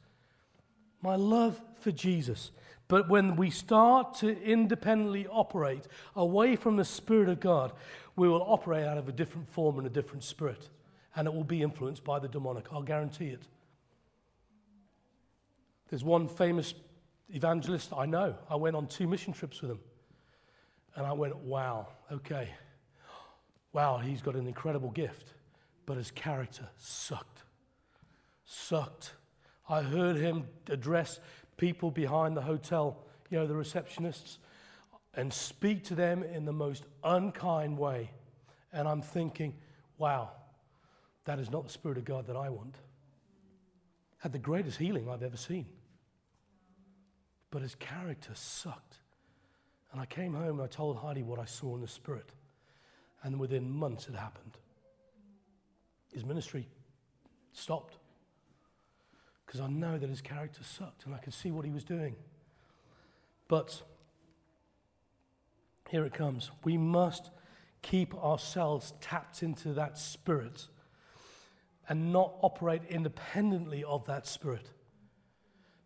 My 1.01 1.15
love 1.15 1.59
for 1.81 1.91
Jesus. 1.91 2.51
But 2.87 3.09
when 3.09 3.35
we 3.35 3.49
start 3.49 4.15
to 4.15 4.41
independently 4.41 5.27
operate 5.27 5.87
away 6.15 6.55
from 6.55 6.77
the 6.77 6.85
Spirit 6.85 7.29
of 7.29 7.39
God, 7.39 7.73
we 8.15 8.27
will 8.27 8.41
operate 8.41 8.85
out 8.85 8.97
of 8.97 9.07
a 9.07 9.11
different 9.11 9.49
form 9.49 9.77
and 9.77 9.87
a 9.87 9.89
different 9.89 10.23
spirit. 10.23 10.69
And 11.15 11.27
it 11.27 11.33
will 11.33 11.43
be 11.43 11.61
influenced 11.61 12.03
by 12.03 12.19
the 12.19 12.27
demonic. 12.27 12.65
I'll 12.71 12.81
guarantee 12.81 13.27
it. 13.27 13.43
There's 15.89 16.03
one 16.03 16.27
famous 16.27 16.73
evangelist 17.29 17.93
I 17.95 18.05
know. 18.05 18.35
I 18.49 18.55
went 18.55 18.75
on 18.75 18.87
two 18.87 19.07
mission 19.07 19.33
trips 19.33 19.61
with 19.61 19.71
him. 19.71 19.79
And 20.95 21.05
I 21.05 21.13
went, 21.13 21.35
wow, 21.37 21.87
okay. 22.11 22.49
Wow, 23.73 23.97
he's 23.97 24.21
got 24.21 24.35
an 24.35 24.47
incredible 24.47 24.89
gift 24.89 25.33
but 25.89 25.97
his 25.97 26.11
character 26.11 26.69
sucked. 26.77 27.41
Sucked. 28.45 29.13
I 29.67 29.81
heard 29.81 30.17
him 30.17 30.45
address 30.67 31.19
people 31.57 31.89
behind 31.89 32.37
the 32.37 32.41
hotel, 32.41 32.99
you 33.31 33.39
know, 33.39 33.47
the 33.47 33.55
receptionists, 33.55 34.37
and 35.15 35.33
speak 35.33 35.83
to 35.85 35.95
them 35.95 36.21
in 36.21 36.45
the 36.45 36.53
most 36.53 36.83
unkind 37.03 37.75
way. 37.75 38.11
And 38.71 38.87
I'm 38.87 39.01
thinking, 39.01 39.55
wow, 39.97 40.29
that 41.25 41.39
is 41.39 41.49
not 41.49 41.63
the 41.63 41.71
Spirit 41.71 41.97
of 41.97 42.05
God 42.05 42.27
that 42.27 42.35
I 42.35 42.51
want. 42.51 42.75
Had 44.19 44.31
the 44.31 44.37
greatest 44.37 44.77
healing 44.77 45.09
I've 45.09 45.23
ever 45.23 45.37
seen. 45.37 45.65
But 47.49 47.63
his 47.63 47.73
character 47.73 48.33
sucked. 48.35 48.99
And 49.91 49.99
I 49.99 50.05
came 50.05 50.35
home 50.35 50.59
and 50.59 50.61
I 50.61 50.67
told 50.67 50.97
Heidi 50.97 51.23
what 51.23 51.39
I 51.39 51.45
saw 51.45 51.73
in 51.73 51.81
the 51.81 51.87
Spirit. 51.87 52.29
And 53.23 53.39
within 53.39 53.71
months 53.71 54.07
it 54.07 54.13
happened 54.13 54.59
his 56.13 56.25
ministry 56.25 56.67
stopped 57.53 57.97
because 59.45 59.61
I 59.61 59.67
know 59.67 59.97
that 59.97 60.09
his 60.09 60.21
character 60.21 60.63
sucked 60.63 61.05
and 61.05 61.15
I 61.15 61.17
could 61.17 61.33
see 61.33 61.51
what 61.51 61.65
he 61.65 61.71
was 61.71 61.83
doing. 61.83 62.15
But 63.47 63.81
here 65.89 66.05
it 66.05 66.13
comes. 66.13 66.51
We 66.63 66.77
must 66.77 67.31
keep 67.81 68.13
ourselves 68.15 68.93
tapped 69.01 69.41
into 69.41 69.73
that 69.73 69.97
spirit 69.97 70.67
and 71.87 72.13
not 72.13 72.35
operate 72.41 72.83
independently 72.89 73.83
of 73.83 74.05
that 74.05 74.27
spirit. 74.27 74.69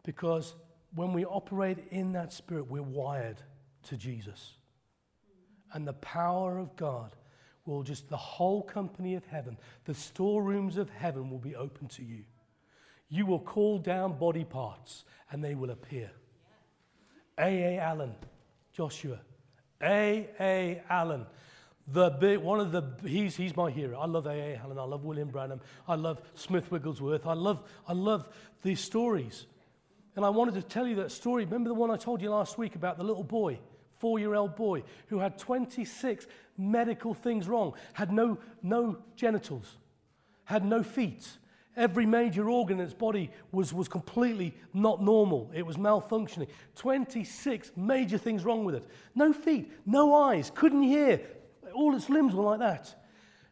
Because 0.04 0.56
when 0.94 1.14
we 1.14 1.24
operate 1.24 1.78
in 1.90 2.12
that 2.14 2.34
spirit, 2.34 2.70
we're 2.70 2.82
wired 2.82 3.42
to 3.84 3.96
Jesus. 3.96 4.56
And 5.72 5.88
the 5.88 5.94
power 5.94 6.58
of 6.58 6.76
God 6.76 7.16
will 7.66 7.84
just, 7.84 8.10
the 8.10 8.18
whole 8.18 8.62
company 8.62 9.16
of 9.16 9.26
heaven, 9.26 9.58
the 9.86 9.94
storerooms 9.94 10.78
of 10.78 10.90
heaven 10.90 11.30
will 11.30 11.40
be 11.40 11.56
open 11.56 11.88
to 11.88 12.04
you. 12.04 12.24
You 13.10 13.26
will 13.26 13.40
call 13.40 13.78
down 13.80 14.18
body 14.18 14.44
parts 14.44 15.06
and 15.32 15.44
they 15.44 15.56
will 15.56 15.70
appear. 15.70 16.12
A. 17.40 17.76
A. 17.76 17.80
Allen, 17.80 18.16
Joshua. 18.74 19.20
A. 19.82 20.30
A. 20.40 20.82
Allen. 20.90 21.26
The 21.88 22.12
big, 22.12 22.40
one 22.40 22.60
of 22.60 22.72
the, 22.72 22.84
he's, 23.08 23.36
he's 23.36 23.56
my 23.58 23.70
hero. 23.70 24.00
I 24.00 24.06
love 24.06 24.26
A.A. 24.26 24.56
Allen. 24.56 24.80
I 24.80 24.84
love 24.84 25.04
William 25.04 25.28
Branham. 25.28 25.60
I 25.88 25.96
love 25.96 26.22
Smith 26.36 26.72
Wigglesworth. 26.72 27.28
I 27.28 27.34
love, 27.34 27.62
I 27.88 27.94
love 27.94 28.30
these 28.62 28.80
stories. 28.80 29.48
And 30.16 30.24
I 30.24 30.30
wanted 30.30 30.54
to 30.54 30.62
tell 30.62 30.88
you 30.88 30.96
that 30.96 31.12
story. 31.12 31.44
Remember 31.44 31.68
the 31.68 31.74
one 31.74 31.92
I 31.92 31.98
told 31.98 32.22
you 32.22 32.30
last 32.30 32.58
week 32.58 32.76
about 32.76 32.98
the 32.98 33.04
little 33.04 33.24
boy, 33.24 33.60
four 34.04 34.20
year 34.20 34.36
old 34.36 34.54
boy, 34.58 34.84
who 35.08 35.20
had 35.20 35.38
26 35.38 36.28
medical 36.58 37.14
things 37.14 37.48
wrong, 37.48 37.74
had 37.94 38.12
no, 38.12 38.38
no 38.62 38.98
genitals, 39.16 39.78
had 40.44 40.66
no 40.66 40.84
feet. 40.84 41.26
Every 41.78 42.06
major 42.06 42.50
organ 42.50 42.82
in 42.82 42.86
its 42.86 42.94
body 42.94 43.32
was, 43.54 43.74
was 43.74 43.88
completely 43.88 44.56
not 44.74 45.02
normal. 45.02 45.50
It 45.54 45.66
was 45.66 45.78
malfunctioning. 45.78 46.50
26 46.76 47.72
major 47.78 48.18
things 48.18 48.44
wrong 48.44 48.66
with 48.66 48.76
it. 48.76 48.86
No 49.16 49.32
feet, 49.32 49.72
no 49.86 50.14
eyes, 50.14 50.52
couldn't 50.54 50.84
hear, 50.84 51.22
all 51.74 51.96
its 51.96 52.10
limbs 52.10 52.36
were 52.36 52.44
like 52.44 52.60
that. 52.60 52.94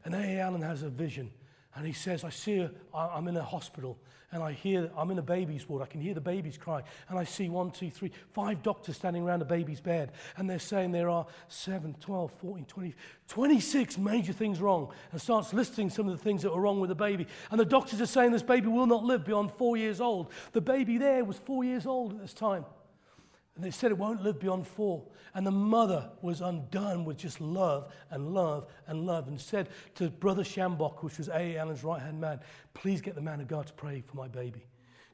And 0.04 0.14
A. 0.14 0.42
Allen 0.42 0.64
has 0.64 0.84
a 0.84 0.90
vision. 0.90 1.32
And 1.76 1.86
he 1.86 1.94
says, 1.94 2.24
I 2.24 2.30
see, 2.30 2.60
a, 2.60 2.72
I'm 2.94 3.28
in 3.28 3.38
a 3.38 3.44
hospital 3.44 3.98
and 4.34 4.42
I 4.42 4.54
hear, 4.54 4.90
I'm 4.96 5.12
in 5.12 5.20
a 5.20 5.24
baby's 5.24 5.68
ward. 5.68 5.82
I 5.82 5.86
can 5.86 6.00
hear 6.00 6.14
the 6.14 6.22
babies 6.22 6.58
cry. 6.58 6.84
And 7.10 7.20
I 7.20 7.26
see 7.26 7.50
one, 7.50 7.72
two, 7.72 7.90
three, 7.90 8.12
five 8.34 8.64
doctors 8.64 8.96
standing 8.96 9.24
around 9.24 9.42
a 9.42 9.46
baby's 9.46 9.82
bed. 9.82 10.14
And 10.38 10.50
they're 10.50 10.60
saying 10.60 10.92
there 10.92 11.10
are 11.10 11.26
7, 11.50 11.96
12, 12.00 12.32
14, 12.32 12.66
20, 12.66 12.96
26 13.28 13.98
major 13.98 14.32
things 14.32 14.62
wrong. 14.62 14.90
And 15.12 15.20
starts 15.20 15.54
listing 15.54 15.90
some 15.90 16.08
of 16.08 16.18
the 16.18 16.24
things 16.24 16.44
that 16.44 16.54
were 16.54 16.62
wrong 16.62 16.80
with 16.80 16.90
the 16.90 16.96
baby. 16.96 17.28
And 17.52 17.60
the 17.60 17.66
doctors 17.66 18.00
are 18.00 18.06
saying 18.06 18.32
this 18.32 18.42
baby 18.42 18.68
will 18.68 18.88
not 18.88 19.04
live 19.04 19.26
beyond 19.26 19.52
four 19.52 19.76
years 19.76 20.00
old. 20.00 20.32
The 20.54 20.62
baby 20.62 20.98
there 20.98 21.26
was 21.26 21.38
four 21.38 21.66
years 21.66 21.86
old 21.86 22.14
at 22.14 22.22
this 22.22 22.34
time. 22.34 22.64
And 23.56 23.64
they 23.64 23.72
said 23.72 23.92
it 23.92 23.98
won't 23.98 24.24
live 24.24 24.40
beyond 24.40 24.66
four. 24.66 25.04
And 25.34 25.46
the 25.46 25.52
mother 25.52 26.10
was 26.22 26.42
undone 26.42 27.06
with 27.06 27.18
just 27.18 27.42
love 27.42 27.92
and 28.10 28.34
love 28.34 28.68
and 28.88 29.06
love 29.06 29.28
and 29.28 29.40
said 29.40 29.70
to 29.96 30.10
Brother 30.10 30.44
Shambok, 30.44 31.04
which 31.04 31.18
was 31.18 31.30
A. 31.30 31.58
Allen's 31.58 31.84
right 31.84 32.02
hand 32.02 32.20
man, 32.20 32.40
please 32.74 33.02
get 33.02 33.16
the 33.16 33.22
man 33.22 33.42
of 33.42 33.48
God 33.48 33.68
to 33.68 33.74
pray 33.74 34.02
for 34.02 34.16
my 34.16 34.28
baby. 34.28 34.66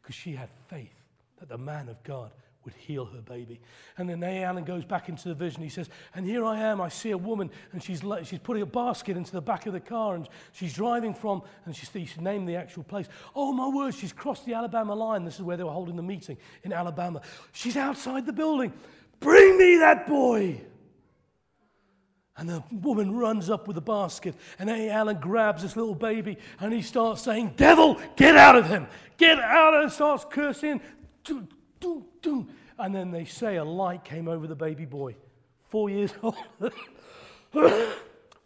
Because 0.02 0.16
she 0.16 0.34
had 0.34 0.50
faith 0.68 0.94
that 1.40 1.50
the 1.50 1.58
man 1.58 1.90
of 1.90 2.02
God 2.04 2.32
would 2.68 2.74
heal 2.74 3.05
her 3.05 3.22
baby. 3.22 3.61
And 3.97 4.09
then 4.09 4.22
A. 4.22 4.43
Allen 4.43 4.65
goes 4.65 4.84
back 4.84 5.07
into 5.07 5.30
the 5.30 5.34
vision. 5.34 5.63
He 5.63 5.70
says, 5.70 5.89
And 6.13 6.26
here 6.26 6.43
I 6.43 6.59
am. 6.59 6.82
I 6.82 6.89
see 6.89 7.11
a 7.11 7.18
woman, 7.18 7.49
and 7.72 7.82
she's, 7.82 8.03
she's 8.26 8.39
putting 8.39 8.61
a 8.61 8.65
basket 8.65 9.15
into 9.15 9.32
the 9.32 9.41
back 9.41 9.68
of 9.68 9.72
the 9.72 9.80
car, 9.80 10.15
and 10.15 10.28
she's 10.51 10.74
driving 10.74 11.13
from, 11.13 11.43
and 11.63 11.74
she's, 11.74 11.89
she 11.89 12.20
named 12.20 12.45
the 12.45 12.57
actual 12.57 12.84
place. 12.84 13.07
Oh, 13.34 13.53
my 13.53 13.70
word, 13.70 13.95
she's 13.95 14.11
crossed 14.11 14.45
the 14.45 14.53
Alabama 14.53 14.93
line. 14.95 15.24
This 15.24 15.36
is 15.36 15.43
where 15.43 15.55
they 15.55 15.63
were 15.63 15.72
holding 15.72 15.95
the 15.95 16.03
meeting 16.03 16.36
in 16.63 16.74
Alabama. 16.74 17.22
She's 17.53 17.78
outside 17.78 18.26
the 18.26 18.34
building. 18.34 18.74
Bring 19.22 19.57
me 19.57 19.78
that 19.78 20.05
boy. 20.05 20.59
And 22.36 22.49
the 22.49 22.65
woman 22.70 23.15
runs 23.15 23.49
up 23.49 23.65
with 23.65 23.76
the 23.76 23.82
basket, 23.82 24.36
and 24.59 24.70
A. 24.70 24.89
Allen 24.89 25.20
grabs 25.22 25.61
this 25.61 25.78
little 25.78 25.95
baby, 25.95 26.38
and 26.59 26.74
he 26.74 26.82
starts 26.82 27.22
saying, 27.22 27.53
Devil, 27.55 27.97
get 28.18 28.36
out 28.36 28.57
of 28.57 28.68
him! 28.68 28.88
Get 29.15 29.39
out! 29.39 29.74
Of 29.74 29.84
and 29.84 29.91
starts 29.91 30.26
cursing. 30.30 30.82
And 32.80 32.93
then 32.93 33.11
they 33.11 33.25
say 33.25 33.57
a 33.57 33.63
light 33.63 34.03
came 34.03 34.28
over 34.28 34.47
the 34.47 34.55
baby 34.55 34.86
boy. 34.86 35.15
Four 35.69 35.89
years 35.89 36.13
old. 36.23 36.36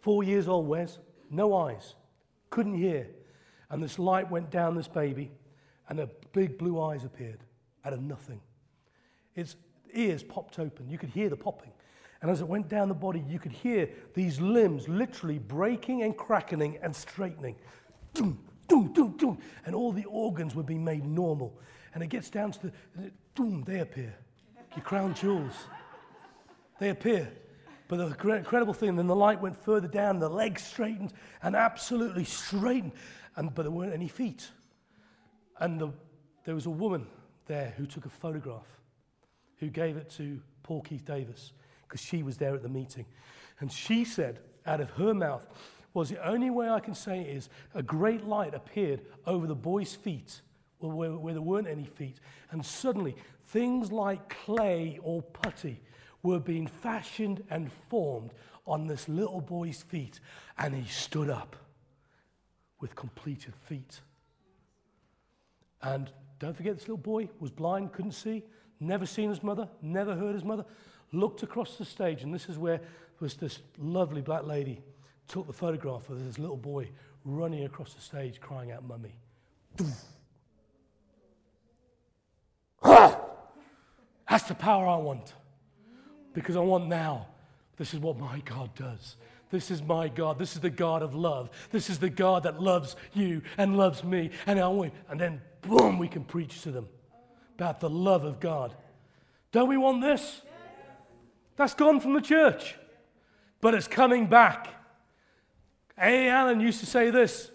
Four 0.00 0.24
years 0.24 0.48
old, 0.48 0.66
Wes. 0.66 0.98
No 1.30 1.54
eyes. 1.54 1.94
Couldn't 2.50 2.74
hear. 2.74 3.08
And 3.70 3.82
this 3.82 3.98
light 3.98 4.30
went 4.30 4.50
down 4.50 4.74
this 4.74 4.88
baby, 4.88 5.30
and 5.88 5.98
the 5.98 6.10
big 6.32 6.58
blue 6.58 6.80
eyes 6.80 7.04
appeared 7.04 7.40
out 7.84 7.94
of 7.94 8.02
nothing. 8.02 8.40
Its 9.34 9.56
ears 9.94 10.22
popped 10.22 10.58
open. 10.58 10.88
You 10.90 10.98
could 10.98 11.08
hear 11.08 11.30
the 11.30 11.36
popping. 11.36 11.72
And 12.20 12.30
as 12.30 12.40
it 12.40 12.46
went 12.46 12.68
down 12.68 12.88
the 12.88 12.94
body, 12.94 13.24
you 13.26 13.38
could 13.38 13.52
hear 13.52 13.88
these 14.14 14.40
limbs 14.40 14.88
literally 14.88 15.38
breaking 15.38 16.02
and 16.02 16.16
cracking 16.16 16.78
and 16.82 16.94
straightening. 16.94 17.56
Doom, 18.14 18.38
doom, 18.68 18.92
doom, 18.92 19.16
doom. 19.16 19.38
And 19.66 19.74
all 19.74 19.90
the 19.90 20.04
organs 20.04 20.54
were 20.54 20.62
being 20.62 20.84
made 20.84 21.04
normal. 21.04 21.58
And 21.94 22.02
it 22.02 22.08
gets 22.08 22.30
down 22.30 22.52
to 22.52 22.60
the, 22.66 22.72
boom, 23.34 23.64
they 23.66 23.80
appear. 23.80 24.14
Your 24.74 24.84
crown 24.84 25.14
jewels. 25.14 25.52
They 26.78 26.90
appear. 26.90 27.30
But 27.88 27.96
the 27.98 28.36
incredible 28.36 28.72
thing, 28.72 28.96
then 28.96 29.06
the 29.06 29.14
light 29.14 29.40
went 29.40 29.62
further 29.62 29.88
down, 29.88 30.18
the 30.18 30.28
legs 30.28 30.62
straightened 30.62 31.12
and 31.42 31.54
absolutely 31.54 32.24
straightened, 32.24 32.92
and, 33.36 33.54
but 33.54 33.62
there 33.64 33.70
weren't 33.70 33.92
any 33.92 34.08
feet. 34.08 34.48
And 35.58 35.78
the, 35.78 35.92
there 36.44 36.54
was 36.54 36.66
a 36.66 36.70
woman 36.70 37.06
there 37.46 37.74
who 37.76 37.84
took 37.84 38.06
a 38.06 38.08
photograph, 38.08 38.66
who 39.58 39.68
gave 39.68 39.96
it 39.96 40.08
to 40.12 40.40
Paul 40.62 40.80
Keith 40.80 41.04
Davis, 41.04 41.52
because 41.86 42.00
she 42.00 42.22
was 42.22 42.38
there 42.38 42.54
at 42.54 42.62
the 42.62 42.68
meeting. 42.68 43.04
And 43.60 43.70
she 43.70 44.04
said, 44.04 44.38
out 44.64 44.80
of 44.80 44.90
her 44.90 45.12
mouth, 45.12 45.46
was 45.92 46.08
the 46.08 46.26
only 46.26 46.48
way 46.48 46.70
I 46.70 46.80
can 46.80 46.94
say 46.94 47.20
it 47.20 47.36
is 47.36 47.48
a 47.74 47.82
great 47.82 48.24
light 48.24 48.54
appeared 48.54 49.02
over 49.26 49.46
the 49.46 49.54
boy's 49.54 49.94
feet 49.94 50.40
where, 50.90 51.12
where 51.12 51.34
there 51.34 51.42
weren't 51.42 51.68
any 51.68 51.84
feet. 51.84 52.18
And 52.50 52.64
suddenly, 52.64 53.16
things 53.46 53.92
like 53.92 54.28
clay 54.28 54.98
or 55.02 55.22
putty 55.22 55.80
were 56.22 56.40
being 56.40 56.66
fashioned 56.66 57.42
and 57.50 57.70
formed 57.88 58.32
on 58.66 58.86
this 58.86 59.08
little 59.08 59.40
boy's 59.40 59.82
feet. 59.82 60.20
And 60.58 60.74
he 60.74 60.88
stood 60.88 61.30
up 61.30 61.56
with 62.80 62.94
completed 62.94 63.54
feet. 63.54 64.00
And 65.82 66.10
don't 66.38 66.56
forget, 66.56 66.74
this 66.74 66.84
little 66.84 66.96
boy 66.96 67.28
was 67.40 67.50
blind, 67.50 67.92
couldn't 67.92 68.12
see, 68.12 68.44
never 68.80 69.06
seen 69.06 69.30
his 69.30 69.42
mother, 69.42 69.68
never 69.80 70.14
heard 70.14 70.34
his 70.34 70.44
mother, 70.44 70.64
looked 71.12 71.42
across 71.42 71.76
the 71.76 71.84
stage, 71.84 72.22
and 72.22 72.34
this 72.34 72.48
is 72.48 72.58
where 72.58 72.80
was 73.22 73.34
this 73.34 73.60
lovely 73.78 74.20
black 74.20 74.44
lady 74.44 74.80
took 75.28 75.46
the 75.46 75.52
photograph 75.52 76.10
of 76.10 76.24
this 76.24 76.38
little 76.38 76.56
boy 76.56 76.88
running 77.24 77.64
across 77.64 77.94
the 77.94 78.00
stage 78.00 78.40
crying 78.40 78.72
out, 78.72 78.84
Mummy. 78.84 79.14
That's 84.32 84.44
the 84.44 84.54
power 84.54 84.86
I 84.86 84.96
want. 84.96 85.34
Because 86.32 86.56
I 86.56 86.60
want 86.60 86.86
now. 86.86 87.26
This 87.76 87.92
is 87.92 88.00
what 88.00 88.18
my 88.18 88.40
God 88.46 88.74
does. 88.74 89.16
This 89.50 89.70
is 89.70 89.82
my 89.82 90.08
God. 90.08 90.38
This 90.38 90.54
is 90.54 90.62
the 90.62 90.70
God 90.70 91.02
of 91.02 91.14
love. 91.14 91.50
This 91.70 91.90
is 91.90 91.98
the 91.98 92.08
God 92.08 92.44
that 92.44 92.58
loves 92.58 92.96
you 93.12 93.42
and 93.58 93.76
loves 93.76 94.02
me. 94.02 94.30
And, 94.46 94.58
I 94.58 94.68
want, 94.68 94.94
and 95.10 95.20
then, 95.20 95.42
boom, 95.60 95.98
we 95.98 96.08
can 96.08 96.24
preach 96.24 96.62
to 96.62 96.70
them 96.70 96.88
about 97.58 97.80
the 97.80 97.90
love 97.90 98.24
of 98.24 98.40
God. 98.40 98.74
Don't 99.50 99.68
we 99.68 99.76
want 99.76 100.00
this? 100.00 100.40
That's 101.56 101.74
gone 101.74 102.00
from 102.00 102.14
the 102.14 102.22
church, 102.22 102.76
but 103.60 103.74
it's 103.74 103.86
coming 103.86 104.28
back. 104.28 104.68
A. 106.00 106.30
Allen 106.30 106.58
used 106.58 106.80
to 106.80 106.86
say 106.86 107.10
this 107.10 107.50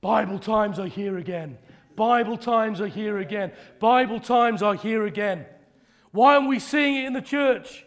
Bible 0.00 0.38
times 0.38 0.78
are 0.78 0.86
here 0.86 1.18
again. 1.18 1.58
Bible 1.96 2.36
times 2.36 2.80
are 2.80 2.86
here 2.86 3.18
again. 3.18 3.50
Bible 3.80 4.20
times 4.20 4.62
are 4.62 4.76
here 4.76 5.04
again. 5.04 5.44
Why 6.18 6.34
aren't 6.34 6.48
we 6.48 6.58
seeing 6.58 6.96
it 6.96 7.06
in 7.06 7.12
the 7.12 7.22
church? 7.22 7.86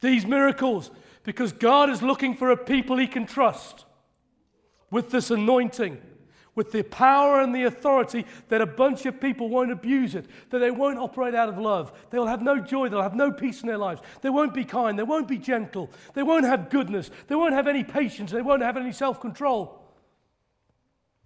These 0.00 0.24
miracles. 0.24 0.92
Because 1.24 1.50
God 1.50 1.90
is 1.90 2.02
looking 2.02 2.36
for 2.36 2.52
a 2.52 2.56
people 2.56 2.96
he 2.98 3.08
can 3.08 3.26
trust 3.26 3.84
with 4.88 5.10
this 5.10 5.32
anointing, 5.32 6.00
with 6.54 6.70
the 6.70 6.84
power 6.84 7.40
and 7.40 7.52
the 7.52 7.64
authority 7.64 8.26
that 8.48 8.60
a 8.60 8.66
bunch 8.66 9.06
of 9.06 9.20
people 9.20 9.48
won't 9.48 9.72
abuse 9.72 10.14
it, 10.14 10.26
that 10.50 10.60
they 10.60 10.70
won't 10.70 11.00
operate 11.00 11.34
out 11.34 11.48
of 11.48 11.58
love. 11.58 11.90
They'll 12.10 12.28
have 12.28 12.42
no 12.42 12.60
joy, 12.60 12.88
they'll 12.88 13.02
have 13.02 13.16
no 13.16 13.32
peace 13.32 13.60
in 13.60 13.66
their 13.66 13.76
lives. 13.76 14.00
They 14.22 14.30
won't 14.30 14.54
be 14.54 14.64
kind, 14.64 14.96
they 14.96 15.02
won't 15.02 15.26
be 15.26 15.38
gentle, 15.38 15.90
they 16.14 16.22
won't 16.22 16.44
have 16.44 16.70
goodness, 16.70 17.10
they 17.26 17.34
won't 17.34 17.54
have 17.54 17.66
any 17.66 17.82
patience, 17.82 18.30
they 18.30 18.40
won't 18.40 18.62
have 18.62 18.76
any 18.76 18.92
self 18.92 19.20
control. 19.20 19.82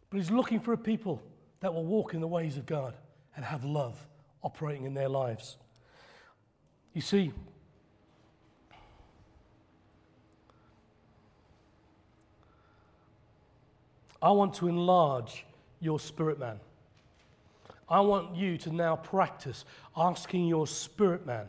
But 0.09 0.17
he's 0.17 0.31
looking 0.31 0.61
for 0.61 0.73
a 0.73 0.79
people 0.79 1.23
that 1.61 1.75
will 1.75 1.85
walk 1.85 2.15
in 2.15 2.23
the 2.23 2.27
ways 2.27 2.57
of 2.57 2.65
God 2.65 2.95
and 3.37 3.45
have 3.45 3.65
love 3.65 4.09
operating 4.43 4.85
in 4.85 4.95
their 4.95 5.09
lives. 5.09 5.57
You 6.95 7.01
see, 7.01 7.33
I 14.21 14.31
want 14.31 14.55
to 14.55 14.69
enlarge 14.69 15.45
your 15.81 15.99
spirit 15.99 16.39
man. 16.39 16.61
I 17.89 18.01
want 18.01 18.37
you 18.37 18.57
to 18.59 18.73
now 18.73 18.97
practice 18.97 19.65
asking 19.97 20.47
your 20.47 20.67
spirit 20.67 21.27
man 21.27 21.47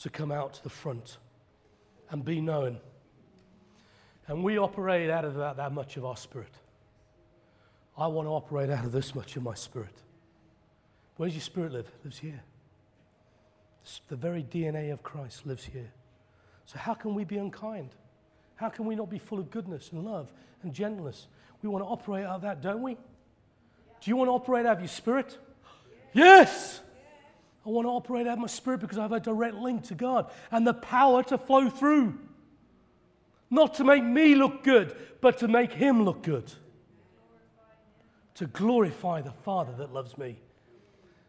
to 0.00 0.10
come 0.10 0.32
out 0.32 0.54
to 0.54 0.62
the 0.62 0.70
front 0.70 1.18
and 2.10 2.24
be 2.24 2.40
known. 2.40 2.78
And 4.26 4.42
we 4.42 4.58
operate 4.58 5.10
out 5.10 5.24
of 5.24 5.36
about 5.36 5.58
that 5.58 5.72
much 5.72 5.96
of 5.96 6.04
our 6.04 6.16
spirit. 6.16 6.52
I 7.96 8.06
want 8.06 8.26
to 8.26 8.32
operate 8.32 8.70
out 8.70 8.84
of 8.84 8.92
this 8.92 9.14
much 9.14 9.36
of 9.36 9.42
my 9.42 9.54
spirit. 9.54 9.94
Where 11.16 11.28
does 11.28 11.36
your 11.36 11.42
spirit 11.42 11.72
live? 11.72 11.90
Lives 12.02 12.18
here. 12.18 12.42
The 14.08 14.16
very 14.16 14.42
DNA 14.42 14.92
of 14.92 15.02
Christ 15.02 15.46
lives 15.46 15.64
here. 15.64 15.92
So, 16.66 16.78
how 16.78 16.94
can 16.94 17.14
we 17.14 17.24
be 17.24 17.36
unkind? 17.36 17.90
How 18.56 18.68
can 18.68 18.86
we 18.86 18.94
not 18.94 19.10
be 19.10 19.18
full 19.18 19.38
of 19.38 19.50
goodness 19.50 19.90
and 19.92 20.04
love 20.04 20.32
and 20.62 20.72
gentleness? 20.72 21.26
We 21.62 21.68
want 21.68 21.84
to 21.84 21.88
operate 21.88 22.24
out 22.24 22.36
of 22.36 22.42
that, 22.42 22.62
don't 22.62 22.82
we? 22.82 22.94
Do 22.94 24.10
you 24.10 24.16
want 24.16 24.28
to 24.28 24.32
operate 24.32 24.66
out 24.66 24.76
of 24.76 24.80
your 24.80 24.88
spirit? 24.88 25.38
Yes! 26.12 26.80
I 27.66 27.70
want 27.70 27.86
to 27.86 27.90
operate 27.90 28.26
out 28.26 28.34
of 28.34 28.38
my 28.40 28.46
spirit 28.46 28.80
because 28.80 28.98
I 28.98 29.02
have 29.02 29.12
a 29.12 29.20
direct 29.20 29.54
link 29.54 29.84
to 29.84 29.94
God 29.94 30.30
and 30.50 30.66
the 30.66 30.74
power 30.74 31.22
to 31.24 31.38
flow 31.38 31.70
through. 31.70 32.18
Not 33.50 33.74
to 33.74 33.84
make 33.84 34.04
me 34.04 34.34
look 34.34 34.62
good, 34.62 34.94
but 35.20 35.38
to 35.38 35.48
make 35.48 35.72
Him 35.72 36.04
look 36.04 36.22
good. 36.22 36.52
To 38.36 38.46
glorify 38.46 39.22
the 39.22 39.32
Father 39.32 39.72
that 39.78 39.92
loves 39.92 40.18
me. 40.18 40.38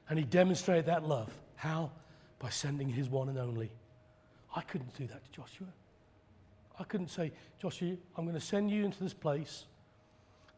And 0.10 0.20
He 0.20 0.26
demonstrated 0.26 0.86
that 0.86 1.08
love. 1.08 1.32
How? 1.56 1.92
By 2.40 2.50
sending 2.50 2.90
His 2.90 3.10
one 3.10 3.30
and 3.30 3.38
only. 3.38 3.72
I 4.56 4.62
couldn't 4.62 4.96
do 4.98 5.08
that 5.08 5.24
to 5.24 5.32
Joshua. 5.32 5.68
I 6.80 6.84
couldn't 6.84 7.10
say, 7.10 7.32
Joshua, 7.62 7.96
I'm 8.18 8.26
going 8.26 8.36
to 8.36 8.46
send 8.46 8.70
you 8.70 8.86
into 8.86 9.02
this 9.02 9.14
place. 9.14 9.66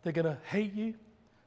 They're 0.04 0.14
going 0.14 0.26
to 0.26 0.38
hate 0.46 0.74
you. 0.74 0.96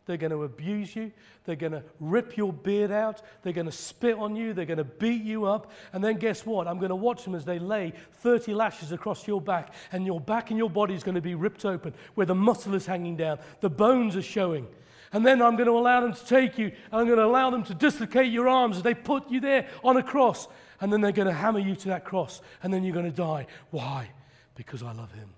They're 0.06 0.16
going 0.16 0.32
to 0.32 0.42
abuse 0.42 0.96
you. 0.96 1.12
They're 1.44 1.54
going 1.54 1.72
to 1.72 1.84
rip 2.00 2.36
your 2.36 2.52
beard 2.52 2.90
out. 2.90 3.22
They're 3.42 3.52
going 3.52 3.66
to 3.66 3.72
spit 3.72 4.16
on 4.16 4.34
you. 4.34 4.52
They're 4.52 4.64
going 4.64 4.78
to 4.78 4.84
beat 4.84 5.22
you 5.22 5.44
up. 5.44 5.70
And 5.92 6.02
then 6.02 6.16
guess 6.16 6.44
what? 6.44 6.66
I'm 6.66 6.78
going 6.78 6.90
to 6.90 6.96
watch 6.96 7.24
them 7.24 7.34
as 7.34 7.44
they 7.44 7.58
lay 7.58 7.92
30 8.14 8.54
lashes 8.54 8.90
across 8.90 9.28
your 9.28 9.40
back. 9.40 9.72
And 9.92 10.04
your 10.04 10.20
back 10.20 10.50
and 10.50 10.58
your 10.58 10.70
body 10.70 10.94
is 10.94 11.04
going 11.04 11.14
to 11.14 11.20
be 11.20 11.34
ripped 11.34 11.64
open 11.64 11.94
where 12.14 12.26
the 12.26 12.34
muscle 12.34 12.74
is 12.74 12.86
hanging 12.86 13.16
down. 13.16 13.38
The 13.60 13.70
bones 13.70 14.16
are 14.16 14.22
showing. 14.22 14.66
And 15.12 15.26
then 15.26 15.42
I'm 15.42 15.56
going 15.56 15.66
to 15.66 15.76
allow 15.76 16.00
them 16.00 16.12
to 16.12 16.24
take 16.26 16.56
you. 16.56 16.66
And 16.66 17.00
I'm 17.00 17.06
going 17.06 17.18
to 17.18 17.24
allow 17.24 17.50
them 17.50 17.64
to 17.64 17.74
dislocate 17.74 18.30
your 18.30 18.48
arms 18.48 18.76
as 18.76 18.82
they 18.82 18.94
put 18.94 19.30
you 19.30 19.40
there 19.40 19.68
on 19.82 19.96
a 19.96 20.02
cross. 20.02 20.46
And 20.80 20.92
then 20.92 21.00
they're 21.00 21.12
going 21.12 21.28
to 21.28 21.34
hammer 21.34 21.58
you 21.58 21.74
to 21.74 21.88
that 21.88 22.04
cross. 22.04 22.40
And 22.62 22.72
then 22.72 22.84
you're 22.84 22.94
going 22.94 23.10
to 23.10 23.16
die. 23.16 23.46
Why? 23.70 24.10
Because 24.54 24.82
I 24.82 24.92
love 24.92 25.12
him. 25.12 25.30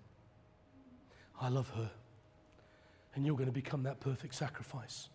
I 1.40 1.48
love 1.48 1.70
her 1.70 1.90
and 3.14 3.26
you're 3.26 3.36
going 3.36 3.48
to 3.48 3.52
become 3.52 3.82
that 3.82 4.00
perfect 4.00 4.34
sacrifice. 4.34 5.08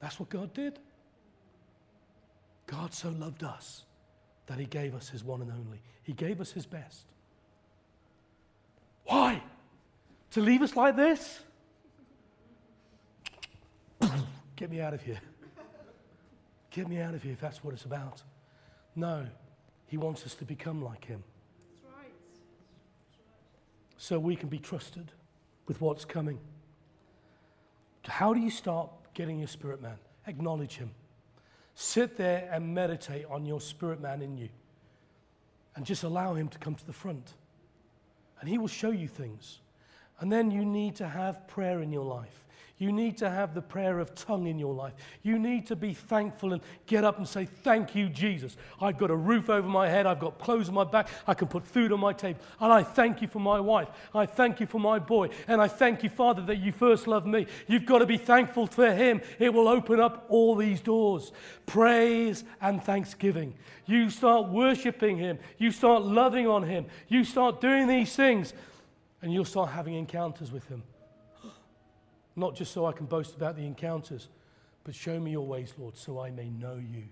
That's 0.00 0.20
what 0.20 0.28
God 0.28 0.52
did. 0.54 0.78
God 2.66 2.92
so 2.92 3.10
loved 3.10 3.42
us 3.42 3.84
that 4.46 4.58
he 4.58 4.66
gave 4.66 4.94
us 4.94 5.08
his 5.08 5.24
one 5.24 5.40
and 5.42 5.50
only. 5.50 5.80
He 6.02 6.12
gave 6.12 6.40
us 6.40 6.52
his 6.52 6.66
best. 6.66 7.06
Why? 9.04 9.42
To 10.32 10.40
leave 10.40 10.62
us 10.62 10.76
like 10.76 10.96
this? 10.96 11.40
Get 14.56 14.70
me 14.70 14.80
out 14.80 14.94
of 14.94 15.02
here. 15.02 15.20
Get 16.70 16.88
me 16.88 16.98
out 17.00 17.14
of 17.14 17.22
here 17.22 17.32
if 17.32 17.40
that's 17.40 17.62
what 17.62 17.74
it's 17.74 17.84
about. 17.84 18.22
No, 18.94 19.26
he 19.86 19.96
wants 19.96 20.24
us 20.24 20.34
to 20.36 20.44
become 20.44 20.82
like 20.82 21.04
him. 21.04 21.22
That's 21.70 21.94
right. 21.96 22.12
So 23.98 24.18
we 24.18 24.34
can 24.36 24.48
be 24.48 24.58
trusted 24.58 25.12
with 25.66 25.80
what's 25.80 26.04
coming. 26.04 26.38
How 28.06 28.32
do 28.32 28.40
you 28.40 28.50
start 28.50 28.90
getting 29.14 29.38
your 29.38 29.48
spirit 29.48 29.82
man? 29.82 29.98
Acknowledge 30.26 30.76
him. 30.76 30.90
Sit 31.74 32.16
there 32.16 32.48
and 32.50 32.74
meditate 32.74 33.26
on 33.26 33.44
your 33.44 33.60
spirit 33.60 34.00
man 34.00 34.22
in 34.22 34.38
you. 34.38 34.48
And 35.74 35.84
just 35.84 36.04
allow 36.04 36.34
him 36.34 36.48
to 36.48 36.58
come 36.58 36.74
to 36.74 36.86
the 36.86 36.92
front. 36.92 37.34
And 38.40 38.48
he 38.48 38.56
will 38.56 38.68
show 38.68 38.90
you 38.90 39.08
things. 39.08 39.60
And 40.20 40.32
then 40.32 40.50
you 40.50 40.64
need 40.64 40.96
to 40.96 41.08
have 41.08 41.46
prayer 41.46 41.82
in 41.82 41.92
your 41.92 42.04
life. 42.04 42.45
You 42.78 42.92
need 42.92 43.16
to 43.18 43.30
have 43.30 43.54
the 43.54 43.62
prayer 43.62 43.98
of 44.00 44.14
tongue 44.14 44.46
in 44.46 44.58
your 44.58 44.74
life. 44.74 44.92
You 45.22 45.38
need 45.38 45.66
to 45.68 45.76
be 45.76 45.94
thankful 45.94 46.52
and 46.52 46.60
get 46.86 47.04
up 47.04 47.16
and 47.16 47.26
say, 47.26 47.46
Thank 47.46 47.94
you, 47.94 48.10
Jesus. 48.10 48.58
I've 48.82 48.98
got 48.98 49.10
a 49.10 49.16
roof 49.16 49.48
over 49.48 49.66
my 49.66 49.88
head. 49.88 50.04
I've 50.04 50.18
got 50.18 50.38
clothes 50.38 50.68
on 50.68 50.74
my 50.74 50.84
back. 50.84 51.08
I 51.26 51.32
can 51.32 51.48
put 51.48 51.64
food 51.64 51.90
on 51.90 52.00
my 52.00 52.12
table. 52.12 52.40
And 52.60 52.70
I 52.70 52.82
thank 52.82 53.22
you 53.22 53.28
for 53.28 53.38
my 53.38 53.60
wife. 53.60 53.88
I 54.14 54.26
thank 54.26 54.60
you 54.60 54.66
for 54.66 54.78
my 54.78 54.98
boy. 54.98 55.30
And 55.48 55.58
I 55.58 55.68
thank 55.68 56.02
you, 56.02 56.10
Father, 56.10 56.42
that 56.42 56.56
you 56.56 56.70
first 56.70 57.06
loved 57.06 57.26
me. 57.26 57.46
You've 57.66 57.86
got 57.86 58.00
to 58.00 58.06
be 58.06 58.18
thankful 58.18 58.66
for 58.66 58.92
him. 58.92 59.22
It 59.38 59.54
will 59.54 59.68
open 59.68 59.98
up 59.98 60.26
all 60.28 60.54
these 60.54 60.82
doors. 60.82 61.32
Praise 61.64 62.44
and 62.60 62.84
thanksgiving. 62.84 63.54
You 63.86 64.10
start 64.10 64.48
worshiping 64.50 65.16
him. 65.16 65.38
You 65.56 65.70
start 65.70 66.02
loving 66.02 66.46
on 66.46 66.64
him. 66.64 66.84
You 67.08 67.24
start 67.24 67.62
doing 67.62 67.86
these 67.88 68.14
things. 68.14 68.52
And 69.22 69.32
you'll 69.32 69.46
start 69.46 69.70
having 69.70 69.94
encounters 69.94 70.52
with 70.52 70.68
him. 70.68 70.82
Not 72.36 72.54
just 72.54 72.72
so 72.72 72.84
I 72.84 72.92
can 72.92 73.06
boast 73.06 73.34
about 73.34 73.56
the 73.56 73.66
encounters, 73.66 74.28
but 74.84 74.94
show 74.94 75.18
me 75.18 75.32
your 75.32 75.46
ways, 75.46 75.72
Lord, 75.78 75.96
so 75.96 76.20
I 76.20 76.30
may 76.30 76.50
know 76.50 76.76
you. 76.76 77.04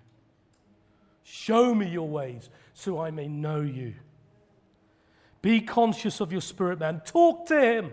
Show 1.25 1.75
me 1.75 1.89
your 1.89 2.09
ways 2.09 2.51
so 2.75 3.01
I 3.01 3.11
may 3.11 3.27
know 3.27 3.63
you. 3.63 3.95
Be 5.41 5.61
conscious 5.61 6.21
of 6.21 6.31
your 6.31 6.43
spirit, 6.43 6.79
man. 6.79 7.01
Talk 7.05 7.47
to 7.47 7.61
him. 7.61 7.93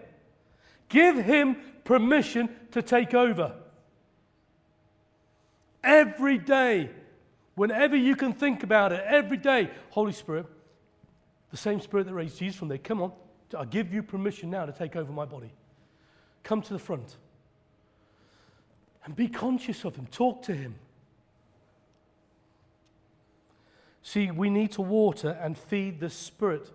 Give 0.90 1.18
him 1.18 1.58
permission 1.86 2.50
to 2.72 2.82
take 2.82 3.14
over. 3.14 3.56
Every 5.84 6.38
day, 6.38 6.92
whenever 7.56 7.96
you 7.96 8.16
can 8.16 8.34
think 8.34 8.64
about 8.64 8.92
it, 8.92 9.04
every 9.06 9.38
day, 9.38 9.72
Holy 9.90 10.14
Spirit, 10.14 10.46
the 11.50 11.58
same 11.58 11.80
Spirit 11.80 12.06
that 12.08 12.14
raised 12.14 12.38
Jesus 12.38 12.60
from 12.60 12.68
there, 12.68 12.78
come 12.78 13.02
on, 13.02 13.14
I 13.58 13.66
give 13.66 13.94
you 13.94 14.04
permission 14.04 14.50
now 14.50 14.66
to 14.66 14.72
take 14.72 14.96
over 14.96 15.12
my 15.12 15.26
body. 15.26 15.54
Come 16.44 16.62
to 16.64 16.74
the 16.74 16.80
front 16.80 17.18
and 19.06 19.16
be 19.16 19.28
conscious 19.28 19.84
of 19.84 19.96
him. 19.96 20.08
Talk 20.08 20.42
to 20.44 20.54
him. 20.54 20.76
See, 24.02 24.32
we 24.32 24.50
need 24.50 24.72
to 24.74 24.82
water 24.82 25.38
and 25.42 25.58
feed 25.58 26.00
the 26.00 26.10
spirit 26.10 26.72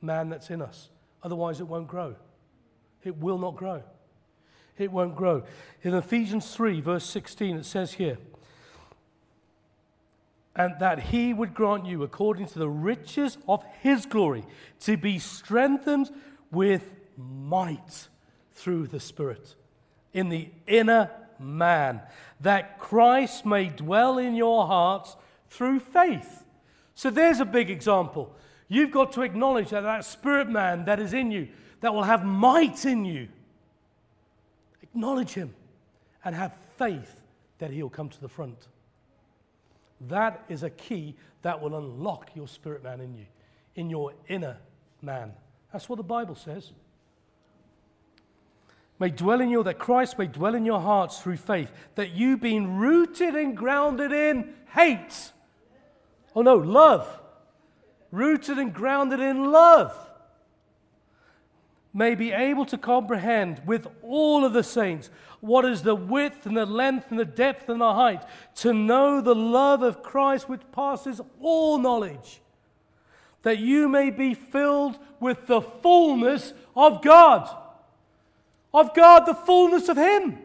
man 0.00 0.28
that's 0.28 0.50
in 0.50 0.62
us. 0.62 0.90
Otherwise, 1.22 1.60
it 1.60 1.66
won't 1.66 1.88
grow. 1.88 2.14
It 3.02 3.16
will 3.16 3.38
not 3.38 3.56
grow. 3.56 3.82
It 4.78 4.92
won't 4.92 5.16
grow. 5.16 5.44
In 5.82 5.94
Ephesians 5.94 6.54
3, 6.54 6.80
verse 6.80 7.04
16, 7.04 7.56
it 7.56 7.64
says 7.64 7.94
here, 7.94 8.18
and 10.54 10.74
that 10.80 11.00
he 11.00 11.34
would 11.34 11.54
grant 11.54 11.86
you, 11.86 12.02
according 12.02 12.46
to 12.46 12.58
the 12.58 12.68
riches 12.68 13.36
of 13.46 13.62
his 13.80 14.06
glory, 14.06 14.44
to 14.80 14.96
be 14.96 15.18
strengthened 15.18 16.10
with 16.50 16.94
might 17.16 18.08
through 18.56 18.88
the 18.88 18.98
Spirit 18.98 19.54
in 20.12 20.30
the 20.30 20.48
inner 20.66 21.10
man, 21.38 22.00
that 22.40 22.78
Christ 22.78 23.44
may 23.44 23.68
dwell 23.68 24.18
in 24.18 24.34
your 24.34 24.66
hearts 24.66 25.14
through 25.48 25.80
faith. 25.80 26.42
So 26.94 27.10
there's 27.10 27.38
a 27.38 27.44
big 27.44 27.70
example. 27.70 28.34
You've 28.68 28.90
got 28.90 29.12
to 29.12 29.22
acknowledge 29.22 29.70
that 29.70 29.82
that 29.82 30.04
spirit 30.04 30.48
man 30.48 30.86
that 30.86 30.98
is 30.98 31.12
in 31.12 31.30
you, 31.30 31.48
that 31.80 31.92
will 31.92 32.04
have 32.04 32.24
might 32.24 32.84
in 32.86 33.04
you, 33.04 33.28
acknowledge 34.82 35.34
him 35.34 35.54
and 36.24 36.34
have 36.34 36.56
faith 36.78 37.20
that 37.58 37.70
he'll 37.70 37.90
come 37.90 38.08
to 38.08 38.20
the 38.20 38.28
front. 38.28 38.66
That 40.00 40.44
is 40.48 40.62
a 40.62 40.70
key 40.70 41.14
that 41.42 41.60
will 41.60 41.76
unlock 41.76 42.30
your 42.34 42.48
spirit 42.48 42.82
man 42.82 43.00
in 43.00 43.14
you, 43.14 43.26
in 43.74 43.90
your 43.90 44.14
inner 44.28 44.56
man. 45.02 45.32
That's 45.72 45.88
what 45.88 45.96
the 45.96 46.02
Bible 46.02 46.34
says 46.34 46.72
may 48.98 49.10
dwell 49.10 49.40
in 49.40 49.50
you, 49.50 49.62
that 49.62 49.78
Christ 49.78 50.18
may 50.18 50.26
dwell 50.26 50.54
in 50.54 50.64
your 50.64 50.80
hearts 50.80 51.20
through 51.20 51.36
faith, 51.36 51.70
that 51.94 52.12
you, 52.12 52.36
being 52.36 52.76
rooted 52.76 53.34
and 53.34 53.56
grounded 53.56 54.12
in 54.12 54.54
hate, 54.74 55.32
oh 56.34 56.42
no, 56.42 56.56
love, 56.56 57.20
rooted 58.10 58.58
and 58.58 58.72
grounded 58.72 59.20
in 59.20 59.50
love, 59.50 59.94
may 61.92 62.14
be 62.14 62.32
able 62.32 62.66
to 62.66 62.76
comprehend 62.76 63.62
with 63.66 63.86
all 64.02 64.44
of 64.44 64.52
the 64.52 64.62
saints 64.62 65.08
what 65.40 65.64
is 65.64 65.82
the 65.82 65.94
width 65.94 66.44
and 66.46 66.56
the 66.56 66.66
length 66.66 67.06
and 67.10 67.18
the 67.18 67.24
depth 67.24 67.68
and 67.68 67.80
the 67.80 67.94
height, 67.94 68.22
to 68.54 68.72
know 68.72 69.20
the 69.20 69.34
love 69.34 69.82
of 69.82 70.02
Christ 70.02 70.48
which 70.48 70.62
passes 70.72 71.20
all 71.40 71.78
knowledge, 71.78 72.40
that 73.42 73.58
you 73.58 73.88
may 73.88 74.10
be 74.10 74.34
filled 74.34 74.98
with 75.20 75.46
the 75.46 75.60
fullness 75.60 76.52
of 76.74 77.02
God 77.02 77.48
of 78.76 78.94
God, 78.94 79.26
the 79.26 79.34
fullness 79.34 79.88
of 79.88 79.96
Him. 79.96 80.38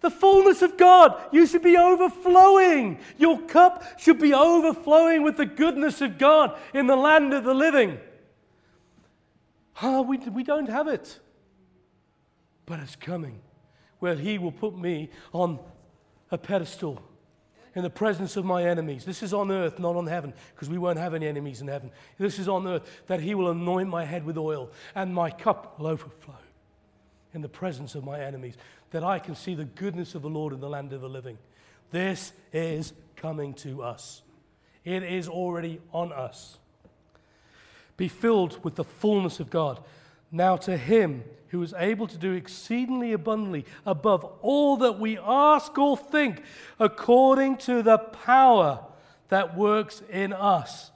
The 0.00 0.10
fullness 0.10 0.62
of 0.62 0.76
God. 0.76 1.20
You 1.32 1.46
should 1.46 1.62
be 1.62 1.76
overflowing. 1.76 3.00
Your 3.16 3.40
cup 3.40 3.98
should 3.98 4.20
be 4.20 4.32
overflowing 4.32 5.22
with 5.22 5.36
the 5.36 5.46
goodness 5.46 6.00
of 6.00 6.18
God 6.18 6.56
in 6.72 6.86
the 6.86 6.96
land 6.96 7.34
of 7.34 7.44
the 7.44 7.54
living. 7.54 7.98
Ah, 9.82 10.02
we, 10.02 10.18
we 10.18 10.44
don't 10.44 10.68
have 10.68 10.88
it. 10.88 11.18
But 12.66 12.80
it's 12.80 12.96
coming. 12.96 13.40
Where 13.98 14.14
He 14.14 14.38
will 14.38 14.52
put 14.52 14.78
me 14.78 15.10
on 15.32 15.58
a 16.30 16.38
pedestal 16.38 17.02
in 17.74 17.82
the 17.82 17.90
presence 17.90 18.36
of 18.36 18.44
my 18.44 18.64
enemies. 18.64 19.04
This 19.04 19.22
is 19.22 19.32
on 19.32 19.50
earth, 19.50 19.78
not 19.78 19.96
on 19.96 20.06
heaven, 20.06 20.32
because 20.54 20.68
we 20.68 20.78
won't 20.78 20.98
have 20.98 21.14
any 21.14 21.26
enemies 21.26 21.60
in 21.60 21.68
heaven. 21.68 21.90
This 22.18 22.38
is 22.38 22.48
on 22.48 22.66
earth 22.68 23.02
that 23.06 23.20
He 23.20 23.34
will 23.34 23.50
anoint 23.50 23.88
my 23.88 24.04
head 24.04 24.24
with 24.24 24.36
oil 24.36 24.70
and 24.94 25.12
my 25.14 25.30
cup 25.30 25.78
will 25.78 25.88
overflow 25.88 26.34
in 27.34 27.42
the 27.42 27.48
presence 27.48 27.94
of 27.94 28.04
my 28.04 28.20
enemies, 28.20 28.54
that 28.90 29.04
I 29.04 29.18
can 29.18 29.34
see 29.34 29.54
the 29.54 29.64
goodness 29.64 30.14
of 30.14 30.22
the 30.22 30.30
Lord 30.30 30.52
in 30.52 30.60
the 30.60 30.68
land 30.68 30.92
of 30.92 31.00
the 31.00 31.08
living. 31.08 31.38
This 31.90 32.32
is 32.52 32.92
coming 33.16 33.54
to 33.54 33.82
us. 33.82 34.22
It 34.84 35.02
is 35.02 35.28
already 35.28 35.80
on 35.92 36.12
us. 36.12 36.58
be 37.98 38.08
filled 38.08 38.62
with 38.64 38.76
the 38.76 38.84
fullness 38.84 39.40
of 39.40 39.50
God. 39.50 39.82
Now 40.30 40.56
to 40.56 40.76
him 40.76 41.24
who 41.48 41.62
is 41.62 41.74
able 41.76 42.06
to 42.06 42.16
do 42.16 42.32
exceedingly 42.32 43.12
abundantly 43.12 43.64
above 43.84 44.24
all 44.40 44.76
that 44.78 44.98
we 44.98 45.18
ask 45.18 45.76
or 45.76 45.96
think, 45.96 46.42
according 46.78 47.56
to 47.56 47.82
the 47.82 47.98
power 47.98 48.84
that 49.28 49.56
works 49.56 50.02
in 50.10 50.32
us. 50.32 50.90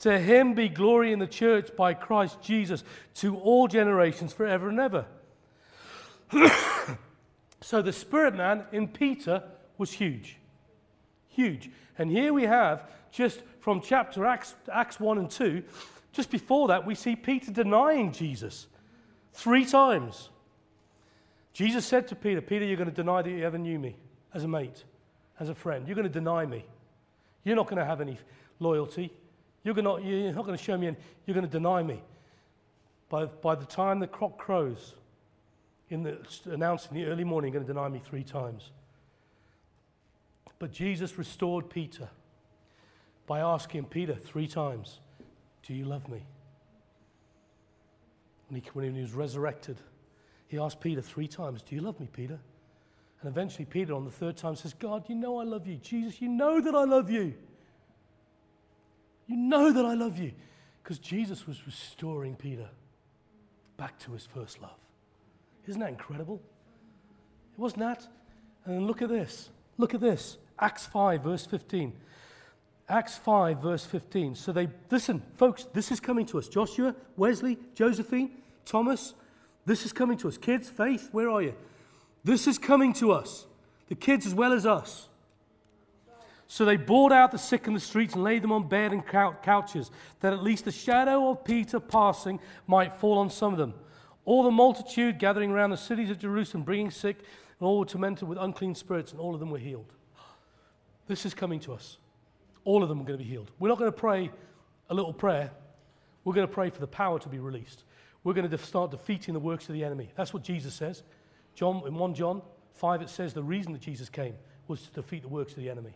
To 0.00 0.18
him 0.18 0.54
be 0.54 0.68
glory 0.68 1.12
in 1.12 1.18
the 1.18 1.26
church 1.26 1.70
by 1.76 1.94
Christ 1.94 2.40
Jesus 2.42 2.84
to 3.16 3.36
all 3.36 3.68
generations 3.68 4.32
forever 4.32 4.68
and 4.68 4.78
ever. 4.78 5.06
so 7.60 7.82
the 7.82 7.92
spirit 7.92 8.34
man 8.34 8.64
in 8.72 8.88
Peter 8.88 9.42
was 9.76 9.92
huge. 9.92 10.36
Huge. 11.28 11.70
And 11.98 12.10
here 12.10 12.32
we 12.32 12.44
have, 12.44 12.88
just 13.10 13.42
from 13.60 13.80
chapter 13.80 14.24
Acts, 14.24 14.54
Acts 14.72 15.00
1 15.00 15.18
and 15.18 15.30
2, 15.30 15.62
just 16.12 16.30
before 16.30 16.68
that, 16.68 16.86
we 16.86 16.94
see 16.94 17.16
Peter 17.16 17.52
denying 17.52 18.12
Jesus 18.12 18.66
three 19.32 19.64
times. 19.64 20.30
Jesus 21.52 21.86
said 21.86 22.08
to 22.08 22.16
Peter, 22.16 22.40
Peter, 22.40 22.64
you're 22.64 22.76
going 22.76 22.90
to 22.90 22.94
deny 22.94 23.22
that 23.22 23.30
you 23.30 23.44
ever 23.44 23.58
knew 23.58 23.78
me 23.78 23.96
as 24.34 24.44
a 24.44 24.48
mate, 24.48 24.84
as 25.40 25.48
a 25.48 25.54
friend. 25.54 25.86
You're 25.86 25.96
going 25.96 26.06
to 26.06 26.12
deny 26.12 26.46
me. 26.46 26.64
You're 27.44 27.56
not 27.56 27.66
going 27.66 27.78
to 27.78 27.84
have 27.84 28.00
any 28.00 28.18
loyalty. 28.58 29.12
You're, 29.64 29.74
to, 29.74 30.00
you're 30.02 30.32
not 30.32 30.44
going 30.44 30.56
to 30.56 30.62
show 30.62 30.76
me 30.76 30.88
any, 30.88 30.96
you're 31.26 31.34
going 31.34 31.46
to 31.46 31.52
deny 31.52 31.82
me. 31.82 32.02
By, 33.08 33.26
by 33.26 33.54
the 33.54 33.64
time 33.64 34.00
the 34.00 34.06
cock 34.06 34.38
crows, 34.38 34.94
in 35.90 36.02
the, 36.02 36.18
announced 36.46 36.90
in 36.90 36.96
the 36.96 37.06
early 37.06 37.24
morning, 37.24 37.52
going 37.52 37.64
to 37.64 37.72
deny 37.72 37.88
me 37.88 38.00
three 38.04 38.24
times. 38.24 38.70
But 40.58 40.72
Jesus 40.72 41.18
restored 41.18 41.70
Peter 41.70 42.08
by 43.26 43.40
asking 43.40 43.84
Peter 43.86 44.14
three 44.14 44.48
times, 44.48 45.00
Do 45.62 45.74
you 45.74 45.84
love 45.84 46.08
me? 46.08 46.26
When 48.48 48.60
he, 48.60 48.68
when 48.72 48.94
he 48.94 49.00
was 49.00 49.12
resurrected, 49.12 49.76
he 50.48 50.58
asked 50.58 50.80
Peter 50.80 51.02
three 51.02 51.28
times, 51.28 51.62
Do 51.62 51.74
you 51.74 51.80
love 51.80 52.00
me, 52.00 52.08
Peter? 52.12 52.38
And 53.20 53.28
eventually, 53.28 53.64
Peter, 53.64 53.94
on 53.94 54.04
the 54.04 54.10
third 54.10 54.36
time, 54.36 54.54
says, 54.56 54.74
God, 54.74 55.04
you 55.08 55.14
know 55.14 55.38
I 55.38 55.44
love 55.44 55.66
you. 55.66 55.76
Jesus, 55.76 56.20
you 56.20 56.28
know 56.28 56.60
that 56.60 56.74
I 56.74 56.84
love 56.84 57.10
you. 57.10 57.34
You 59.26 59.36
know 59.36 59.72
that 59.72 59.84
I 59.84 59.94
love 59.94 60.18
you. 60.18 60.32
Because 60.82 60.98
Jesus 60.98 61.46
was 61.46 61.66
restoring 61.66 62.36
Peter 62.36 62.68
back 63.76 63.98
to 64.00 64.12
his 64.12 64.24
first 64.24 64.62
love. 64.62 64.78
Isn't 65.68 65.80
that 65.80 65.90
incredible? 65.90 66.40
It 67.52 67.60
wasn't 67.60 67.80
that? 67.80 68.06
And 68.64 68.86
look 68.86 69.02
at 69.02 69.08
this. 69.08 69.50
Look 69.76 69.94
at 69.94 70.00
this. 70.00 70.38
Acts 70.58 70.86
5, 70.86 71.22
verse 71.22 71.46
15. 71.46 71.92
Acts 72.88 73.18
5, 73.18 73.62
verse 73.62 73.84
15. 73.84 74.34
So 74.34 74.50
they, 74.50 74.68
listen, 74.90 75.22
folks, 75.36 75.64
this 75.74 75.92
is 75.92 76.00
coming 76.00 76.24
to 76.26 76.38
us. 76.38 76.48
Joshua, 76.48 76.94
Wesley, 77.16 77.58
Josephine, 77.74 78.30
Thomas, 78.64 79.14
this 79.66 79.84
is 79.84 79.92
coming 79.92 80.16
to 80.18 80.28
us. 80.28 80.38
Kids, 80.38 80.70
Faith, 80.70 81.10
where 81.12 81.28
are 81.28 81.42
you? 81.42 81.54
This 82.24 82.46
is 82.46 82.58
coming 82.58 82.94
to 82.94 83.12
us. 83.12 83.46
The 83.88 83.94
kids 83.94 84.26
as 84.26 84.34
well 84.34 84.54
as 84.54 84.64
us. 84.64 85.08
So 86.46 86.64
they 86.64 86.76
brought 86.76 87.12
out 87.12 87.30
the 87.30 87.38
sick 87.38 87.66
in 87.66 87.74
the 87.74 87.80
streets 87.80 88.14
and 88.14 88.24
laid 88.24 88.42
them 88.42 88.52
on 88.52 88.68
bed 88.68 88.92
and 88.92 89.06
couches, 89.06 89.90
that 90.20 90.32
at 90.32 90.42
least 90.42 90.64
the 90.64 90.72
shadow 90.72 91.28
of 91.28 91.44
Peter 91.44 91.78
passing 91.78 92.40
might 92.66 92.94
fall 92.94 93.18
on 93.18 93.28
some 93.28 93.52
of 93.52 93.58
them. 93.58 93.74
All 94.28 94.42
the 94.42 94.50
multitude 94.50 95.18
gathering 95.18 95.50
around 95.50 95.70
the 95.70 95.78
cities 95.78 96.10
of 96.10 96.18
Jerusalem, 96.18 96.62
bringing 96.62 96.90
sick, 96.90 97.16
and 97.16 97.66
all 97.66 97.78
were 97.78 97.86
tormented 97.86 98.28
with 98.28 98.36
unclean 98.36 98.74
spirits, 98.74 99.10
and 99.10 99.18
all 99.18 99.32
of 99.32 99.40
them 99.40 99.48
were 99.48 99.56
healed. 99.56 99.90
This 101.06 101.24
is 101.24 101.32
coming 101.32 101.60
to 101.60 101.72
us. 101.72 101.96
All 102.64 102.82
of 102.82 102.90
them 102.90 103.00
are 103.00 103.04
going 103.04 103.18
to 103.18 103.24
be 103.24 103.30
healed. 103.30 103.50
We're 103.58 103.70
not 103.70 103.78
going 103.78 103.90
to 103.90 103.96
pray 103.96 104.30
a 104.90 104.94
little 104.94 105.14
prayer. 105.14 105.50
We're 106.24 106.34
going 106.34 106.46
to 106.46 106.52
pray 106.52 106.68
for 106.68 106.78
the 106.78 106.86
power 106.86 107.18
to 107.18 107.28
be 107.30 107.38
released. 107.38 107.84
We're 108.22 108.34
going 108.34 108.50
to 108.50 108.58
start 108.58 108.90
defeating 108.90 109.32
the 109.32 109.40
works 109.40 109.66
of 109.70 109.72
the 109.72 109.82
enemy. 109.82 110.10
That's 110.14 110.34
what 110.34 110.42
Jesus 110.42 110.74
says. 110.74 111.04
John, 111.54 111.82
in 111.86 111.94
1 111.94 112.14
John 112.14 112.42
5, 112.74 113.00
it 113.00 113.08
says 113.08 113.32
the 113.32 113.42
reason 113.42 113.72
that 113.72 113.80
Jesus 113.80 114.10
came 114.10 114.34
was 114.66 114.82
to 114.82 114.92
defeat 114.92 115.22
the 115.22 115.28
works 115.28 115.52
of 115.54 115.60
the 115.60 115.70
enemy. 115.70 115.94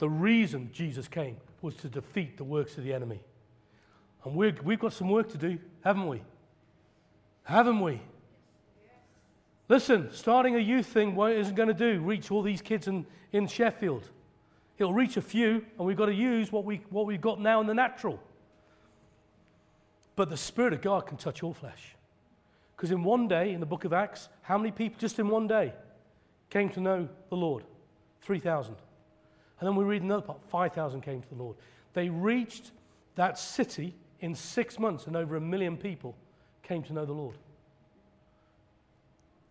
The 0.00 0.10
reason 0.10 0.68
Jesus 0.70 1.08
came 1.08 1.38
was 1.62 1.76
to 1.76 1.88
defeat 1.88 2.36
the 2.36 2.44
works 2.44 2.76
of 2.76 2.84
the 2.84 2.92
enemy. 2.92 3.22
And 4.24 4.34
we 4.34 4.46
have 4.46 4.80
got 4.80 4.92
some 4.92 5.08
work 5.08 5.30
to 5.30 5.38
do, 5.38 5.58
haven't 5.82 6.08
we? 6.08 6.22
Haven't 7.44 7.80
we? 7.80 8.00
Listen, 9.68 10.10
starting 10.12 10.56
a 10.56 10.60
youth 10.60 10.86
thing 10.86 11.18
isn't 11.18 11.54
going 11.54 11.68
to 11.68 11.74
do 11.74 12.00
reach 12.00 12.30
all 12.30 12.42
these 12.42 12.62
kids 12.62 12.86
in, 12.88 13.06
in 13.32 13.46
Sheffield. 13.46 14.10
It'll 14.78 14.94
reach 14.94 15.16
a 15.16 15.22
few, 15.22 15.64
and 15.78 15.86
we've 15.86 15.96
got 15.96 16.06
to 16.06 16.14
use 16.14 16.52
what, 16.52 16.64
we, 16.64 16.82
what 16.90 17.06
we've 17.06 17.20
got 17.20 17.40
now 17.40 17.60
in 17.60 17.66
the 17.66 17.74
natural. 17.74 18.20
But 20.14 20.28
the 20.28 20.36
Spirit 20.36 20.72
of 20.72 20.82
God 20.82 21.06
can 21.06 21.16
touch 21.16 21.42
all 21.42 21.54
flesh. 21.54 21.94
Because 22.76 22.90
in 22.90 23.02
one 23.02 23.26
day, 23.26 23.52
in 23.52 23.60
the 23.60 23.66
book 23.66 23.84
of 23.84 23.92
Acts, 23.92 24.28
how 24.42 24.58
many 24.58 24.70
people, 24.70 24.98
just 24.98 25.18
in 25.18 25.28
one 25.28 25.46
day, 25.46 25.72
came 26.50 26.68
to 26.70 26.80
know 26.80 27.08
the 27.30 27.36
Lord? 27.36 27.64
3,000. 28.22 28.74
And 29.60 29.66
then 29.66 29.76
we 29.76 29.84
read 29.84 30.02
another 30.02 30.22
part 30.22 30.40
5,000 30.48 31.00
came 31.00 31.22
to 31.22 31.28
the 31.28 31.36
Lord. 31.36 31.56
They 31.94 32.10
reached 32.10 32.72
that 33.14 33.38
city 33.38 33.94
in 34.20 34.34
six 34.34 34.78
months, 34.78 35.06
and 35.06 35.16
over 35.16 35.36
a 35.36 35.40
million 35.40 35.76
people 35.76 36.16
came 36.62 36.82
to 36.84 36.92
know 36.92 37.04
the 37.04 37.12
Lord. 37.12 37.36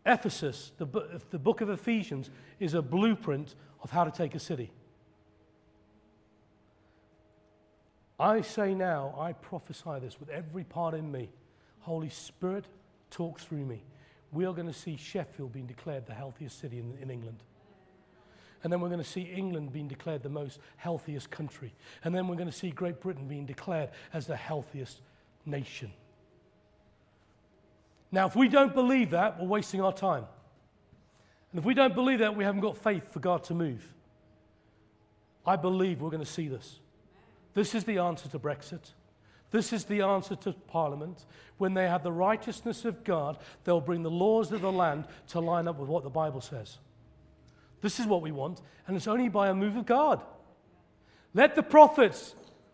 Ephesus, 0.05 0.72
the, 0.78 0.86
the 1.32 1.39
book 1.39 1.61
of 1.61 1.70
Ephesians, 1.70 2.30
is 2.59 2.74
a 2.74 2.82
blueprint 2.82 3.55
of 3.82 3.91
how 3.91 4.03
to 4.03 4.11
take 4.11 4.36
a 4.36 4.39
city. 4.39 4.72
I 8.20 8.41
say 8.41 8.74
now, 8.74 9.16
I 9.20 9.34
prophesy 9.34 9.99
this 10.01 10.20
with 10.20 10.30
every 10.30 10.63
part 10.63 10.93
in 10.93 11.11
me. 11.11 11.30
Holy 11.80 12.09
Spirit, 12.09 12.66
talk 13.09 13.39
through 13.39 13.66
me. 13.66 13.84
We 14.32 14.45
are 14.45 14.53
going 14.53 14.68
to 14.68 14.74
see 14.74 14.95
Sheffield 14.95 15.53
being 15.53 15.66
declared 15.66 16.05
the 16.05 16.13
healthiest 16.13 16.59
city 16.59 16.80
in, 16.80 16.97
in 17.01 17.09
England. 17.09 17.39
And 18.66 18.74
then 18.74 18.82
we're 18.82 18.89
going 18.89 18.97
to 18.97 19.07
see 19.07 19.22
England 19.22 19.72
being 19.72 19.88
declared 19.88 20.24
the 20.24 20.30
most 20.30 20.57
healthiest 20.78 21.30
country. 21.30 21.72
And 22.03 22.16
then 22.16 22.28
we're 22.28 22.36
going 22.36 22.49
to 22.49 22.51
see 22.51 22.72
Great 22.72 22.99
Britain 22.99 23.28
being 23.28 23.45
declared 23.45 23.91
as 24.11 24.26
the 24.26 24.36
healthiest 24.36 25.01
nation. 25.45 25.91
Now, 28.11 28.26
if 28.26 28.36
we 28.36 28.47
don't 28.47 28.74
believe 28.74 29.11
that, 29.11 29.39
we're 29.39 29.45
wasting 29.45 29.82
our 29.82 29.93
time. 29.93 30.26
And 31.51 31.59
if 31.59 31.63
we 31.63 31.76
don't 31.76 31.93
believe 31.93 32.18
that, 32.20 32.36
we 32.36 32.43
haven't 32.43 32.61
got 32.61 32.76
faith 32.76 33.13
for 33.13 33.20
God 33.20 33.43
to 33.43 33.53
move. 33.53 33.93
I 35.45 35.57
believe 35.57 36.01
we're 36.01 36.09
going 36.09 36.26
to 36.26 36.26
see 36.26 36.47
this. 36.47 36.80
This 37.53 37.76
is 37.76 37.84
the 37.84 37.99
answer 37.99 38.28
to 38.30 38.39
Brexit. 38.39 38.93
This 39.51 39.74
is 39.74 39.84
the 39.84 40.01
answer 40.01 40.36
to 40.38 40.53
Parliament. 40.53 41.28
When 41.59 41.76
they 41.76 41.88
have 41.88 42.01
the 42.01 42.11
righteousness 42.11 42.84
of 42.84 43.03
God, 43.03 43.38
they'll 43.63 43.80
bring 43.80 44.01
the 44.01 44.09
laws 44.09 44.51
of 44.51 44.61
the 44.61 44.72
land 44.72 45.05
to 45.28 45.39
line 45.39 45.68
up 45.68 45.78
with 45.78 45.88
what 45.88 46.03
the 46.03 46.09
Bible 46.09 46.41
says. 46.41 46.80
This 47.86 47.99
is 47.99 48.07
what 48.07 48.23
we 48.23 48.31
want, 48.31 48.63
and 48.88 48.97
it's 48.97 49.05
only 49.05 49.29
by 49.29 49.47
a 49.47 49.53
move 49.53 49.77
of 49.77 49.86
God. 49.86 50.19
Let 51.36 51.53
the 51.53 51.61
prophets, 51.61 52.33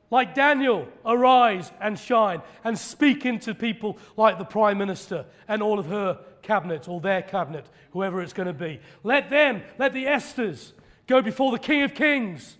like 0.09 0.33
Daniel, 0.33 0.87
arise 1.05 1.69
and 1.81 1.99
shine 1.99 2.41
and 2.63 2.79
speak 2.79 3.25
into 3.25 3.53
people 3.53 3.97
like 4.15 4.37
the 4.37 4.45
Prime 4.45 4.77
Minister 4.77 5.25
and 5.49 5.61
all 5.61 5.79
of 5.79 5.87
her 5.87 6.17
cabinet 6.43 6.87
or 6.87 7.01
their 7.01 7.21
cabinet, 7.21 7.65
whoever 7.91 8.21
it's 8.21 8.31
going 8.31 8.47
to 8.47 8.53
be. 8.53 8.79
Let 9.03 9.29
them, 9.29 9.63
let 9.77 9.91
the 9.91 10.05
Esthers 10.05 10.71
go 11.07 11.21
before 11.21 11.51
the 11.51 11.59
King 11.59 11.81
of 11.81 11.93
Kings 11.93 12.55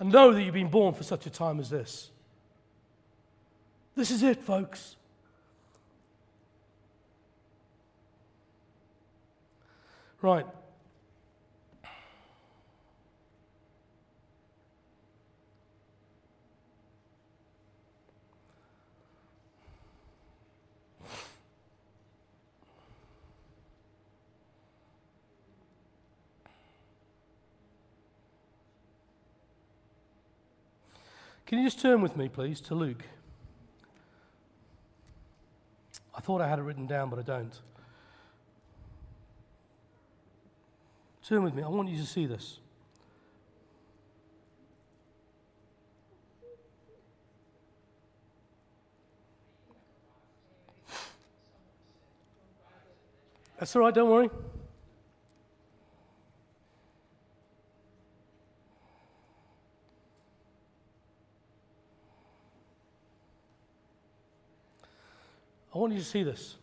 and 0.00 0.10
know 0.10 0.32
that 0.32 0.42
you've 0.42 0.54
been 0.54 0.70
born 0.70 0.92
for 0.92 1.04
such 1.04 1.24
a 1.24 1.30
time 1.30 1.60
as 1.60 1.70
this. 1.70 2.10
This 3.94 4.10
is 4.10 4.24
it, 4.24 4.42
folks. 4.42 4.96
Right. 10.20 10.46
Can 31.46 31.58
you 31.58 31.66
just 31.66 31.80
turn 31.80 32.00
with 32.00 32.16
me, 32.16 32.28
please, 32.28 32.60
to 32.62 32.74
Luke? 32.74 33.04
I 36.14 36.20
thought 36.20 36.40
I 36.40 36.48
had 36.48 36.58
it 36.58 36.62
written 36.62 36.86
down, 36.86 37.10
but 37.10 37.18
I 37.18 37.22
don't. 37.22 37.52
Turn 41.26 41.42
with 41.42 41.54
me. 41.54 41.62
I 41.62 41.68
want 41.68 41.88
you 41.88 41.98
to 41.98 42.06
see 42.06 42.26
this. 42.26 42.58
That's 53.58 53.74
all 53.76 53.82
right, 53.82 53.94
don't 53.94 54.10
worry. 54.10 54.30
I 65.74 65.78
want 65.78 65.92
you 65.92 65.98
to 65.98 66.04
see 66.04 66.22
this. 66.22 66.56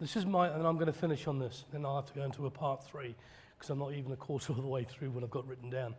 This 0.00 0.16
is 0.16 0.26
my, 0.26 0.48
and 0.48 0.66
I'm 0.66 0.74
going 0.74 0.86
to 0.86 0.92
finish 0.92 1.26
on 1.26 1.38
this. 1.38 1.64
Then 1.72 1.86
I'll 1.86 1.96
have 1.96 2.06
to 2.06 2.12
go 2.12 2.22
into 2.22 2.46
a 2.46 2.50
part 2.50 2.84
three 2.84 3.14
because 3.56 3.70
I'm 3.70 3.78
not 3.78 3.94
even 3.94 4.12
a 4.12 4.16
quarter 4.16 4.52
of 4.56 4.60
the 4.60 4.66
way 4.66 4.84
through 4.84 5.10
what 5.10 5.24
I've 5.24 5.30
got 5.30 5.46
written 5.46 5.70
down. 5.70 5.94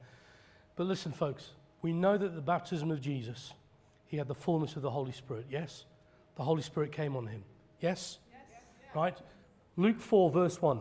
But 0.75 0.87
listen, 0.87 1.11
folks, 1.11 1.51
we 1.81 1.93
know 1.93 2.17
that 2.17 2.35
the 2.35 2.41
baptism 2.41 2.91
of 2.91 3.01
Jesus, 3.01 3.53
he 4.05 4.17
had 4.17 4.27
the 4.27 4.35
fullness 4.35 4.75
of 4.75 4.81
the 4.81 4.91
Holy 4.91 5.11
Spirit. 5.11 5.47
Yes? 5.49 5.85
The 6.35 6.43
Holy 6.43 6.61
Spirit 6.61 6.91
came 6.91 7.15
on 7.15 7.27
him. 7.27 7.43
Yes? 7.79 8.19
yes. 8.31 8.95
Right? 8.95 9.17
Luke 9.75 9.99
4, 9.99 10.29
verse 10.29 10.61
1. 10.61 10.79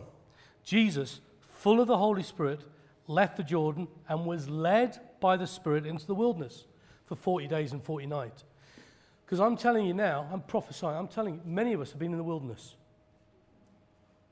Jesus, 0.63 1.21
full 1.39 1.81
of 1.81 1.87
the 1.87 1.97
Holy 1.97 2.23
Spirit, 2.23 2.61
left 3.07 3.37
the 3.37 3.43
Jordan 3.43 3.87
and 4.07 4.25
was 4.25 4.47
led 4.47 4.99
by 5.19 5.37
the 5.37 5.47
Spirit 5.47 5.85
into 5.85 6.05
the 6.05 6.15
wilderness 6.15 6.65
for 7.05 7.15
40 7.15 7.47
days 7.47 7.71
and 7.71 7.83
40 7.83 8.05
nights. 8.05 8.43
Because 9.31 9.39
I'm 9.39 9.55
telling 9.55 9.85
you 9.85 9.93
now, 9.93 10.27
I'm 10.29 10.41
prophesying, 10.41 10.93
I'm 10.93 11.07
telling 11.07 11.35
you, 11.35 11.41
many 11.45 11.71
of 11.71 11.79
us 11.79 11.91
have 11.91 11.99
been 11.99 12.11
in 12.11 12.17
the 12.17 12.23
wilderness. 12.23 12.75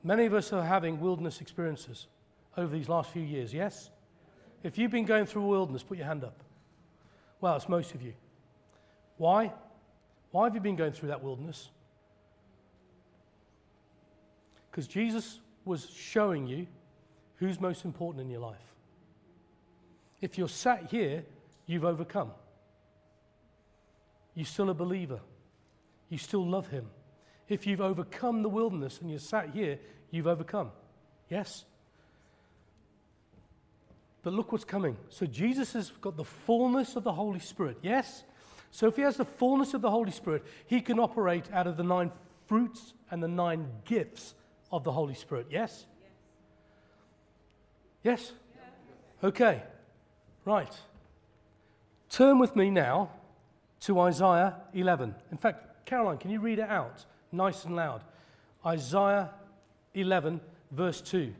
Many 0.04 0.26
of 0.26 0.34
us 0.34 0.52
are 0.52 0.62
having 0.62 1.00
wilderness 1.00 1.40
experiences 1.40 2.06
over 2.54 2.70
these 2.76 2.86
last 2.86 3.10
few 3.10 3.22
years, 3.22 3.54
yes? 3.54 3.88
If 4.62 4.76
you've 4.76 4.90
been 4.90 5.06
going 5.06 5.24
through 5.24 5.44
a 5.44 5.48
wilderness, 5.48 5.82
put 5.82 5.96
your 5.96 6.06
hand 6.06 6.22
up. 6.22 6.42
Well, 7.40 7.56
it's 7.56 7.66
most 7.66 7.94
of 7.94 8.02
you. 8.02 8.12
Why? 9.16 9.54
Why 10.32 10.44
have 10.44 10.54
you 10.54 10.60
been 10.60 10.76
going 10.76 10.92
through 10.92 11.08
that 11.08 11.24
wilderness? 11.24 11.70
Because 14.70 14.86
Jesus 14.86 15.40
was 15.64 15.88
showing 15.88 16.46
you 16.46 16.66
who's 17.36 17.58
most 17.58 17.86
important 17.86 18.20
in 18.22 18.28
your 18.28 18.40
life. 18.40 18.74
If 20.20 20.36
you're 20.36 20.46
sat 20.46 20.90
here, 20.90 21.24
you've 21.64 21.86
overcome. 21.86 22.32
You're 24.40 24.46
still 24.46 24.70
a 24.70 24.74
believer. 24.74 25.20
You 26.08 26.16
still 26.16 26.46
love 26.46 26.68
him. 26.68 26.86
If 27.46 27.66
you've 27.66 27.82
overcome 27.82 28.42
the 28.42 28.48
wilderness 28.48 28.98
and 29.02 29.10
you're 29.10 29.18
sat 29.18 29.50
here, 29.50 29.78
you've 30.10 30.26
overcome. 30.26 30.70
Yes? 31.28 31.66
But 34.22 34.32
look 34.32 34.50
what's 34.50 34.64
coming. 34.64 34.96
So 35.10 35.26
Jesus 35.26 35.74
has 35.74 35.90
got 36.00 36.16
the 36.16 36.24
fullness 36.24 36.96
of 36.96 37.04
the 37.04 37.12
Holy 37.12 37.38
Spirit. 37.38 37.80
Yes? 37.82 38.24
So 38.70 38.86
if 38.86 38.96
he 38.96 39.02
has 39.02 39.18
the 39.18 39.26
fullness 39.26 39.74
of 39.74 39.82
the 39.82 39.90
Holy 39.90 40.10
Spirit, 40.10 40.42
he 40.64 40.80
can 40.80 40.98
operate 40.98 41.44
out 41.52 41.66
of 41.66 41.76
the 41.76 41.84
nine 41.84 42.10
fruits 42.46 42.94
and 43.10 43.22
the 43.22 43.28
nine 43.28 43.66
gifts 43.84 44.34
of 44.72 44.84
the 44.84 44.92
Holy 44.92 45.12
Spirit. 45.12 45.48
Yes? 45.50 45.84
Yes? 48.02 48.32
Okay. 49.22 49.62
Right. 50.46 50.74
Turn 52.08 52.38
with 52.38 52.56
me 52.56 52.70
now 52.70 53.10
to 53.80 54.00
Isaiah 54.00 54.56
11. 54.74 55.14
In 55.30 55.38
fact, 55.38 55.86
Caroline, 55.86 56.18
can 56.18 56.30
you 56.30 56.40
read 56.40 56.58
it 56.58 56.68
out 56.68 57.04
nice 57.32 57.64
and 57.64 57.76
loud? 57.76 58.02
Isaiah 58.64 59.30
11, 59.94 60.40
verse 60.70 61.00
2. 61.00 61.32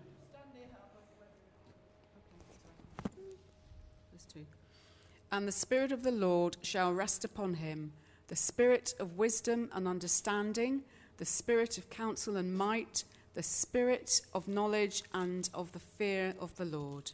And 5.33 5.47
the 5.47 5.53
Spirit 5.53 5.93
of 5.93 6.03
the 6.03 6.11
Lord 6.11 6.57
shall 6.63 6.93
rest 6.93 7.25
upon 7.25 7.55
him 7.55 7.93
the 8.27 8.37
Spirit 8.37 8.95
of 9.01 9.17
wisdom 9.19 9.69
and 9.73 9.89
understanding, 9.89 10.83
the 11.19 11.25
Spirit 11.25 11.79
of 11.79 11.91
counsel 11.91 12.37
and 12.37 12.55
might, 12.57 13.03
the 13.35 13.43
Spirit 13.43 14.21
of 14.33 14.47
knowledge 14.47 15.03
and 15.13 15.51
of 15.53 15.73
the 15.73 15.81
fear 15.81 16.35
of 16.39 16.57
the 16.57 16.65
Lord. 16.65 17.11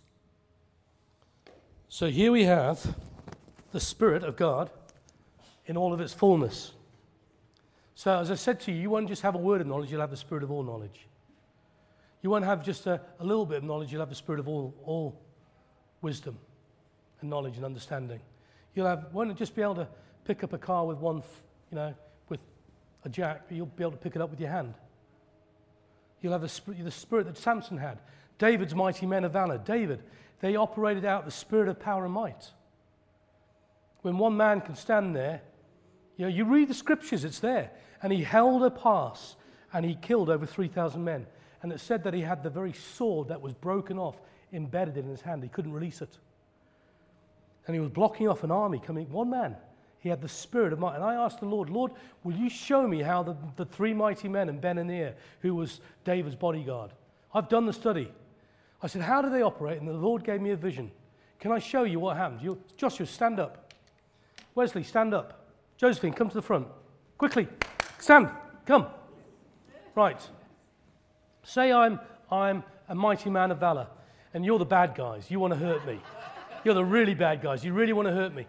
So 1.88 2.08
here 2.08 2.32
we 2.32 2.44
have 2.44 2.94
the 3.72 3.80
Spirit 3.80 4.24
of 4.24 4.36
God 4.36 4.70
in 5.66 5.76
all 5.76 5.92
of 5.92 6.00
its 6.00 6.12
fullness. 6.12 6.72
So, 7.94 8.18
as 8.18 8.30
I 8.30 8.34
said 8.34 8.60
to 8.60 8.72
you, 8.72 8.80
you 8.80 8.90
won't 8.90 9.08
just 9.08 9.22
have 9.22 9.34
a 9.34 9.38
word 9.38 9.60
of 9.60 9.66
knowledge, 9.66 9.90
you'll 9.90 10.00
have 10.00 10.10
the 10.10 10.16
Spirit 10.16 10.42
of 10.42 10.50
all 10.50 10.62
knowledge. 10.62 11.06
You 12.22 12.30
won't 12.30 12.44
have 12.44 12.64
just 12.64 12.86
a, 12.86 13.00
a 13.20 13.24
little 13.24 13.46
bit 13.46 13.58
of 13.58 13.64
knowledge, 13.64 13.90
you'll 13.90 14.02
have 14.02 14.08
the 14.08 14.14
Spirit 14.14 14.40
of 14.40 14.48
all, 14.48 14.74
all 14.84 15.20
wisdom 16.02 16.38
and 17.20 17.30
knowledge 17.30 17.56
and 17.56 17.64
understanding. 17.64 18.20
You'll 18.74 18.86
have, 18.86 19.06
won't 19.12 19.36
just 19.36 19.54
be 19.54 19.62
able 19.62 19.76
to 19.76 19.88
pick 20.24 20.44
up 20.44 20.52
a 20.52 20.58
car 20.58 20.84
with 20.84 20.98
one, 20.98 21.22
you 21.70 21.76
know, 21.76 21.94
with 22.28 22.40
a 23.04 23.08
jack, 23.08 23.44
but 23.48 23.56
you'll 23.56 23.66
be 23.66 23.82
able 23.82 23.92
to 23.92 23.96
pick 23.96 24.16
it 24.16 24.22
up 24.22 24.30
with 24.30 24.40
your 24.40 24.50
hand. 24.50 24.74
You'll 26.20 26.32
have 26.32 26.42
the, 26.42 26.74
the 26.82 26.90
spirit 26.90 27.26
that 27.26 27.38
Samson 27.38 27.78
had. 27.78 27.98
David's 28.38 28.74
mighty 28.74 29.06
men 29.06 29.24
of 29.24 29.32
valor. 29.32 29.58
David, 29.58 30.02
they 30.40 30.56
operated 30.56 31.04
out 31.04 31.24
the 31.24 31.30
spirit 31.30 31.68
of 31.68 31.80
power 31.80 32.04
and 32.04 32.12
might. 32.12 32.50
When 34.02 34.18
one 34.18 34.36
man 34.36 34.60
can 34.60 34.74
stand 34.74 35.16
there, 35.16 35.40
you 36.16 36.24
know, 36.24 36.30
you 36.30 36.44
read 36.44 36.68
the 36.68 36.74
scriptures, 36.74 37.24
it's 37.24 37.40
there. 37.40 37.70
And 38.02 38.12
he 38.12 38.22
held 38.22 38.62
a 38.62 38.70
pass 38.70 39.36
and 39.72 39.84
he 39.84 39.94
killed 39.94 40.30
over 40.30 40.46
3,000 40.46 41.02
men. 41.02 41.26
And 41.62 41.72
it 41.72 41.80
said 41.80 42.04
that 42.04 42.14
he 42.14 42.20
had 42.20 42.42
the 42.42 42.50
very 42.50 42.72
sword 42.72 43.28
that 43.28 43.40
was 43.40 43.54
broken 43.54 43.98
off 43.98 44.16
embedded 44.52 44.96
in 44.96 45.08
his 45.08 45.22
hand. 45.22 45.42
He 45.42 45.48
couldn't 45.48 45.72
release 45.72 46.00
it 46.02 46.18
and 47.66 47.74
he 47.74 47.80
was 47.80 47.90
blocking 47.90 48.28
off 48.28 48.44
an 48.44 48.50
army 48.50 48.78
coming. 48.78 49.10
One 49.10 49.30
man, 49.30 49.56
he 49.98 50.08
had 50.08 50.22
the 50.22 50.28
spirit 50.28 50.72
of 50.72 50.78
might. 50.78 50.94
And 50.94 51.04
I 51.04 51.14
asked 51.14 51.40
the 51.40 51.46
Lord, 51.46 51.68
Lord, 51.68 51.92
will 52.22 52.34
you 52.34 52.48
show 52.48 52.86
me 52.86 53.02
how 53.02 53.22
the, 53.22 53.36
the 53.56 53.64
three 53.64 53.92
mighty 53.92 54.28
men 54.28 54.48
and 54.48 54.60
Ben-Hur, 54.60 55.14
who 55.40 55.54
was 55.54 55.80
David's 56.04 56.36
bodyguard, 56.36 56.92
I've 57.34 57.48
done 57.48 57.66
the 57.66 57.72
study. 57.72 58.12
I 58.82 58.86
said, 58.86 59.02
how 59.02 59.20
do 59.20 59.30
they 59.30 59.42
operate? 59.42 59.80
And 59.80 59.88
the 59.88 59.92
Lord 59.92 60.22
gave 60.22 60.40
me 60.40 60.50
a 60.50 60.56
vision. 60.56 60.90
Can 61.40 61.50
I 61.50 61.58
show 61.58 61.82
you 61.82 61.98
what 61.98 62.16
happened? 62.16 62.40
You, 62.40 62.58
Joshua, 62.76 63.06
stand 63.06 63.40
up. 63.40 63.74
Wesley, 64.54 64.84
stand 64.84 65.12
up. 65.12 65.45
Josephine, 65.76 66.12
come 66.12 66.28
to 66.28 66.34
the 66.34 66.42
front. 66.42 66.66
Quickly, 67.18 67.48
stand. 67.98 68.30
Come. 68.66 68.86
Right. 69.94 70.20
Say 71.42 71.72
I'm, 71.72 72.00
I'm 72.30 72.64
a 72.88 72.94
mighty 72.94 73.30
man 73.30 73.50
of 73.50 73.58
valor, 73.58 73.86
and 74.34 74.44
you're 74.44 74.58
the 74.58 74.64
bad 74.64 74.94
guys. 74.94 75.30
You 75.30 75.38
want 75.38 75.52
to 75.52 75.58
hurt 75.58 75.86
me. 75.86 76.00
You're 76.64 76.74
the 76.74 76.84
really 76.84 77.14
bad 77.14 77.42
guys. 77.42 77.64
You 77.64 77.72
really 77.72 77.92
want 77.92 78.08
to 78.08 78.14
hurt 78.14 78.34
me. 78.34 78.46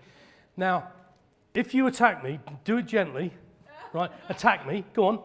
Now, 0.55 0.89
if 1.53 1.73
you 1.73 1.87
attack 1.87 2.23
me, 2.23 2.39
do 2.63 2.77
it 2.77 2.87
gently, 2.87 3.31
right? 3.93 4.09
Attack 4.29 4.67
me. 4.67 4.83
Go 4.93 5.07
on. 5.07 5.19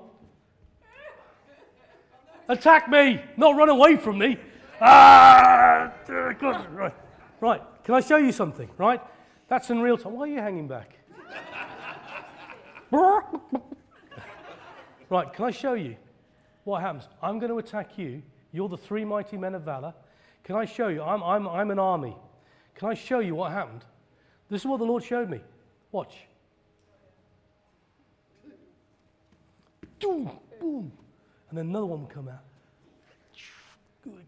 Attack 2.48 2.88
me, 2.90 3.20
not 3.36 3.56
run 3.56 3.68
away 3.68 3.96
from 3.96 4.18
me. 4.18 4.36
Ah, 4.80 5.92
right, 6.08 6.94
right. 7.40 7.62
Can 7.84 7.94
I 7.94 8.00
show 8.00 8.16
you 8.16 8.32
something? 8.32 8.68
Right? 8.76 9.00
That's 9.48 9.70
in 9.70 9.80
real 9.80 9.96
time. 9.96 10.12
Why 10.14 10.24
are 10.24 10.26
you 10.26 10.38
hanging 10.40 10.68
back? 10.68 10.98
right. 15.08 15.32
Can 15.32 15.46
I 15.46 15.50
show 15.50 15.72
you 15.72 15.96
what 16.64 16.82
happens? 16.82 17.08
I'm 17.22 17.38
going 17.38 17.50
to 17.50 17.58
attack 17.58 17.96
you. 17.96 18.22
You're 18.52 18.68
the 18.68 18.76
three 18.76 19.04
mighty 19.04 19.38
men 19.38 19.54
of 19.54 19.62
valor. 19.62 19.94
Can 20.44 20.56
I 20.56 20.66
show 20.66 20.88
you? 20.88 21.02
I'm, 21.02 21.22
I'm, 21.22 21.48
I'm 21.48 21.70
an 21.70 21.78
army. 21.78 22.14
Can 22.74 22.90
I 22.90 22.94
show 22.94 23.20
you 23.20 23.34
what 23.34 23.52
happened? 23.52 23.84
This 24.50 24.62
is 24.62 24.66
what 24.66 24.78
the 24.78 24.84
Lord 24.84 25.02
showed 25.02 25.30
me. 25.30 25.40
Watch. 25.90 26.16
Boom, 29.98 30.30
boom. 30.60 30.92
And 31.48 31.58
then 31.58 31.68
another 31.68 31.86
one 31.86 32.02
would 32.02 32.10
come 32.10 32.28
out. 32.28 32.42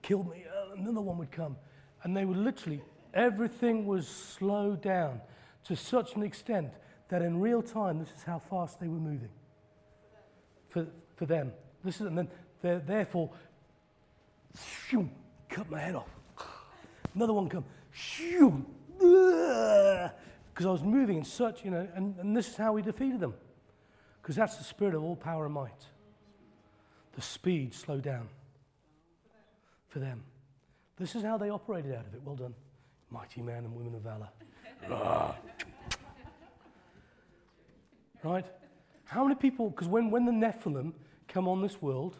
Kill 0.00 0.24
me. 0.24 0.44
Uh, 0.48 0.76
another 0.76 1.00
one 1.00 1.18
would 1.18 1.32
come. 1.32 1.56
And 2.02 2.16
they 2.16 2.24
would 2.24 2.38
literally, 2.38 2.80
everything 3.12 3.86
was 3.86 4.08
slowed 4.08 4.80
down 4.80 5.20
to 5.64 5.76
such 5.76 6.14
an 6.14 6.22
extent 6.22 6.70
that 7.08 7.22
in 7.22 7.40
real 7.40 7.62
time, 7.62 7.98
this 7.98 8.10
is 8.16 8.22
how 8.24 8.38
fast 8.38 8.80
they 8.80 8.88
were 8.88 8.98
moving 8.98 9.30
for, 10.68 10.86
for 11.16 11.26
them. 11.26 11.52
This 11.84 11.96
is, 11.96 12.06
and 12.06 12.18
then 12.18 12.28
they 12.62 12.80
therefore, 12.84 13.30
cut 15.48 15.70
my 15.70 15.78
head 15.78 15.94
off. 15.94 16.08
Another 17.14 17.32
one 17.32 17.48
come, 17.48 17.64
because 18.98 20.66
I 20.66 20.70
was 20.70 20.82
moving 20.82 21.18
in 21.18 21.24
such, 21.24 21.64
you 21.64 21.70
know, 21.70 21.86
and, 21.94 22.18
and 22.18 22.36
this 22.36 22.48
is 22.48 22.56
how 22.56 22.72
we 22.72 22.82
defeated 22.82 23.20
them. 23.20 23.34
Because 24.20 24.36
that's 24.36 24.56
the 24.56 24.64
spirit 24.64 24.94
of 24.94 25.02
all 25.02 25.16
power 25.16 25.44
and 25.44 25.54
might. 25.54 25.70
The 27.14 27.22
speed 27.22 27.74
slowed 27.74 28.02
down 28.02 28.28
for 29.88 30.00
them. 30.00 30.24
This 30.96 31.14
is 31.14 31.22
how 31.22 31.36
they 31.38 31.50
operated 31.50 31.92
out 31.92 32.06
of 32.06 32.14
it. 32.14 32.22
Well 32.24 32.36
done, 32.36 32.54
mighty 33.10 33.42
men 33.42 33.64
and 33.64 33.76
women 33.76 33.94
of 33.94 34.02
valor. 34.02 34.28
right? 38.24 38.46
How 39.04 39.22
many 39.22 39.36
people, 39.36 39.70
because 39.70 39.86
when, 39.86 40.10
when 40.10 40.24
the 40.24 40.32
Nephilim 40.32 40.92
come 41.28 41.46
on 41.46 41.60
this 41.60 41.80
world, 41.80 42.16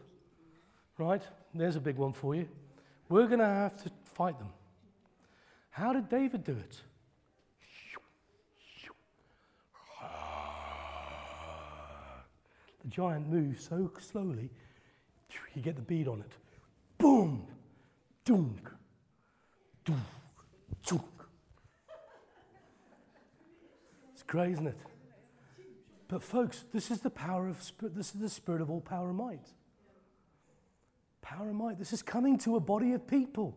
right, 0.98 1.22
there's 1.54 1.76
a 1.76 1.80
big 1.80 1.96
one 1.96 2.12
for 2.12 2.34
you, 2.34 2.46
we're 3.08 3.26
going 3.26 3.40
to 3.40 3.46
have 3.46 3.76
to 3.82 3.90
fight 4.04 4.38
them. 4.38 4.50
How 5.70 5.92
did 5.92 6.08
David 6.08 6.44
do 6.44 6.52
it? 6.52 6.80
The 12.82 12.90
giant 12.90 13.28
moves 13.30 13.66
so 13.66 13.90
slowly, 13.98 14.50
you 15.54 15.62
get 15.62 15.76
the 15.76 15.82
bead 15.82 16.06
on 16.06 16.20
it. 16.20 16.32
Boom! 16.98 17.46
Dunk! 18.26 18.70
Dunk! 19.84 19.98
Dunk! 20.86 21.02
It's 24.12 24.22
crazy, 24.22 24.52
isn't 24.52 24.66
it? 24.66 24.76
But 26.08 26.22
folks, 26.22 26.64
this 26.72 26.90
is 26.90 27.00
the 27.00 27.10
power 27.10 27.48
of 27.48 27.62
spirit. 27.62 27.94
This 27.94 28.14
is 28.14 28.20
the 28.20 28.28
spirit 28.28 28.60
of 28.60 28.70
all 28.70 28.80
power 28.80 29.08
and 29.08 29.16
might. 29.16 29.48
Power 31.22 31.48
and 31.48 31.56
might. 31.56 31.78
This 31.78 31.92
is 31.92 32.02
coming 32.02 32.38
to 32.38 32.56
a 32.56 32.60
body 32.60 32.92
of 32.92 33.06
people 33.06 33.56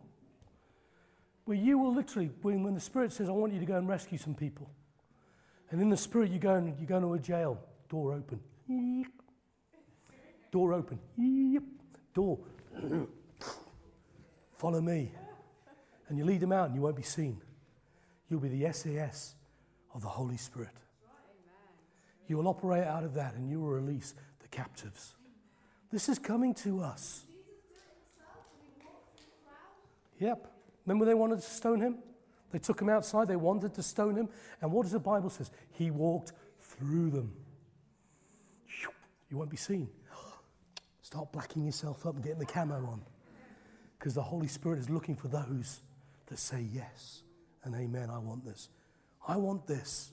where 1.44 1.56
you 1.56 1.78
will 1.78 1.94
literally, 1.94 2.30
when, 2.42 2.62
when 2.62 2.74
the 2.74 2.80
spirit 2.80 3.12
says, 3.12 3.28
"I 3.28 3.32
want 3.32 3.52
you 3.52 3.60
to 3.60 3.66
go 3.66 3.76
and 3.76 3.88
rescue 3.88 4.18
some 4.18 4.34
people," 4.34 4.70
and 5.70 5.80
in 5.80 5.90
the 5.90 5.96
spirit 5.96 6.30
you 6.30 6.38
go 6.38 6.54
and 6.54 6.78
you 6.78 6.86
go 6.86 6.96
into 6.96 7.12
a 7.12 7.18
jail, 7.18 7.60
door 7.88 8.12
open, 8.14 8.40
door 10.50 10.72
open, 10.72 10.98
door. 12.14 12.38
Follow 14.56 14.80
me, 14.80 15.12
and 16.08 16.18
you 16.18 16.24
lead 16.24 16.40
them 16.40 16.52
out, 16.52 16.66
and 16.66 16.74
you 16.74 16.80
won't 16.80 16.96
be 16.96 17.02
seen. 17.02 17.40
You'll 18.28 18.40
be 18.40 18.48
the 18.48 18.72
SAS 18.72 19.34
of 19.94 20.02
the 20.02 20.08
Holy 20.08 20.36
Spirit. 20.36 20.74
You 22.28 22.36
will 22.36 22.46
operate 22.46 22.84
out 22.84 23.02
of 23.02 23.14
that 23.14 23.34
and 23.34 23.50
you 23.50 23.60
will 23.60 23.70
release 23.70 24.14
the 24.40 24.48
captives. 24.48 25.16
This 25.90 26.08
is 26.08 26.18
coming 26.18 26.54
to 26.54 26.80
us. 26.80 27.24
Yep. 30.20 30.52
Remember 30.84 31.04
they 31.04 31.14
wanted 31.14 31.36
to 31.40 31.48
stone 31.48 31.80
him? 31.80 31.98
They 32.50 32.58
took 32.58 32.80
him 32.80 32.88
outside, 32.88 33.28
they 33.28 33.36
wanted 33.36 33.74
to 33.74 33.82
stone 33.82 34.16
him. 34.16 34.28
And 34.60 34.72
what 34.72 34.82
does 34.82 34.92
the 34.92 34.98
Bible 34.98 35.30
says? 35.30 35.50
He 35.72 35.90
walked 35.90 36.32
through 36.60 37.10
them. 37.10 37.32
You 39.30 39.36
won't 39.36 39.50
be 39.50 39.56
seen. 39.56 39.88
Start 41.02 41.32
blacking 41.32 41.64
yourself 41.64 42.06
up 42.06 42.14
and 42.14 42.22
getting 42.24 42.38
the 42.38 42.46
camo 42.46 42.76
on. 42.76 43.02
Because 43.98 44.14
the 44.14 44.22
Holy 44.22 44.48
Spirit 44.48 44.78
is 44.78 44.88
looking 44.88 45.16
for 45.16 45.28
those 45.28 45.80
that 46.26 46.38
say 46.38 46.66
yes 46.72 47.22
and 47.64 47.74
amen. 47.74 48.10
I 48.10 48.18
want 48.18 48.44
this. 48.44 48.68
I 49.26 49.36
want 49.36 49.66
this. 49.66 50.12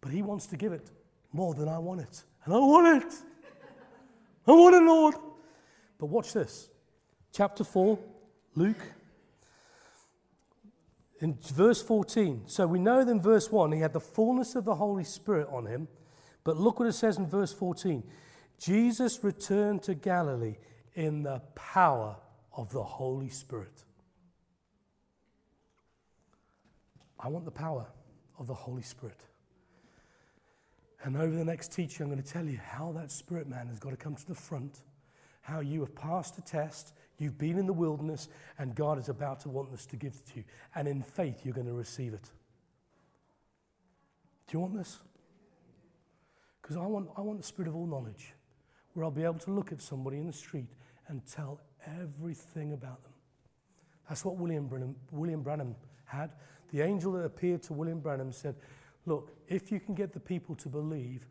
But 0.00 0.12
He 0.12 0.22
wants 0.22 0.46
to 0.46 0.56
give 0.56 0.72
it 0.72 0.90
more 1.32 1.54
than 1.54 1.68
I 1.68 1.78
want 1.78 2.00
it. 2.00 2.22
And 2.44 2.54
I 2.54 2.58
want 2.58 3.02
it. 3.02 3.12
I 4.46 4.52
want 4.52 4.74
it, 4.74 4.82
Lord. 4.82 5.14
But 5.98 6.06
watch 6.06 6.32
this. 6.32 6.68
Chapter 7.32 7.64
4, 7.64 7.98
Luke. 8.54 8.80
In 11.20 11.36
verse 11.52 11.82
14. 11.82 12.42
So 12.46 12.66
we 12.66 12.78
know 12.78 13.04
that 13.04 13.10
in 13.10 13.20
verse 13.20 13.50
1 13.50 13.72
he 13.72 13.80
had 13.80 13.92
the 13.92 14.00
fullness 14.00 14.54
of 14.54 14.64
the 14.64 14.76
Holy 14.76 15.04
Spirit 15.04 15.48
on 15.50 15.66
him. 15.66 15.88
But 16.44 16.56
look 16.56 16.78
what 16.78 16.88
it 16.88 16.92
says 16.92 17.18
in 17.18 17.26
verse 17.26 17.52
14 17.52 18.02
Jesus 18.58 19.22
returned 19.22 19.82
to 19.84 19.94
Galilee 19.94 20.56
in 20.94 21.22
the 21.22 21.40
power 21.54 22.16
of 22.56 22.70
the 22.72 22.82
Holy 22.82 23.28
Spirit. 23.28 23.84
I 27.20 27.28
want 27.28 27.44
the 27.44 27.50
power 27.50 27.86
of 28.38 28.46
the 28.46 28.54
Holy 28.54 28.82
Spirit. 28.82 29.20
And 31.04 31.16
over 31.16 31.34
the 31.34 31.44
next 31.44 31.72
teaching, 31.72 32.04
I'm 32.04 32.10
going 32.10 32.22
to 32.22 32.28
tell 32.28 32.44
you 32.44 32.58
how 32.58 32.92
that 32.92 33.10
spirit 33.10 33.48
man 33.48 33.68
has 33.68 33.78
got 33.78 33.90
to 33.90 33.96
come 33.96 34.16
to 34.16 34.26
the 34.26 34.34
front, 34.34 34.80
how 35.42 35.60
you 35.60 35.80
have 35.80 35.94
passed 35.94 36.36
a 36.38 36.42
test, 36.42 36.92
you've 37.18 37.38
been 37.38 37.58
in 37.58 37.66
the 37.66 37.72
wilderness, 37.72 38.28
and 38.58 38.74
God 38.74 38.98
is 38.98 39.08
about 39.08 39.40
to 39.40 39.48
want 39.48 39.70
this 39.70 39.86
to 39.86 39.96
give 39.96 40.24
to 40.32 40.36
you. 40.36 40.44
And 40.74 40.88
in 40.88 41.02
faith, 41.02 41.40
you're 41.44 41.54
going 41.54 41.66
to 41.68 41.72
receive 41.72 42.14
it. 42.14 42.30
Do 44.46 44.52
you 44.56 44.60
want 44.60 44.76
this? 44.76 44.98
Because 46.60 46.76
I 46.76 46.86
want, 46.86 47.08
I 47.16 47.20
want 47.20 47.38
the 47.38 47.46
spirit 47.46 47.68
of 47.68 47.76
all 47.76 47.86
knowledge, 47.86 48.34
where 48.94 49.04
I'll 49.04 49.10
be 49.10 49.22
able 49.22 49.38
to 49.40 49.50
look 49.50 49.72
at 49.72 49.80
somebody 49.80 50.18
in 50.18 50.26
the 50.26 50.32
street 50.32 50.68
and 51.06 51.22
tell 51.26 51.60
everything 51.86 52.72
about 52.72 53.02
them. 53.04 53.12
That's 54.08 54.24
what 54.24 54.36
William 54.36 54.66
Branham, 54.66 54.96
William 55.10 55.42
Branham 55.42 55.76
had. 56.06 56.32
The 56.72 56.82
angel 56.82 57.12
that 57.12 57.24
appeared 57.24 57.62
to 57.64 57.72
William 57.72 58.00
Branham 58.00 58.32
said, 58.32 58.56
Look, 59.06 59.32
if 59.48 59.72
you 59.72 59.80
can 59.80 59.94
get 59.94 60.12
the 60.12 60.20
people 60.20 60.54
to 60.56 60.68
believe, 60.68 61.26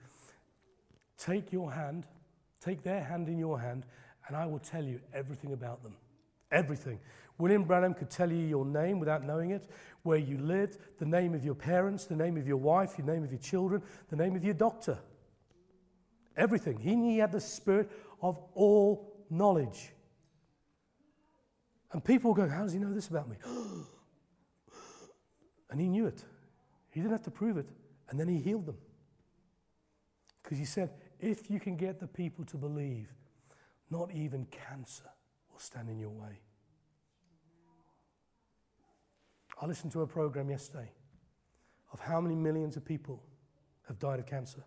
take 1.18 1.52
your 1.52 1.72
hand, 1.72 2.06
take 2.60 2.84
their 2.84 3.04
hand 3.04 3.30
in 3.30 3.38
your 3.38 3.60
hand, 3.60 3.86
and 4.28 4.36
I 4.36 4.46
will 4.46 4.60
tell 4.60 4.84
you 4.84 5.00
everything 5.14 5.54
about 5.54 5.84
them. 5.84 5.96
Everything. 6.52 7.00
William 7.38 7.64
Branham 7.64 7.94
could 7.94 8.10
tell 8.10 8.32
you 8.32 8.46
your 8.46 8.66
name 8.66 9.00
without 9.00 9.24
knowing 9.24 9.52
it, 9.52 9.70
where 10.04 10.18
you 10.18 10.38
lived, 10.38 10.80
the 10.98 11.06
name 11.06 11.36
of 11.36 11.46
your 11.46 11.54
parents, 11.54 12.06
the 12.06 12.16
name 12.16 12.38
of 12.38 12.48
your 12.48 12.58
wife, 12.58 12.98
the 12.98 13.04
name 13.04 13.24
of 13.24 13.32
your 13.32 13.40
children, 13.40 13.82
the 14.10 14.16
name 14.16 14.36
of 14.36 14.44
your 14.44 14.54
doctor. 14.54 14.98
Everything. 16.36 16.80
He, 16.80 16.96
he 16.96 17.18
had 17.20 17.32
the 17.32 17.40
spirit 17.40 17.92
of 18.22 18.40
all 18.56 19.26
knowledge. 19.30 19.92
And 21.92 22.04
people 22.04 22.34
go, 22.34 22.48
How 22.48 22.64
does 22.64 22.74
he 22.74 22.80
know 22.80 22.94
this 22.94 23.08
about 23.08 23.30
me? 23.30 23.38
and 25.70 25.80
he 25.80 25.88
knew 25.88 26.08
it. 26.08 26.24
He 26.92 27.00
didn't 27.00 27.12
have 27.12 27.24
to 27.24 27.32
prove 27.32 27.58
it. 27.58 27.68
And 28.10 28.20
then 28.20 28.28
he 28.28 28.40
healed 28.40 28.66
them. 28.66 28.78
Because 30.42 30.58
he 30.58 30.66
said, 30.66 30.92
if 31.20 31.50
you 31.50 31.60
can 31.60 31.76
get 31.76 32.00
the 32.00 32.08
people 32.08 32.46
to 32.46 32.58
believe, 32.58 33.10
not 33.90 34.12
even 34.14 34.46
cancer 34.46 35.10
will 35.52 35.60
stand 35.60 35.90
in 35.90 36.00
your 36.00 36.10
way. 36.10 36.40
I 39.62 39.66
listened 39.66 39.92
to 39.94 40.02
a 40.02 40.08
program 40.08 40.50
yesterday 40.50 40.92
of 41.92 42.00
how 42.00 42.22
many 42.22 42.36
millions 42.36 42.78
of 42.78 42.86
people 42.86 43.24
have 43.88 43.98
died 44.00 44.20
of 44.20 44.26
cancer. 44.26 44.64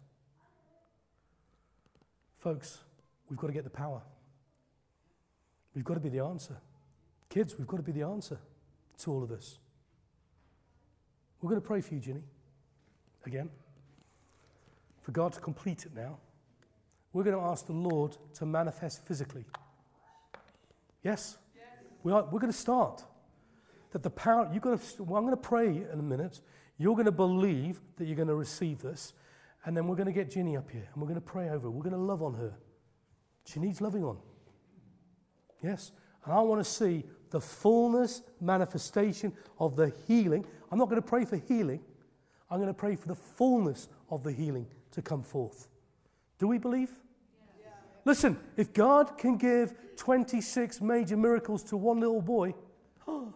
Folks, 2.38 2.78
we've 3.28 3.38
got 3.38 3.48
to 3.48 3.52
get 3.52 3.64
the 3.64 3.70
power. 3.70 4.02
We've 5.74 5.84
got 5.84 5.94
to 5.94 6.00
be 6.00 6.08
the 6.08 6.24
answer. 6.24 6.56
Kids, 7.28 7.56
we've 7.56 7.66
got 7.66 7.76
to 7.76 7.82
be 7.82 7.92
the 7.92 8.02
answer 8.02 8.38
to 8.98 9.12
all 9.12 9.22
of 9.22 9.28
this. 9.28 9.58
We're 11.40 11.50
going 11.50 11.60
to 11.60 11.66
pray 11.66 11.80
for 11.80 11.94
you, 11.94 12.00
Ginny, 12.00 12.24
again, 13.26 13.50
for 15.02 15.12
God 15.12 15.32
to 15.34 15.40
complete 15.40 15.86
it 15.86 15.94
now. 15.94 16.18
We're 17.12 17.24
going 17.24 17.36
to 17.36 17.42
ask 17.42 17.66
the 17.66 17.72
Lord 17.72 18.16
to 18.34 18.46
manifest 18.46 19.04
physically. 19.06 19.44
Yes? 21.02 21.38
yes. 21.56 21.64
We 22.02 22.12
are, 22.12 22.24
we're 22.24 22.38
going 22.38 22.52
to 22.52 22.58
start. 22.58 23.04
That 23.92 24.02
the 24.02 24.10
power, 24.10 24.48
you've 24.52 24.62
got 24.62 24.80
to, 24.80 25.02
well, 25.02 25.16
I'm 25.16 25.24
going 25.24 25.36
to 25.36 25.48
pray 25.48 25.66
in 25.66 25.98
a 25.98 26.02
minute. 26.02 26.40
You're 26.78 26.94
going 26.94 27.06
to 27.06 27.12
believe 27.12 27.80
that 27.96 28.06
you're 28.06 28.16
going 28.16 28.28
to 28.28 28.34
receive 28.34 28.80
this. 28.80 29.12
And 29.64 29.76
then 29.76 29.86
we're 29.86 29.96
going 29.96 30.06
to 30.06 30.12
get 30.12 30.30
Ginny 30.30 30.56
up 30.56 30.70
here 30.70 30.88
and 30.92 31.02
we're 31.02 31.08
going 31.08 31.20
to 31.20 31.26
pray 31.26 31.48
over 31.48 31.64
her. 31.64 31.70
We're 31.70 31.82
going 31.82 31.92
to 31.92 31.98
love 31.98 32.22
on 32.22 32.34
her. 32.34 32.54
She 33.44 33.60
needs 33.60 33.80
loving 33.80 34.04
on. 34.04 34.18
Yes? 35.62 35.92
And 36.24 36.32
I 36.32 36.40
want 36.40 36.64
to 36.64 36.70
see 36.70 37.04
the 37.30 37.40
fullness 37.40 38.22
manifestation 38.40 39.32
of 39.58 39.76
the 39.76 39.92
healing. 40.06 40.44
I'm 40.70 40.78
not 40.78 40.88
going 40.88 41.00
to 41.00 41.06
pray 41.06 41.24
for 41.24 41.36
healing, 41.36 41.80
I'm 42.50 42.58
going 42.58 42.68
to 42.68 42.74
pray 42.74 42.96
for 42.96 43.08
the 43.08 43.14
fullness 43.14 43.88
of 44.10 44.22
the 44.22 44.32
healing 44.32 44.66
to 44.92 45.02
come 45.02 45.22
forth. 45.22 45.68
Do 46.38 46.48
we 46.48 46.58
believe? 46.58 46.90
Yeah. 47.60 47.68
Listen, 48.04 48.38
if 48.56 48.72
God 48.72 49.16
can 49.16 49.36
give 49.36 49.74
26 49.96 50.80
major 50.80 51.16
miracles 51.16 51.62
to 51.64 51.76
one 51.76 52.00
little 52.00 52.22
boy, 52.22 52.54
oh, 53.06 53.32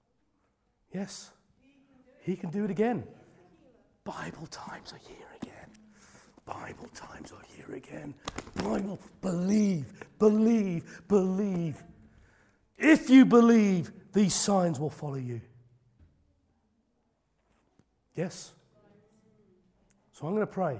yes, 0.94 1.30
He 2.20 2.36
can 2.36 2.50
do 2.50 2.64
it 2.64 2.70
again. 2.70 3.04
Bible 4.04 4.46
times 4.46 4.92
are 4.92 5.00
here 5.08 5.26
again. 5.40 5.52
Bible 6.44 6.88
times 6.94 7.32
are 7.32 7.44
here 7.56 7.76
again. 7.76 8.14
Bible, 8.56 8.98
believe, 9.20 9.86
believe, 10.18 11.02
believe. 11.08 11.82
If 12.78 13.10
you 13.10 13.24
believe, 13.24 13.92
these 14.12 14.34
signs 14.34 14.80
will 14.80 14.90
follow 14.90 15.16
you. 15.16 15.40
Yes? 18.14 18.52
So 20.12 20.26
I'm 20.26 20.34
going 20.34 20.46
to 20.46 20.52
pray. 20.52 20.78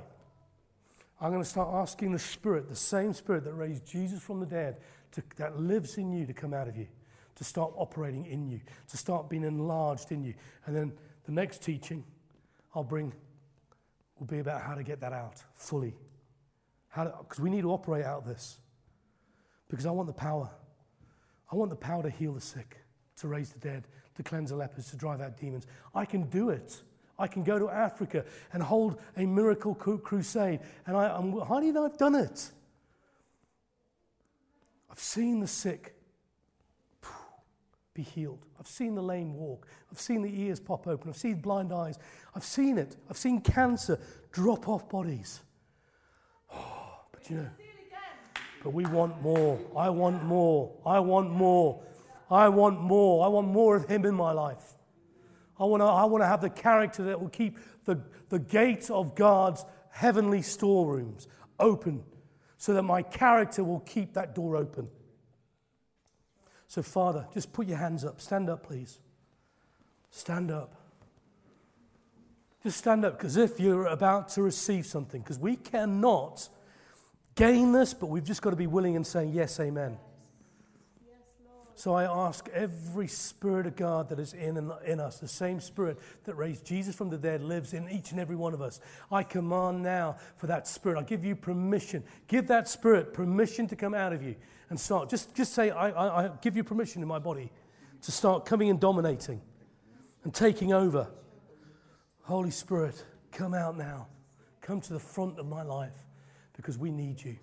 I'm 1.20 1.30
going 1.30 1.43
to 1.43 1.49
start 1.49 1.68
asking 1.72 2.12
the 2.12 2.18
Spirit, 2.18 2.68
the 2.68 2.76
same 2.76 3.12
Spirit 3.12 3.45
that 3.45 3.55
raised 3.55 3.87
Jesus 3.87 4.20
from 4.20 4.41
the 4.41 4.47
dead, 4.47 4.78
to, 5.12 5.22
that 5.37 5.59
lives 5.59 5.99
in 5.99 6.12
you, 6.12 6.26
to 6.26 6.33
come 6.33 6.53
out 6.53 6.68
of 6.68 6.76
you, 6.76 6.89
to 7.37 7.45
start 7.45 7.72
operating 7.76 8.26
in 8.26 8.49
you, 8.49 8.61
to 8.89 8.97
start 8.97 9.28
being 9.30 9.45
enlarged 9.45 10.11
in 10.11 10.24
you. 10.24 10.35
And 10.66 10.74
then 10.74 10.93
the 11.24 11.33
next 11.33 11.62
teaching 11.62 12.05
I'll 12.74 12.83
bring 12.83 13.12
will 14.18 14.26
be 14.26 14.39
about 14.39 14.62
how 14.62 14.74
to 14.74 14.83
get 14.83 15.01
that 15.01 15.12
out 15.12 15.43
fully. 15.55 15.95
Because 16.95 17.41
we 17.41 17.51
need 17.51 17.62
to 17.62 17.70
operate 17.70 18.05
out 18.05 18.18
of 18.18 18.26
this. 18.26 18.59
Because 19.68 19.87
I 19.87 19.91
want 19.91 20.07
the 20.07 20.12
power. 20.12 20.51
I 21.51 21.57
want 21.57 21.70
the 21.70 21.76
power 21.76 22.03
to 22.03 22.11
heal 22.11 22.33
the 22.33 22.41
sick, 22.41 22.78
to 23.16 23.28
raise 23.28 23.51
the 23.51 23.61
dead, 23.61 23.85
to 24.16 24.22
cleanse 24.22 24.51
the 24.51 24.57
lepers, 24.57 24.91
to 24.91 24.97
drive 24.97 25.20
out 25.20 25.39
demons. 25.39 25.66
I 25.95 26.05
can 26.05 26.24
do 26.24 26.51
it. 26.51 26.83
I 27.23 27.29
can 27.29 27.45
go 27.45 27.57
to 27.59 27.70
Africa 27.70 28.25
and 28.53 28.62
hold 28.62 29.01
a 29.16 29.25
miracle 29.25 29.75
crusade. 29.75 30.59
And 30.87 30.97
I, 30.97 31.07
I'm, 31.16 31.41
how 31.41 31.61
do 31.61 31.66
you 31.66 31.73
know 31.73 31.85
I've 31.85 31.97
done 31.97 32.16
it? 32.16 32.51
I've 34.91 34.99
seen 34.99 35.39
the 35.39 35.47
sick 35.47 35.95
be 37.95 38.03
healed. 38.03 38.47
I've 38.59 38.66
seen 38.66 38.95
the 38.95 39.03
lame 39.03 39.35
walk. 39.35 39.68
I've 39.91 40.01
seen 40.01 40.23
the 40.23 40.41
ears 40.43 40.59
pop 40.59 40.89
open. 40.89 41.11
I've 41.11 41.16
seen 41.16 41.37
blind 41.37 41.73
eyes. 41.73 41.99
I've 42.35 42.45
seen 42.45 42.77
it. 42.77 42.97
I've 43.09 43.18
seen 43.18 43.41
cancer 43.41 44.01
drop 44.33 44.68
off 44.68 44.89
bodies. 44.89 45.43
Oh, 46.53 47.03
but 47.12 47.31
you 47.31 47.37
know. 47.37 47.51
But 48.64 48.70
we 48.70 48.87
want 48.87 49.20
more. 49.23 49.61
I 49.77 49.91
want 49.91 50.25
more. 50.25 50.73
I 50.85 51.01
want 51.01 51.31
more. 51.31 51.83
I 52.31 52.49
want 52.49 52.81
more. 52.81 53.25
I 53.25 53.29
want 53.29 53.49
more 53.49 53.77
of 53.77 53.89
Him 53.89 54.07
in 54.07 54.14
my 54.14 54.33
life. 54.33 54.77
I 55.59 55.65
want 55.65 55.81
to 55.83 55.87
I 55.87 56.05
wanna 56.05 56.27
have 56.27 56.41
the 56.41 56.51
character 56.51 57.05
that 57.05 57.21
will 57.21 57.29
keep 57.29 57.59
the, 57.85 58.01
the 58.29 58.39
gates 58.39 58.91
of 58.91 59.15
God's 59.15 59.65
heavenly 59.91 60.43
storerooms 60.43 61.29
open 61.59 62.03
so 62.57 62.75
that 62.75 62.83
my 62.83 63.03
character 63.03 63.65
will 63.65 63.81
keep 63.81 64.15
that 64.15 64.35
door 64.35 64.57
open. 64.57 64.89
So, 66.69 66.83
Father, 66.83 67.27
just 67.35 67.53
put 67.53 67.67
your 67.67 67.77
hands 67.77 68.05
up. 68.05 68.21
Stand 68.21 68.49
up, 68.49 68.67
please. 68.67 68.99
Stand 70.11 70.51
up. 70.51 70.75
Just 72.63 72.79
stand 72.79 73.05
up 73.05 73.19
because 73.19 73.37
if 73.37 73.59
you're 73.59 73.87
about 73.87 74.29
to 74.31 74.43
receive 74.43 74.87
something, 74.87 75.21
because 75.21 75.39
we 75.39 75.57
cannot 75.57 76.49
gain 77.35 77.73
this, 77.73 77.93
but 77.93 78.07
we've 78.07 78.25
just 78.25 78.41
got 78.41 78.51
to 78.51 78.57
be 78.57 78.69
willing 78.69 78.95
and 78.95 79.07
saying, 79.07 79.33
Yes, 79.33 79.59
amen. 79.59 79.99
So 81.83 81.95
I 81.95 82.05
ask 82.05 82.49
every 82.51 83.09
spirit 83.09 83.66
of 83.66 83.74
God 83.74 84.09
that 84.11 84.20
is 84.20 84.35
in, 84.35 84.70
in 84.87 85.01
us, 85.01 85.18
the 85.18 85.26
same 85.26 85.59
spirit 85.59 85.99
that 86.22 86.37
raised 86.37 86.64
Jesus 86.64 86.95
from 86.95 87.11
the 87.11 87.18
dead 87.18 87.43
lives 87.43 87.74
in 87.74 87.91
each 87.91 88.12
and 88.12 88.20
every 88.20 88.37
one 88.37 88.55
of 88.55 88.62
us. 88.62 88.78
I 89.11 89.24
command 89.24 89.83
now 89.83 90.14
for 90.37 90.47
that 90.47 90.68
spirit. 90.68 90.97
I 90.97 91.03
give 91.03 91.24
you 91.24 91.35
permission. 91.35 92.05
Give 92.28 92.47
that 92.47 92.68
spirit 92.68 93.12
permission 93.12 93.66
to 93.66 93.74
come 93.74 93.95
out 93.95 94.12
of 94.12 94.22
you 94.22 94.37
and 94.70 94.78
start. 94.78 95.11
Just, 95.11 95.35
just 95.35 95.55
say, 95.55 95.70
I, 95.70 95.91
I, 95.91 96.26
I 96.26 96.30
give 96.41 96.55
you 96.55 96.62
permission 96.62 97.03
in 97.03 97.09
my 97.09 97.18
body 97.18 97.51
to 98.03 98.12
start 98.12 98.47
coming 98.47 98.70
and 98.70 98.78
dominating 98.78 99.41
and 100.22 100.33
taking 100.33 100.72
over. 100.72 101.09
Holy 102.20 102.53
Spirit, 102.53 103.05
come 103.33 103.55
out 103.55 103.76
now. 103.76 104.07
Come 104.61 104.80
to 104.83 104.93
the 104.93 105.01
front 105.01 105.41
of 105.41 105.49
my 105.49 105.64
life 105.64 106.07
because 106.53 106.78
we 106.78 106.93
need 106.93 107.20
you. 107.20 107.39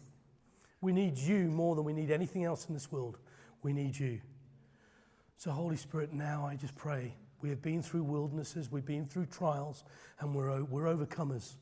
We 0.80 0.94
need 0.94 1.18
you 1.18 1.50
more 1.52 1.76
than 1.76 1.84
we 1.84 1.92
need 1.92 2.10
anything 2.10 2.46
else 2.46 2.68
in 2.70 2.74
this 2.74 2.90
world. 2.90 3.18
We 3.62 3.74
need 3.74 4.00
you. 4.00 4.22
So, 5.40 5.52
Holy 5.52 5.78
Spirit, 5.78 6.12
now 6.12 6.46
I 6.46 6.58
just 6.58 6.76
pray. 6.76 7.16
We 7.42 7.48
have 7.48 7.62
been 7.62 7.82
through 7.82 8.04
wildernesses, 8.04 8.70
we've 8.70 8.86
been 8.86 9.06
through 9.06 9.28
trials, 9.28 9.86
and 10.20 10.36
we're, 10.36 10.66
we're 10.66 10.94
overcomers. 10.94 11.54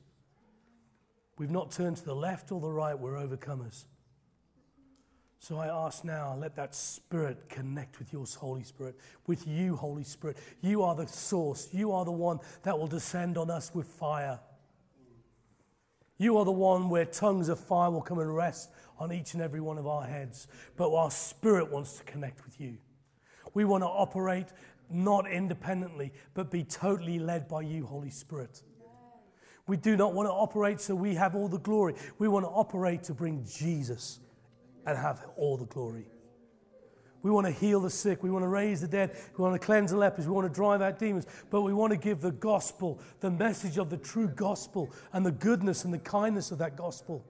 We've 1.38 1.52
not 1.52 1.70
turned 1.70 1.98
to 1.98 2.04
the 2.04 2.16
left 2.16 2.52
or 2.52 2.60
the 2.60 2.72
right, 2.72 2.98
we're 2.98 3.14
overcomers. 3.14 3.84
So 5.38 5.60
I 5.60 5.68
ask 5.68 6.04
now, 6.04 6.36
let 6.36 6.56
that 6.56 6.74
Spirit 6.74 7.50
connect 7.50 8.00
with 8.00 8.12
your 8.12 8.26
Holy 8.40 8.64
Spirit, 8.64 8.96
with 9.28 9.48
you, 9.48 9.76
Holy 9.76 10.04
Spirit. 10.04 10.38
You 10.62 10.82
are 10.82 10.96
the 10.96 11.06
source. 11.06 11.70
You 11.72 11.92
are 11.92 12.04
the 12.04 12.12
one 12.12 12.40
that 12.64 12.80
will 12.80 12.88
descend 12.88 13.38
on 13.38 13.52
us 13.52 13.76
with 13.76 13.86
fire. 13.86 14.40
You 16.18 16.38
are 16.38 16.46
the 16.46 16.52
one 16.52 16.90
where 16.90 17.06
tongues 17.06 17.48
of 17.48 17.60
fire 17.60 17.92
will 17.92 18.02
come 18.02 18.18
and 18.18 18.36
rest 18.36 18.72
on 18.98 19.14
each 19.14 19.36
and 19.36 19.44
every 19.44 19.62
one 19.62 19.78
of 19.78 19.86
our 19.86 20.04
heads. 20.04 20.48
But 20.78 20.92
our 20.96 21.12
spirit 21.12 21.72
wants 21.72 21.98
to 21.98 22.04
connect 22.06 22.44
with 22.44 22.60
you. 22.60 22.80
We 23.58 23.66
want 23.66 23.82
to 23.82 23.88
operate 23.88 24.50
not 24.88 25.28
independently, 25.28 26.14
but 26.36 26.52
be 26.52 26.64
totally 26.64 27.18
led 27.18 27.48
by 27.48 27.62
you, 27.62 27.88
Holy 27.88 28.12
Spirit. 28.12 28.62
We 29.66 29.78
do 29.78 29.98
not 29.98 30.14
want 30.14 30.28
to 30.28 30.32
operate 30.32 30.80
so 30.80 30.94
we 30.94 31.16
have 31.16 31.34
all 31.34 31.48
the 31.48 31.58
glory. 31.58 31.96
We 32.20 32.28
want 32.28 32.46
to 32.46 32.50
operate 32.50 33.02
to 33.06 33.16
bring 33.16 33.44
Jesus 33.52 34.20
and 34.86 34.96
have 34.96 35.26
all 35.38 35.58
the 35.58 35.66
glory. 35.66 36.06
We 37.24 37.32
want 37.32 37.48
to 37.48 37.52
heal 37.52 37.82
the 37.82 37.90
sick. 37.90 38.22
We 38.22 38.30
want 38.30 38.44
to 38.44 38.48
raise 38.48 38.82
the 38.82 38.88
dead. 38.88 39.18
We 39.36 39.42
want 39.42 39.60
to 39.60 39.66
cleanse 39.66 39.90
the 39.90 39.98
lepers. 39.98 40.28
We 40.28 40.34
want 40.34 40.48
to 40.48 40.54
drive 40.54 40.84
out 40.84 41.00
demons. 41.00 41.26
But 41.50 41.64
we 41.64 41.74
want 41.74 41.90
to 41.94 41.98
give 41.98 42.22
the 42.22 42.34
gospel, 42.34 43.00
the 43.22 43.32
message 43.32 43.80
of 43.80 43.90
the 43.90 43.98
true 43.98 44.28
gospel, 44.28 44.94
and 45.14 45.26
the 45.26 45.32
goodness 45.32 45.84
and 45.84 45.92
the 45.92 45.98
kindness 45.98 46.52
of 46.52 46.60
that 46.60 46.76
gospel 46.78 47.26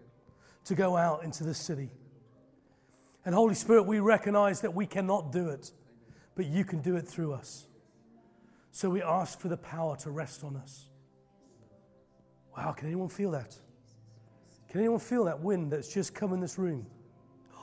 to 0.65 0.75
go 0.75 0.97
out 0.97 1.23
into 1.23 1.45
the 1.45 1.53
city. 1.53 1.89
And 3.23 3.33
Holy 3.33 3.55
Spirit, 3.55 3.83
we 3.83 4.01
recognize 4.01 4.59
that 4.59 4.73
we 4.73 4.85
cannot 4.85 5.31
do 5.31 5.47
it, 5.47 5.71
but 6.37 6.45
you 6.45 6.63
can 6.63 6.81
do 6.81 6.95
it 6.95 7.07
through 7.07 7.33
us. 7.33 7.65
So 8.71 8.91
we 8.91 9.01
ask 9.01 9.39
for 9.39 9.47
the 9.47 9.57
power 9.57 9.97
to 9.97 10.11
rest 10.11 10.43
on 10.43 10.55
us. 10.55 10.85
Wow, 12.55 12.73
can 12.73 12.87
anyone 12.87 13.09
feel 13.09 13.31
that? 13.31 13.55
Can 14.69 14.81
anyone 14.81 14.99
feel 14.99 15.23
that 15.25 15.39
wind 15.39 15.71
that's 15.71 15.91
just 15.91 16.13
come 16.13 16.33
in 16.33 16.39
this 16.39 16.59
room? 16.59 16.85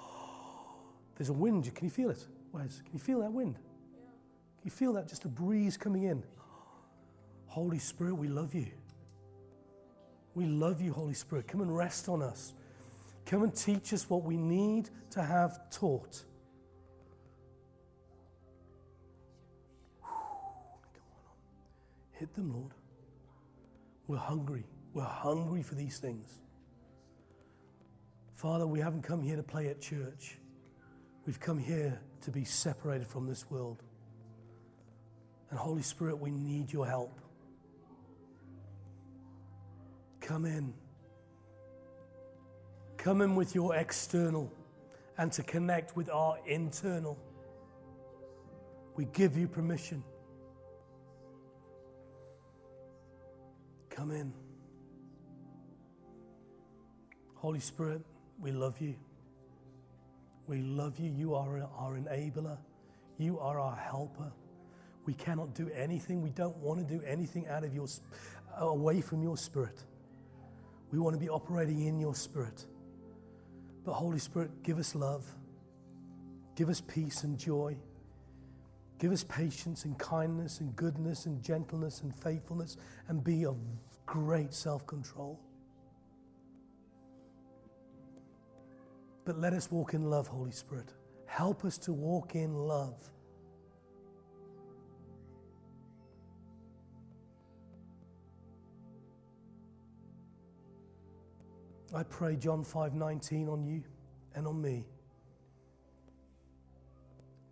There's 1.16 1.29
a 1.29 1.35
wind. 1.35 1.72
Can 1.72 1.85
you 1.85 1.91
feel 1.91 2.11
it? 2.11 2.27
Wes, 2.51 2.83
can 2.85 2.93
you 2.93 2.99
feel 2.99 3.20
that 3.20 3.33
wind? 3.33 3.55
Can 3.55 4.64
you 4.64 4.72
feel 4.72 4.93
that 4.95 5.09
just 5.09 5.25
a 5.25 5.29
breeze 5.29 5.77
coming 5.77 6.03
in? 6.03 6.25
Holy 7.47 7.79
Spirit, 7.79 8.14
we 8.14 8.27
love 8.27 8.57
you. 8.57 8.66
We 10.35 10.47
love 10.47 10.81
you, 10.81 10.93
Holy 10.93 11.14
Spirit. 11.14 11.47
Come 11.47 11.61
and 11.61 11.75
rest 11.77 12.09
on 12.09 12.22
us. 12.22 12.55
Come 13.25 13.45
and 13.45 13.55
teach 13.55 13.93
us 13.93 14.11
what 14.11 14.25
we 14.25 14.37
need 14.37 14.91
to 15.11 15.22
have 15.22 15.70
taught. 15.70 16.25
Hit 22.15 22.35
them, 22.35 22.53
Lord. 22.53 22.73
We're 24.07 24.17
hungry. 24.17 24.65
We're 24.93 25.05
hungry 25.05 25.62
for 25.62 25.75
these 25.75 25.99
things. 25.99 26.41
Father, 28.35 28.67
we 28.67 28.81
haven't 28.81 29.03
come 29.03 29.23
here 29.23 29.37
to 29.37 29.43
play 29.43 29.69
at 29.69 29.81
church. 29.81 30.39
We've 31.27 31.41
come 31.41 31.59
here 31.59 32.01
to 32.23 32.31
be 32.31 32.45
separated 32.45 33.07
from 33.07 33.27
this 33.27 33.51
world. 33.51 33.83
And 35.51 35.59
Holy 35.59 35.83
Spirit, 35.83 36.19
we 36.19 36.31
need 36.31 36.73
your 36.73 36.87
help. 36.87 37.21
Come 40.21 40.45
in. 40.45 40.75
Come 42.97 43.21
in 43.21 43.35
with 43.37 43.55
your 43.55 43.75
external 43.75 44.53
and 45.19 45.31
to 45.33 45.43
connect 45.43 45.97
with 45.97 46.11
our 46.11 46.39
internal. 46.47 47.19
We 48.97 49.07
give 49.07 49.37
you 49.37 49.49
permission. 49.49 50.03
Come 53.95 54.11
in. 54.11 54.32
Holy 57.34 57.61
Spirit, 57.61 58.03
we 58.40 58.51
love 58.51 58.80
you. 58.80 58.97
We 60.49 60.62
love 60.62 60.99
you. 60.99 61.11
You 61.11 61.34
are 61.34 61.62
our 61.78 61.92
enabler. 61.92 62.59
You 63.18 63.38
are 63.38 63.61
our 63.61 63.76
helper. 63.76 64.32
We 65.07 65.14
cannot 65.14 65.55
do 65.55 65.70
anything. 65.74 66.22
We 66.22 66.30
don't 66.30 66.57
want 66.57 66.80
to 66.80 66.95
do 66.95 67.05
anything 67.05 67.47
out 67.47 67.62
of 67.62 67.72
your 67.72 67.86
away 68.57 69.01
from 69.01 69.22
your 69.22 69.36
spirit. 69.36 69.84
We 70.90 70.99
want 70.99 71.14
to 71.14 71.20
be 71.20 71.28
operating 71.28 71.86
in 71.86 72.01
your 72.01 72.14
spirit. 72.14 72.66
But 73.84 73.92
Holy 73.92 74.18
Spirit, 74.18 74.62
give 74.62 74.78
us 74.78 74.95
love, 74.95 75.24
give 76.57 76.68
us 76.68 76.80
peace 76.80 77.22
and 77.22 77.38
joy, 77.38 77.76
give 78.99 79.12
us 79.12 79.25
patience 79.25 79.84
and 79.84 79.99
kindness 79.99 80.61
and 80.61 80.75
goodness 80.76 81.26
and 81.26 81.42
gentleness 81.42 82.03
and 82.03 82.14
faithfulness, 82.14 82.76
and 83.08 83.22
be 83.22 83.45
of 83.45 83.57
great 84.07 84.53
self 84.53 84.87
control. 84.87 85.41
But 89.25 89.38
let 89.38 89.53
us 89.54 89.71
walk 89.71 89.95
in 89.95 90.11
love, 90.11 90.26
Holy 90.29 90.53
Spirit. 90.53 90.92
Help 91.26 91.64
us 91.64 91.79
to 91.79 91.92
walk 91.92 92.34
in 92.34 92.54
love. 92.54 93.11
I 101.95 102.03
pray 102.03 102.37
John 102.37 102.64
5:19 102.64 103.49
on 103.49 103.64
you 103.64 103.84
and 104.34 104.46
on 104.46 104.61
me. 104.61 104.84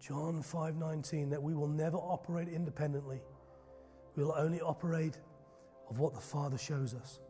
John 0.03 0.43
5:19 0.43 1.31
that 1.31 1.41
we 1.41 1.55
will 1.55 1.69
never 1.69 1.97
operate 1.97 2.49
independently. 2.49 3.23
We'll 4.17 4.35
only 4.37 4.61
operate 4.61 5.21
of 5.89 6.01
what 6.01 6.13
the 6.13 6.21
Father 6.21 6.59
shows 6.59 6.93
us. 6.93 7.21